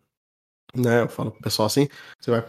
[0.74, 1.02] né?
[1.02, 2.46] Eu falo pro pessoal assim, você vai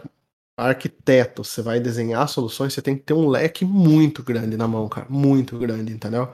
[0.57, 4.87] arquiteto, você vai desenhar soluções, você tem que ter um leque muito grande na mão,
[4.87, 6.31] cara, muito grande, entendeu?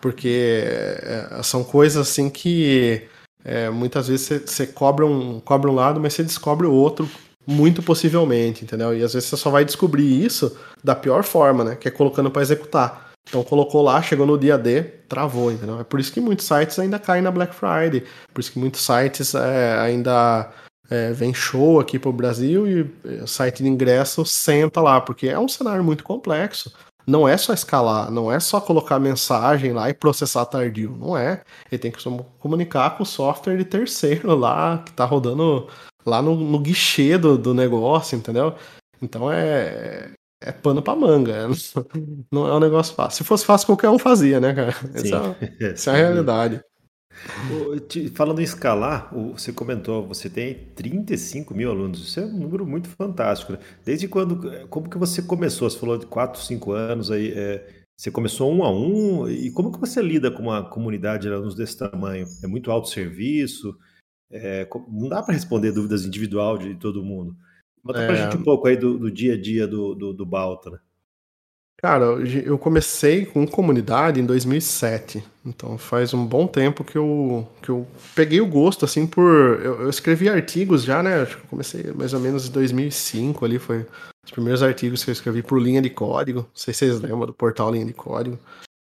[0.00, 3.08] Porque é, são coisas assim que
[3.44, 7.08] é, muitas vezes você, cobra, um, cobra um lado, mas você descobre o outro
[7.46, 8.94] muito possivelmente, entendeu?
[8.94, 11.76] E às vezes você só vai descobrir isso da pior forma, né?
[11.76, 13.08] Que é colocando para executar.
[13.28, 15.80] Então colocou lá, chegou no dia D, travou, entendeu?
[15.80, 18.80] É por isso que muitos sites ainda caem na Black Friday, por isso que muitos
[18.84, 20.50] sites é, ainda
[20.90, 22.82] é, vem show aqui para o Brasil e
[23.22, 26.72] o site de ingresso senta lá, porque é um cenário muito complexo.
[27.08, 31.42] Não é só escalar, não é só colocar mensagem lá e processar tardio, não é.
[31.72, 31.98] Ele tem que
[32.38, 35.66] comunicar com o software de terceiro lá, que está rodando
[36.04, 38.54] lá no, no guichê do, do negócio, entendeu?
[39.00, 41.48] Então é, é pano pra manga.
[42.30, 43.16] Não é um negócio fácil.
[43.16, 44.74] Se fosse fácil, qualquer um fazia, né, cara?
[44.92, 46.60] Essa, é, essa é a realidade.
[48.14, 52.00] Falando em escalar, você comentou, você tem 35 mil alunos.
[52.00, 53.52] Isso é um número muito fantástico.
[53.52, 53.58] Né?
[53.84, 55.68] Desde quando, como que você começou?
[55.68, 57.32] Você falou de 4, 5 anos aí.
[57.34, 57.66] É,
[57.96, 59.28] você começou um a um.
[59.28, 62.26] E como que você lida com uma comunidade de alunos desse tamanho?
[62.42, 63.76] É muito alto serviço?
[64.30, 67.36] É, não dá para responder dúvidas individual de todo mundo.
[67.82, 68.06] Conta é...
[68.06, 70.78] pra gente um pouco aí do, do dia a dia do, do, do Balta, né?
[71.80, 72.06] Cara,
[72.44, 77.86] eu comecei com comunidade em 2007, então faz um bom tempo que eu, que eu
[78.16, 79.60] peguei o gosto, assim, por...
[79.62, 83.44] Eu, eu escrevi artigos já, né, acho que eu comecei mais ou menos em 2005
[83.44, 83.86] ali, foi
[84.24, 87.26] os primeiros artigos que eu escrevi por linha de código, não sei se vocês lembram
[87.26, 88.36] do portal Linha de Código,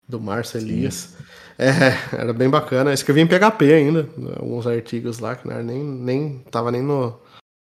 [0.07, 1.17] do Márcio Elias.
[1.57, 4.07] É, era bem bacana, eu escrevi em PHP ainda,
[4.37, 7.19] alguns artigos lá, que não era nem, nem, tava nem no...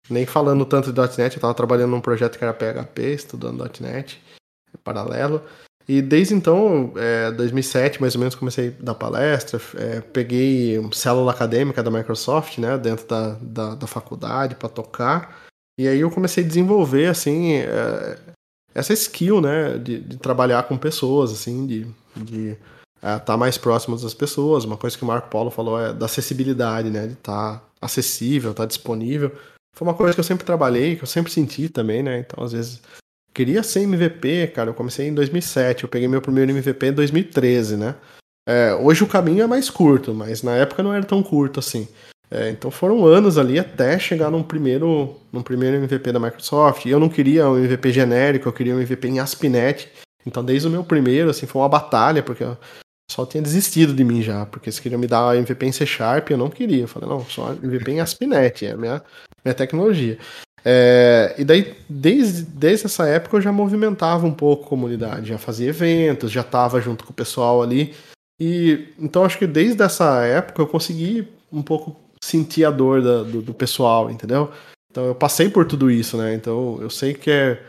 [0.09, 4.21] Nem falando tanto de .NET, eu tava trabalhando num projeto que era PHP, estudando .NET
[4.83, 5.41] paralelo.
[5.87, 11.31] E desde então, é, 2007 mais ou menos, comecei a dar palestra, é, peguei célula
[11.31, 15.47] acadêmica da Microsoft, né, dentro da, da, da faculdade para tocar.
[15.79, 18.19] E aí eu comecei a desenvolver, assim, é,
[18.75, 21.87] essa skill, né, de, de, trabalhar com pessoas, assim, de,
[22.97, 24.65] estar tá mais próximo das pessoas.
[24.65, 28.51] Uma coisa que o Marco Paulo falou é da acessibilidade, né, de estar tá acessível,
[28.51, 29.31] estar tá disponível.
[29.73, 32.51] Foi uma coisa que eu sempre trabalhei, que eu sempre senti também, né, então às
[32.51, 32.81] vezes
[33.37, 34.71] queria ser MVP, cara.
[34.71, 37.93] Eu comecei em 2007, eu peguei meu primeiro MVP em 2013, né?
[38.49, 41.87] É, hoje o caminho é mais curto, mas na época não era tão curto assim.
[42.31, 46.85] É, então foram anos ali até chegar num primeiro, num primeiro MVP da Microsoft.
[46.85, 49.87] E eu não queria um MVP genérico, eu queria um MVP em ASP.NET.
[50.25, 52.57] Então desde o meu primeiro, assim, foi uma batalha, porque o
[53.07, 56.31] pessoal tinha desistido de mim já, porque eles queriam me dar MVP em C Sharp,
[56.31, 56.83] eu não queria.
[56.83, 59.03] Eu falei, não, só MVP em ASP.NET, é a minha,
[59.45, 60.17] minha tecnologia.
[60.69, 65.37] É, e daí, desde, desde essa época, eu já movimentava um pouco a comunidade, já
[65.37, 67.95] fazia eventos, já estava junto com o pessoal ali.
[68.37, 73.23] E então acho que desde essa época eu consegui um pouco sentir a dor da,
[73.23, 74.51] do, do, pessoal, entendeu?
[74.91, 76.33] Então eu passei por tudo isso, né?
[76.33, 77.63] Então eu sei que é,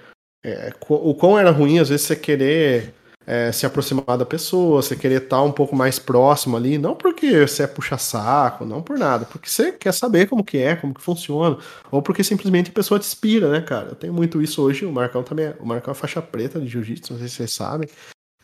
[0.44, 2.92] é o quão era ruim às vezes você querer
[3.30, 7.46] é, se aproximar da pessoa, você querer estar um pouco mais próximo ali, não porque
[7.46, 11.02] você é puxa-saco, não por nada, porque você quer saber como que é, como que
[11.02, 11.58] funciona,
[11.90, 13.90] ou porque simplesmente a pessoa te inspira, né, cara?
[13.90, 16.68] Eu tenho muito isso hoje, o Marcão também, é, o Marcão é faixa preta de
[16.68, 17.86] jiu-jitsu, não sei se vocês sabem,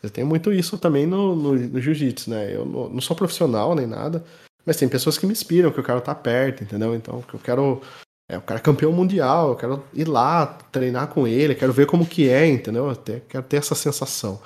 [0.03, 2.55] eu tenho muito isso também no, no, no jiu-jitsu, né?
[2.55, 4.23] Eu não, não, sou profissional nem nada,
[4.63, 6.93] mas tem pessoas que me inspiram, que eu quero estar perto, entendeu?
[6.93, 7.81] Então, que eu quero
[8.29, 11.87] é, o cara é campeão mundial, eu quero ir lá treinar com ele, quero ver
[11.87, 12.87] como que é, entendeu?
[12.87, 14.39] Eu quero ter essa sensação.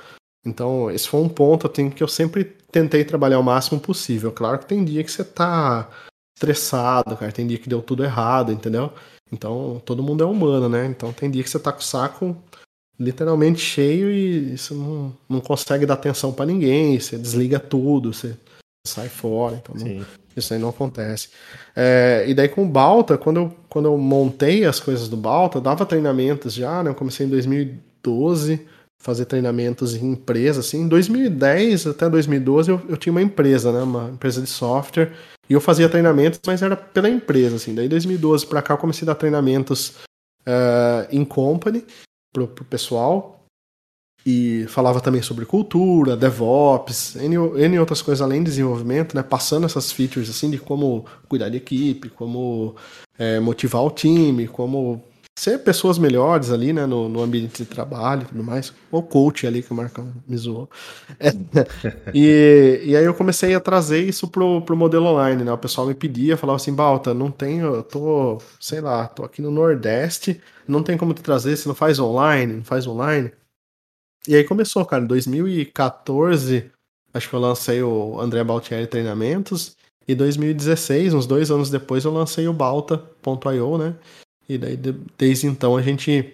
[0.45, 4.31] Então, esse foi um ponto assim, que eu sempre tentei trabalhar o máximo possível.
[4.31, 5.89] Claro que tem dia que você tá
[6.35, 8.93] estressado, cara, tem dia que deu tudo errado, entendeu?
[9.31, 10.85] Então, todo mundo é humano, né?
[10.85, 12.35] Então, tem dia que você tá com o saco
[12.99, 18.35] literalmente cheio e você não, não consegue dar atenção para ninguém, você desliga tudo, você
[18.85, 20.05] sai fora, então não,
[20.35, 21.29] isso aí não acontece.
[21.75, 25.61] É, e daí com o Balta, quando eu, quando eu montei as coisas do Balta,
[25.61, 26.89] dava treinamentos já, né?
[26.89, 28.67] Eu comecei em 2012
[29.01, 30.81] fazer treinamentos em empresa, assim.
[30.81, 35.13] Em 2010 até 2012 eu, eu tinha uma empresa, né, uma empresa de software,
[35.49, 37.73] e eu fazia treinamentos, mas era pela empresa, assim.
[37.73, 39.95] Daí 2012 para cá eu comecei a dar treinamentos
[40.41, 41.85] uh, em company
[42.33, 43.39] pro pessoal
[44.25, 49.65] e falava também sobre cultura, DevOps, N, N outras coisas além de desenvolvimento, né, passando
[49.65, 52.75] essas features assim de como cuidar de equipe, como
[53.17, 55.01] é, motivar o time, como
[55.39, 58.73] ser pessoas melhores ali, né, no, no ambiente de trabalho e tudo mais.
[58.91, 60.69] O coach ali que o Marcão me zoou.
[61.19, 61.31] É.
[62.13, 65.51] E, e aí eu comecei a trazer isso pro, pro modelo online, né?
[65.51, 69.41] O pessoal me pedia, falava assim, Balta, não tenho, eu tô, sei lá, tô aqui
[69.41, 73.31] no Nordeste, não tem como te trazer, você não faz online, não faz online.
[74.27, 76.71] E aí começou, cara, em 2014,
[77.13, 79.75] acho que eu lancei o André Baltieri Treinamentos,
[80.07, 83.95] e 2016, uns dois anos depois, eu lancei o Balta.io, né?
[84.49, 84.75] E daí,
[85.17, 86.33] desde então, a gente,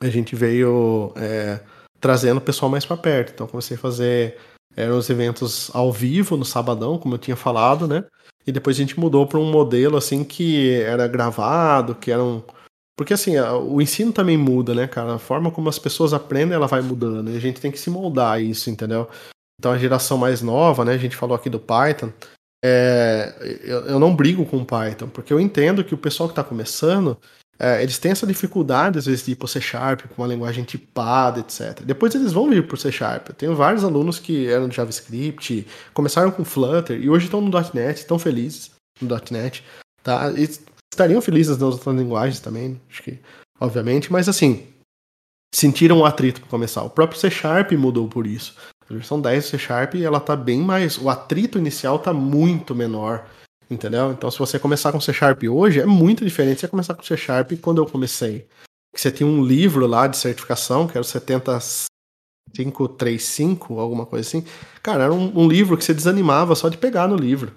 [0.00, 1.60] a gente veio é,
[2.00, 3.32] trazendo o pessoal mais para perto.
[3.34, 4.36] Então, comecei a fazer
[4.74, 8.04] eram os eventos ao vivo no sabadão, como eu tinha falado, né?
[8.48, 12.42] e depois a gente mudou para um modelo assim que era gravado, que era um.
[12.96, 15.16] Porque assim, o ensino também muda, né, cara?
[15.16, 17.30] A forma como as pessoas aprendem, ela vai mudando.
[17.30, 19.06] E a gente tem que se moldar a isso, entendeu?
[19.60, 20.94] Então a geração mais nova, né?
[20.94, 22.10] A gente falou aqui do Python.
[22.64, 26.42] É, eu, eu não brigo com Python, porque eu entendo que o pessoal que está
[26.42, 27.16] começando,
[27.58, 30.64] é, eles têm essa dificuldade, às vezes, de ir para C Sharp, com uma linguagem
[30.64, 31.82] tipada, etc.
[31.84, 33.28] Depois eles vão vir para C Sharp.
[33.28, 37.50] Eu tenho vários alunos que eram de JavaScript, começaram com Flutter e hoje estão no
[37.74, 38.70] .NET, estão felizes
[39.00, 39.64] no .NET.
[40.02, 40.30] Tá?
[40.32, 40.48] E
[40.92, 43.18] estariam felizes nas outras linguagens também, acho que,
[43.60, 44.66] obviamente, mas assim,
[45.54, 46.82] sentiram um atrito para começar.
[46.82, 48.56] O próprio C Sharp mudou por isso.
[48.90, 50.96] A versão 10 do C Sharp, ela tá bem mais.
[50.96, 53.26] O atrito inicial tá muito menor.
[53.70, 54.12] Entendeu?
[54.12, 57.14] Então, se você começar com C Sharp hoje, é muito diferente você começar com C
[57.16, 58.46] Sharp quando eu comecei.
[58.96, 64.42] Você tinha um livro lá de certificação, que era o 70535, alguma coisa assim.
[64.82, 67.52] Cara, era um, um, livro que você desanimava só de pegar no livro.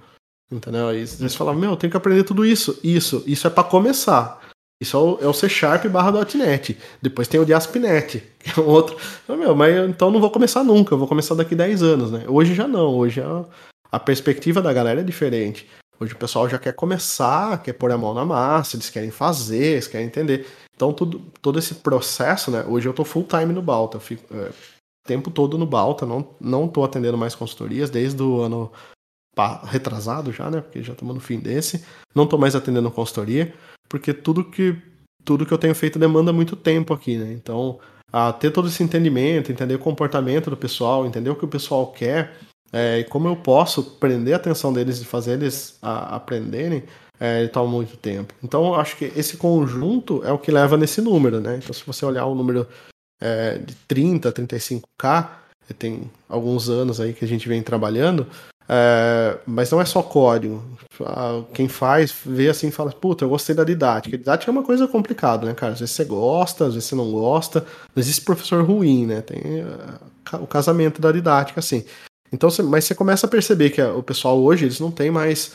[0.51, 0.89] Entendeu?
[0.89, 2.77] Aí você falava, meu, eu tenho que aprender tudo isso.
[2.83, 4.40] Isso, isso é para começar.
[4.81, 6.75] Isso é o, é o C Sharp barra .NET.
[6.99, 8.97] Depois tem o de ASP.NET, que é um outro.
[9.29, 12.25] Meu, mas então não vou começar nunca, eu vou começar daqui 10 anos, né?
[12.27, 13.45] Hoje já não, hoje a,
[13.91, 15.69] a perspectiva da galera é diferente.
[15.99, 19.73] Hoje o pessoal já quer começar, quer pôr a mão na massa, eles querem fazer,
[19.73, 20.47] eles querem entender.
[20.75, 22.65] Então tudo, todo esse processo, né?
[22.67, 24.49] Hoje eu tô full time no Balta, eu fico é,
[25.05, 28.71] tempo todo no Balta, não, não tô atendendo mais consultorias desde o ano
[29.63, 30.61] retrasado já, né?
[30.61, 31.85] Porque já estamos no fim desse.
[32.15, 33.53] Não tô mais atendendo consultoria,
[33.91, 34.77] porque tudo que
[35.25, 37.31] tudo que eu tenho feito demanda muito tempo aqui, né?
[37.33, 37.77] Então,
[38.11, 41.85] a ter todo esse entendimento, entender o comportamento do pessoal, entender o que o pessoal
[41.91, 42.37] quer,
[42.71, 46.83] é, e como eu posso prender a atenção deles e fazer eles a, aprenderem,
[47.19, 48.33] é, toma muito tempo.
[48.41, 51.57] Então, acho que esse conjunto é o que leva nesse número, né?
[51.57, 52.65] Então, se você olhar o número
[53.21, 55.29] é, de 30, 35K,
[55.77, 58.25] tem alguns anos aí que a gente vem trabalhando,
[58.67, 60.63] é, mas não é só código.
[61.53, 64.15] Quem faz, vê assim e fala, puta, eu gostei da didática.
[64.15, 65.73] A didática é uma coisa complicada, né, cara?
[65.73, 67.65] Às vezes você gosta, às vezes você não gosta.
[67.95, 69.21] Não existe professor ruim, né?
[69.21, 71.83] Tem uh, o casamento da didática, assim.
[72.31, 75.53] Então, mas você começa a perceber que o pessoal hoje, eles não têm mais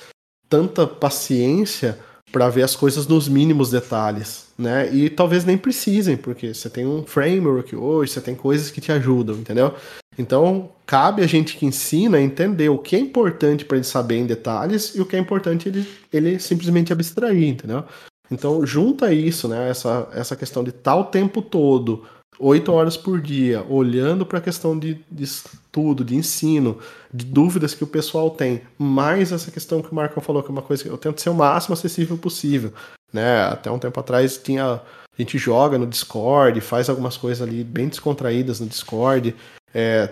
[0.49, 1.99] tanta paciência
[2.31, 4.93] para ver as coisas nos mínimos detalhes, né?
[4.93, 8.93] E talvez nem precisem, porque você tem um framework hoje, você tem coisas que te
[8.93, 9.75] ajudam, entendeu?
[10.19, 14.27] Então, cabe a gente que ensina entender o que é importante para ele saber em
[14.27, 17.85] detalhes e o que é importante ele, ele simplesmente abstrair, entendeu?
[18.31, 19.69] Então, junta isso, né?
[19.69, 22.05] Essa, essa questão de estar o tempo todo
[22.39, 26.79] oito horas por dia, olhando para a questão de, de, estudo, de ensino,
[27.13, 30.53] de dúvidas que o pessoal tem, mais essa questão que o Marcão falou, que é
[30.53, 32.73] uma coisa que eu tento ser o máximo acessível possível.
[33.13, 33.43] Né?
[33.45, 34.81] Até um tempo atrás tinha.
[35.19, 39.35] A gente joga no Discord, faz algumas coisas ali bem descontraídas no Discord.
[39.79, 40.09] É,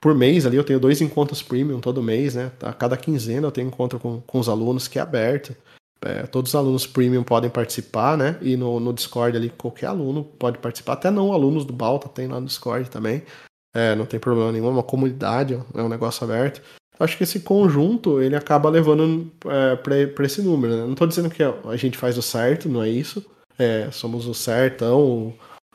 [0.00, 2.52] por mês ali eu tenho dois encontros premium todo mês, né?
[2.62, 5.56] A cada quinzena eu tenho encontro com, com os alunos que é aberto.
[6.00, 8.38] É, todos os alunos premium podem participar, né?
[8.40, 12.28] E no, no Discord ali, qualquer aluno pode participar, até não alunos do Balta tem
[12.28, 13.24] lá no Discord também.
[13.74, 16.62] É, não tem problema nenhum, é uma comunidade, é um negócio aberto.
[17.00, 20.76] Acho que esse conjunto ele acaba levando é, para esse número.
[20.76, 20.82] Né?
[20.82, 23.24] Não estou dizendo que a gente faz o certo, não é isso.
[23.58, 25.34] É, somos o certão, o,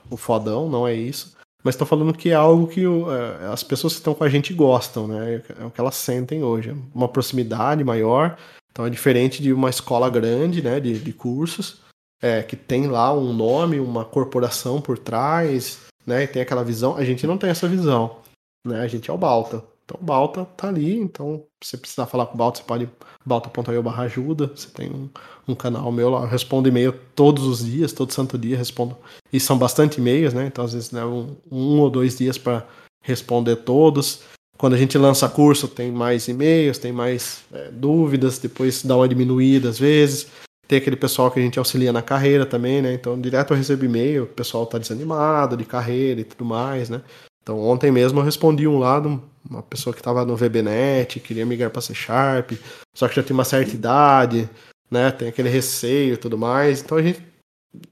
[0.09, 1.37] o fodão, não é isso.
[1.63, 4.53] Mas estou falando que é algo que é, as pessoas que estão com a gente
[4.53, 5.41] gostam, né?
[5.59, 6.75] É o que elas sentem hoje.
[6.93, 8.37] Uma proximidade maior
[8.71, 11.81] então é diferente de uma escola grande, né, de, de cursos,
[12.21, 16.95] é, que tem lá um nome, uma corporação por trás, né, e tem aquela visão.
[16.95, 18.17] A gente não tem essa visão,
[18.65, 18.81] né?
[18.81, 19.63] A gente é o Balta.
[19.89, 22.87] Então Balta tá ali, então se você precisar falar com o Balta, você pode
[23.25, 25.09] balta.io barra ajuda, você tem um,
[25.47, 28.95] um, canal meu lá, eu respondo e-mail todos os dias, todo santo dia respondo.
[29.33, 30.45] E são bastante e-mails, né?
[30.45, 32.67] Então às vezes levam um, um ou dois dias para
[33.01, 34.21] responder todos.
[34.57, 39.07] Quando a gente lança curso, tem mais e-mails, tem mais é, dúvidas, depois dá uma
[39.07, 40.27] diminuída às vezes.
[40.67, 42.93] Tem aquele pessoal que a gente auxilia na carreira também, né?
[42.93, 47.01] Então, direto eu recebo e-mail, o pessoal tá desanimado de carreira e tudo mais, né?
[47.49, 49.19] Então, ontem mesmo eu respondi um lado,
[49.49, 52.51] uma pessoa que estava no VBNet, queria migrar para C Sharp,
[52.93, 54.47] só que já tem uma certa idade,
[54.89, 55.09] né?
[55.09, 56.83] Tem aquele receio e tudo mais.
[56.83, 57.25] Então, a gente.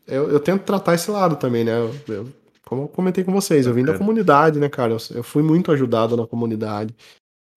[0.05, 1.71] Eu, eu tento tratar esse lado também, né?
[1.75, 2.27] Eu, eu
[2.63, 3.97] como eu comentei com vocês, eu vim da é.
[3.97, 4.93] comunidade, né, cara?
[4.93, 6.93] Eu, eu, fui muito ajudado na comunidade.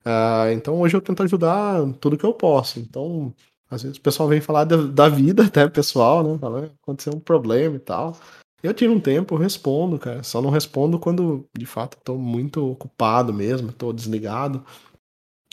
[0.03, 2.81] Uh, então hoje eu tento ajudar tudo que eu posso.
[2.81, 3.35] Então,
[3.71, 6.39] às vezes o pessoal vem falar da, da vida até pessoal, né?
[6.39, 8.17] Fala, ah, aconteceu um problema e tal.
[8.63, 10.23] Eu tiro um tempo, eu respondo, cara.
[10.23, 14.65] Só não respondo quando, de fato, estou muito ocupado mesmo, estou desligado.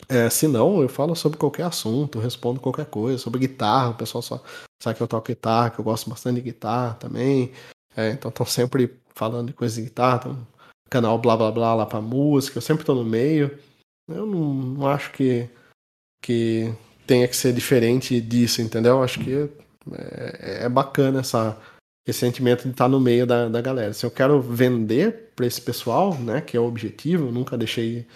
[0.08, 4.22] É, se não, eu falo sobre qualquer assunto, respondo qualquer coisa, sobre guitarra, o pessoal
[4.22, 4.42] só
[4.80, 7.52] sabe que eu toco guitarra, que eu gosto bastante de guitarra também.
[7.96, 10.46] É, então estão sempre falando de coisa de guitarra, tem
[10.88, 13.58] canal blá blá blá lá pra música, eu sempre tô no meio.
[14.08, 15.50] Eu não, não acho que,
[16.22, 16.72] que
[17.06, 19.02] tenha que ser diferente disso, entendeu?
[19.02, 19.50] Acho que
[19.92, 21.58] é, é bacana essa,
[22.10, 23.92] esse sentimento de estar no meio da, da galera.
[23.92, 28.06] Se eu quero vender para esse pessoal, né, que é o objetivo, eu nunca deixei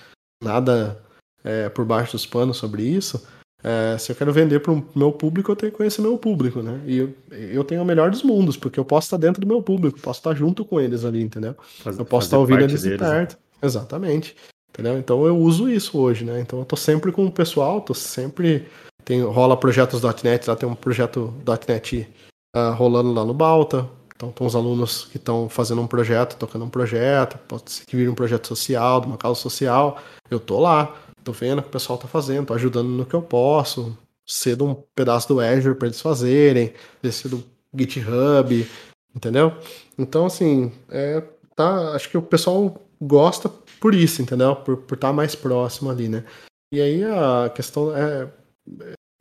[0.42, 0.98] nada
[1.44, 3.22] é, por baixo dos panos sobre isso.
[3.62, 6.62] É, se eu quero vender para o meu público, eu tenho que conhecer meu público,
[6.62, 6.80] né?
[6.84, 9.62] E eu, eu tenho o melhor dos mundos, porque eu posso estar dentro do meu
[9.62, 11.54] público, posso estar junto com eles ali, entendeu?
[11.80, 13.34] Faz, eu posso estar ouvindo eles de perto.
[13.34, 13.38] Né?
[13.62, 14.34] Exatamente.
[14.70, 14.98] Entendeu?
[14.98, 16.40] Então eu uso isso hoje, né?
[16.40, 18.66] Então eu tô sempre com o pessoal, tô sempre.
[19.04, 21.34] Tem, rola projetos.net, lá tem um projeto
[21.68, 22.08] .NET
[22.56, 23.88] uh, rolando lá no Balta.
[24.14, 27.96] Então tem uns alunos que estão fazendo um projeto, tocando um projeto, pode ser que
[27.96, 30.00] vire um projeto social, de uma causa social.
[30.30, 33.14] Eu tô lá, tô vendo o que o pessoal tá fazendo, tô ajudando no que
[33.14, 33.96] eu posso,
[34.26, 36.72] cedo um pedaço do Azure para eles fazerem,
[37.02, 37.42] descer do
[37.74, 38.68] GitHub,
[39.14, 39.52] entendeu?
[39.98, 41.22] Então, assim, é,
[41.56, 43.48] tá, acho que o pessoal gosta
[43.80, 44.54] por isso, entendeu?
[44.54, 46.24] Por, por estar tá mais próximo ali, né?
[46.72, 48.32] E aí a questão é,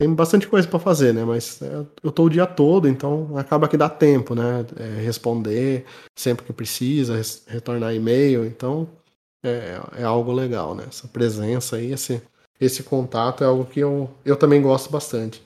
[0.02, 1.24] tem bastante coisa para fazer, né?
[1.24, 4.66] Mas é, eu tô o dia todo, então acaba que dá tempo, né?
[4.76, 5.84] É, responder
[6.16, 8.88] sempre que precisa, retornar e-mail, então
[9.44, 10.84] é, é, algo legal, né?
[10.88, 12.20] Essa presença aí, esse,
[12.60, 15.40] esse contato é algo que eu, eu também gosto bastante.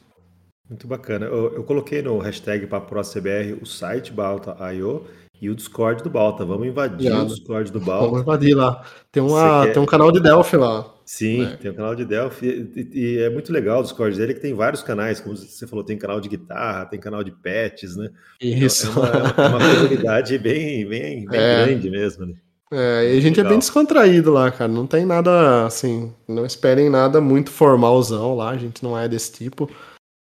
[0.66, 1.26] Muito bacana.
[1.26, 5.04] Eu, eu coloquei no hashtag PaproCBR o site Balta.io
[5.40, 6.46] e o Discord do Balta.
[6.46, 8.06] Vamos invadir o Discord do Balta.
[8.06, 8.82] Vamos invadir lá.
[9.12, 9.74] Tem, uma, quer...
[9.74, 10.95] tem um canal de Delphi lá.
[11.06, 11.56] Sim, é.
[11.56, 14.52] tem um canal de Delphi e, e, é muito legal o Discord dele que tem
[14.52, 18.10] vários canais, como você falou, tem canal de guitarra, tem canal de pets, né?
[18.40, 18.90] Isso.
[18.90, 21.64] Então, é, uma, é uma comunidade bem, bem, bem é.
[21.64, 22.34] grande mesmo, né?
[22.72, 23.46] É, e a gente legal.
[23.46, 24.70] é bem descontraído lá, cara.
[24.70, 29.30] Não tem nada assim, não esperem nada muito formalzão lá, a gente não é desse
[29.30, 29.70] tipo.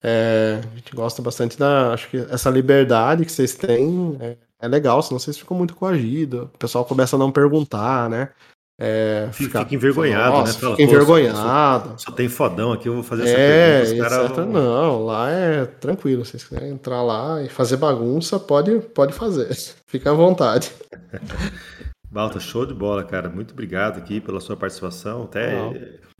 [0.04, 1.94] É, a gente gosta bastante da.
[1.94, 6.44] Acho que essa liberdade que vocês têm é, é legal, senão vocês ficam muito coagidos.
[6.44, 8.30] O pessoal começa a não perguntar, né?
[8.78, 10.54] É, fica, fica envergonhado, né?
[10.54, 11.90] Fala, fica envergonhado.
[11.92, 14.10] Só, só, tem fodão aqui, eu vou fazer essa é, pergunta.
[14.10, 14.46] Cara vão...
[14.48, 16.26] Não, lá é tranquilo.
[16.26, 19.56] Se vocês quiserem entrar lá e fazer bagunça, pode, pode fazer.
[19.88, 20.72] Fica à vontade.
[22.12, 23.30] Balta, show de bola, cara.
[23.30, 25.24] Muito obrigado aqui pela sua participação.
[25.24, 25.54] Até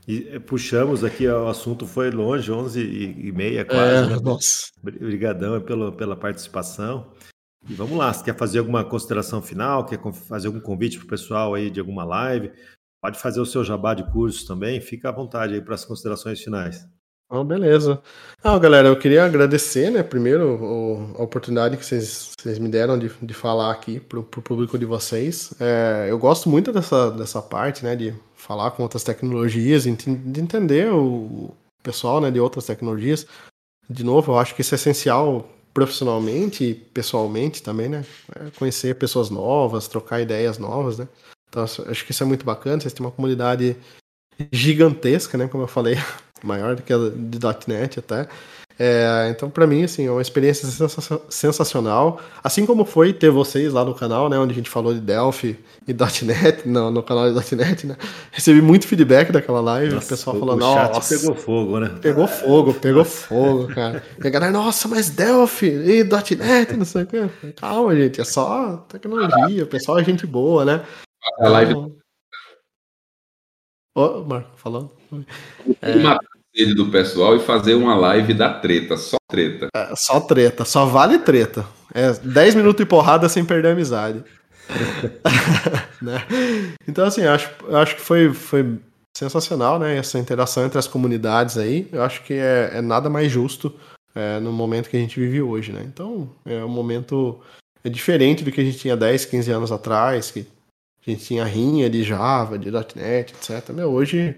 [0.06, 4.04] e, puxamos aqui, o assunto foi longe, 11 e, meia quase.
[4.04, 4.20] É, né?
[4.22, 4.68] Nossa.
[4.80, 7.08] Obrigadão pela, pela participação.
[7.68, 11.08] E vamos lá, se quer fazer alguma consideração final, quer fazer algum convite para o
[11.08, 12.52] pessoal aí de alguma live,
[13.02, 16.40] pode fazer o seu jabá de cursos também, fica à vontade aí para as considerações
[16.40, 16.86] finais.
[17.28, 18.00] Oh, beleza.
[18.40, 22.96] Ah, galera, eu queria agradecer, né, primeiro o, a oportunidade que vocês, vocês me deram
[22.96, 25.52] de, de falar aqui para o público de vocês.
[25.58, 30.92] É, eu gosto muito dessa, dessa parte, né, de falar com outras tecnologias, de entender
[30.92, 31.52] o
[31.82, 33.26] pessoal, né, de outras tecnologias.
[33.90, 38.02] De novo, eu acho que isso é essencial profissionalmente e pessoalmente também, né?
[38.34, 41.06] É conhecer pessoas novas, trocar ideias novas, né?
[41.50, 42.80] Então, acho que isso é muito bacana.
[42.80, 43.76] Vocês têm uma comunidade
[44.50, 45.48] gigantesca, né?
[45.48, 45.96] Como eu falei,
[46.42, 47.38] maior do que a de
[47.68, 48.26] .NET até.
[48.78, 50.68] É, então, para mim, assim, é uma experiência
[51.30, 52.20] sensacional.
[52.44, 54.38] Assim como foi ter vocês lá no canal, né?
[54.38, 55.58] Onde a gente falou de Delphi
[55.88, 55.94] e
[56.24, 57.96] .NET, no, no canal de .NET, né?
[58.30, 61.98] Recebi muito feedback daquela live, nossa, o pessoal falando, o chat nossa, pegou fogo, né?
[62.02, 64.02] Pegou fogo, pegou fogo, cara.
[64.22, 67.30] E a galera, nossa, mas Delphi e .NET, não sei o quê.
[67.56, 70.84] Calma, gente, é só tecnologia, o pessoal é gente boa, né?
[71.40, 71.74] A live...
[71.74, 71.92] Ô,
[73.94, 74.90] oh, Marco, falando.
[75.80, 79.68] É sede do pessoal e fazer uma live da treta, só treta.
[79.74, 81.66] É, só treta, só vale treta.
[81.94, 84.24] É 10 minutos de porrada sem perder a amizade.
[86.00, 86.24] né?
[86.88, 88.78] Então, assim, acho, acho que foi, foi
[89.16, 89.96] sensacional, né?
[89.96, 91.88] Essa interação entre as comunidades aí.
[91.92, 93.72] Eu acho que é, é nada mais justo
[94.14, 95.82] é, no momento que a gente vive hoje, né?
[95.84, 97.40] Então, é um momento
[97.84, 100.46] é diferente do que a gente tinha 10, 15 anos atrás, que
[101.06, 103.70] a gente tinha rinha de Java, de .NET, etc.
[103.70, 104.36] Meu, hoje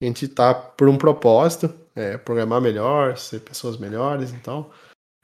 [0.00, 4.70] a gente tá por um propósito, é, programar melhor, ser pessoas melhores, então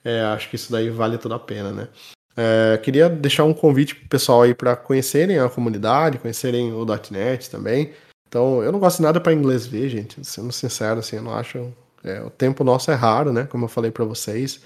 [0.04, 1.88] é, acho que isso daí vale toda a pena, né?
[2.36, 7.50] É, queria deixar um convite pro pessoal aí para conhecerem a comunidade, conhecerem o .NET
[7.50, 7.92] também.
[8.26, 11.34] Então, eu não gosto de nada para inglês ver, gente, sendo sincero, assim, eu não
[11.34, 11.72] acho...
[12.02, 13.44] É, o tempo nosso é raro, né?
[13.44, 14.62] Como eu falei para vocês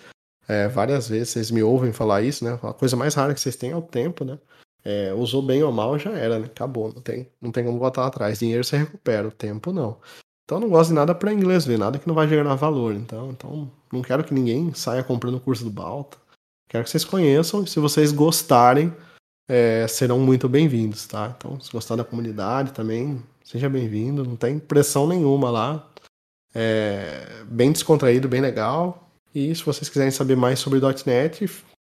[0.49, 2.59] é, várias vezes, vocês me ouvem falar isso, né?
[2.63, 4.39] A coisa mais rara que vocês têm é o tempo, né?
[4.89, 6.47] É, usou bem ou mal, já era, né?
[6.47, 8.39] Acabou, não tem, não tem como voltar atrás.
[8.39, 9.99] Dinheiro você recupera, o tempo não.
[10.45, 12.95] Então não gosto de nada para inglês ver, nada que não vai gerar valor.
[12.95, 16.17] Então, então não quero que ninguém saia comprando o curso do Balta.
[16.69, 18.95] Quero que vocês conheçam e se vocês gostarem,
[19.49, 21.35] é, serão muito bem-vindos, tá?
[21.37, 24.23] Então, se gostar da comunidade também, seja bem-vindo.
[24.23, 25.91] Não tem pressão nenhuma lá.
[26.55, 29.11] É bem descontraído, bem legal.
[29.35, 31.45] E se vocês quiserem saber mais sobre .NET,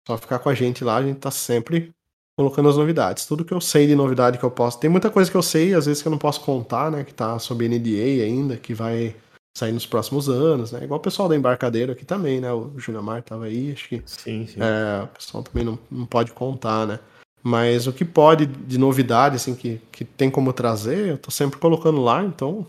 [0.07, 1.91] só ficar com a gente lá, a gente tá sempre
[2.37, 3.25] colocando as novidades.
[3.25, 4.79] Tudo que eu sei de novidade que eu posso.
[4.79, 7.03] Tem muita coisa que eu sei, às vezes que eu não posso contar, né?
[7.03, 9.15] Que tá sob NDA ainda, que vai
[9.55, 10.83] sair nos próximos anos, né?
[10.83, 12.51] Igual o pessoal da embarcadeira aqui também, né?
[12.51, 14.01] O Júnior Mar tava aí, acho que.
[14.05, 14.59] Sim, sim.
[14.59, 16.99] É, o pessoal também não, não pode contar, né?
[17.43, 21.59] Mas o que pode de novidade, assim, que, que tem como trazer, eu tô sempre
[21.59, 22.65] colocando lá, então.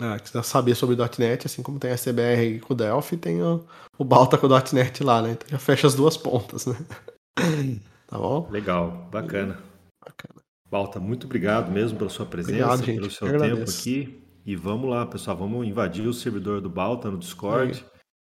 [0.00, 3.42] Ah, quiser saber sobre o .NET, assim como tem a CBR com o Delphi, tem
[3.42, 3.64] o,
[3.96, 5.32] o Balta com o .NET lá, né?
[5.32, 6.76] Então já fecha as duas pontas, né?
[8.08, 8.48] tá bom?
[8.50, 9.62] Legal, bacana.
[10.04, 10.42] Bacana.
[10.70, 14.22] Balta, muito obrigado mesmo pela sua presença, obrigado, pelo seu tempo aqui.
[14.44, 17.84] E vamos lá, pessoal, vamos invadir o servidor do Balta no Discord.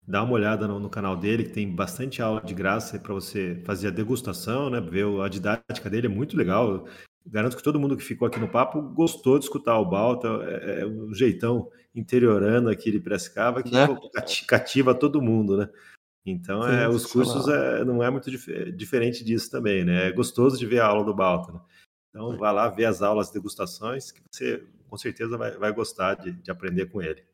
[0.06, 3.62] Dá uma olhada no, no, canal dele, que tem bastante aula de graça para você
[3.64, 4.80] fazer a degustação, né?
[4.80, 6.84] Ver a didática dele é muito legal.
[7.24, 10.80] Garanto que todo mundo que ficou aqui no papo gostou de escutar o Balta, é,
[10.80, 13.86] é um jeitão interiorano aqui de Prescava que né?
[14.48, 15.68] cativa todo mundo, né?
[16.24, 20.08] Então, Sim, é, os cursos é, não é muito dif diferente disso também, né?
[20.08, 21.52] É gostoso de ver a aula do Balta.
[21.52, 21.60] Né?
[22.10, 26.32] Então, vá lá ver as aulas, degustações, que você com certeza vai, vai gostar de,
[26.32, 27.24] de aprender com ele.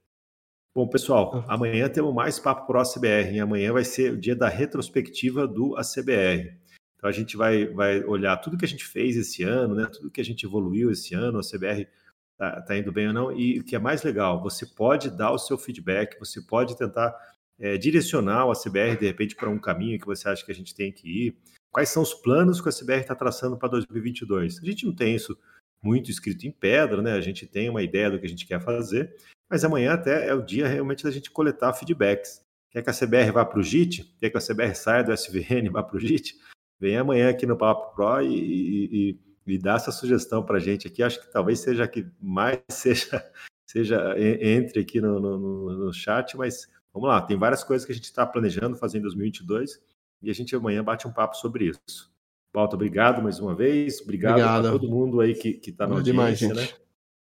[0.75, 3.35] Bom, pessoal, amanhã temos mais Papo Pro ACBR.
[3.35, 6.55] E amanhã vai ser o dia da retrospectiva do ACBR.
[6.97, 9.87] Então a gente vai, vai olhar tudo que a gente fez esse ano, né?
[9.91, 11.89] tudo que a gente evoluiu esse ano, a CBR
[12.33, 13.33] está tá indo bem ou não.
[13.33, 17.15] E o que é mais legal, você pode dar o seu feedback, você pode tentar
[17.59, 20.75] é, direcionar o ACBR de repente para um caminho que você acha que a gente
[20.75, 21.37] tem que ir.
[21.71, 24.61] Quais são os planos que a CBR está traçando para 2022?
[24.63, 25.37] A gente não tem isso
[25.83, 27.13] muito escrito em pedra, né?
[27.13, 29.15] A gente tem uma ideia do que a gente quer fazer,
[29.49, 32.41] mas amanhã até é o dia realmente da gente coletar feedbacks.
[32.71, 34.17] Quer que a CBR vá para o JIT?
[34.19, 36.37] Quer que a CBR saia do SVN e vá para o JIT?
[36.79, 40.61] Vem amanhã aqui no Papo Pro e, e, e, e dá essa sugestão para a
[40.61, 41.03] gente aqui.
[41.03, 43.25] Acho que talvez seja a que mais seja,
[43.67, 47.95] seja entre aqui no, no, no chat, mas vamos lá, tem várias coisas que a
[47.95, 49.79] gente está planejando fazer em 2022
[50.23, 52.11] e a gente amanhã bate um papo sobre isso.
[52.51, 54.01] Pauta, obrigado mais uma vez.
[54.01, 54.69] Obrigado, obrigado.
[54.69, 56.79] a todo mundo aí que está na audiência, demais, né?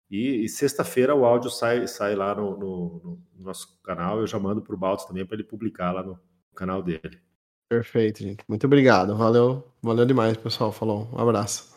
[0.09, 4.20] E, e sexta-feira o áudio sai, sai lá no, no, no nosso canal.
[4.20, 6.18] Eu já mando para o Baltos também para ele publicar lá no
[6.55, 7.20] canal dele.
[7.68, 8.44] Perfeito, gente.
[8.48, 9.16] Muito obrigado.
[9.16, 10.70] Valeu, valeu demais, pessoal.
[10.70, 11.09] Falou.
[11.12, 11.74] Um abraço.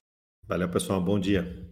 [0.47, 1.01] Valeu, pessoal.
[1.01, 1.70] Bom dia.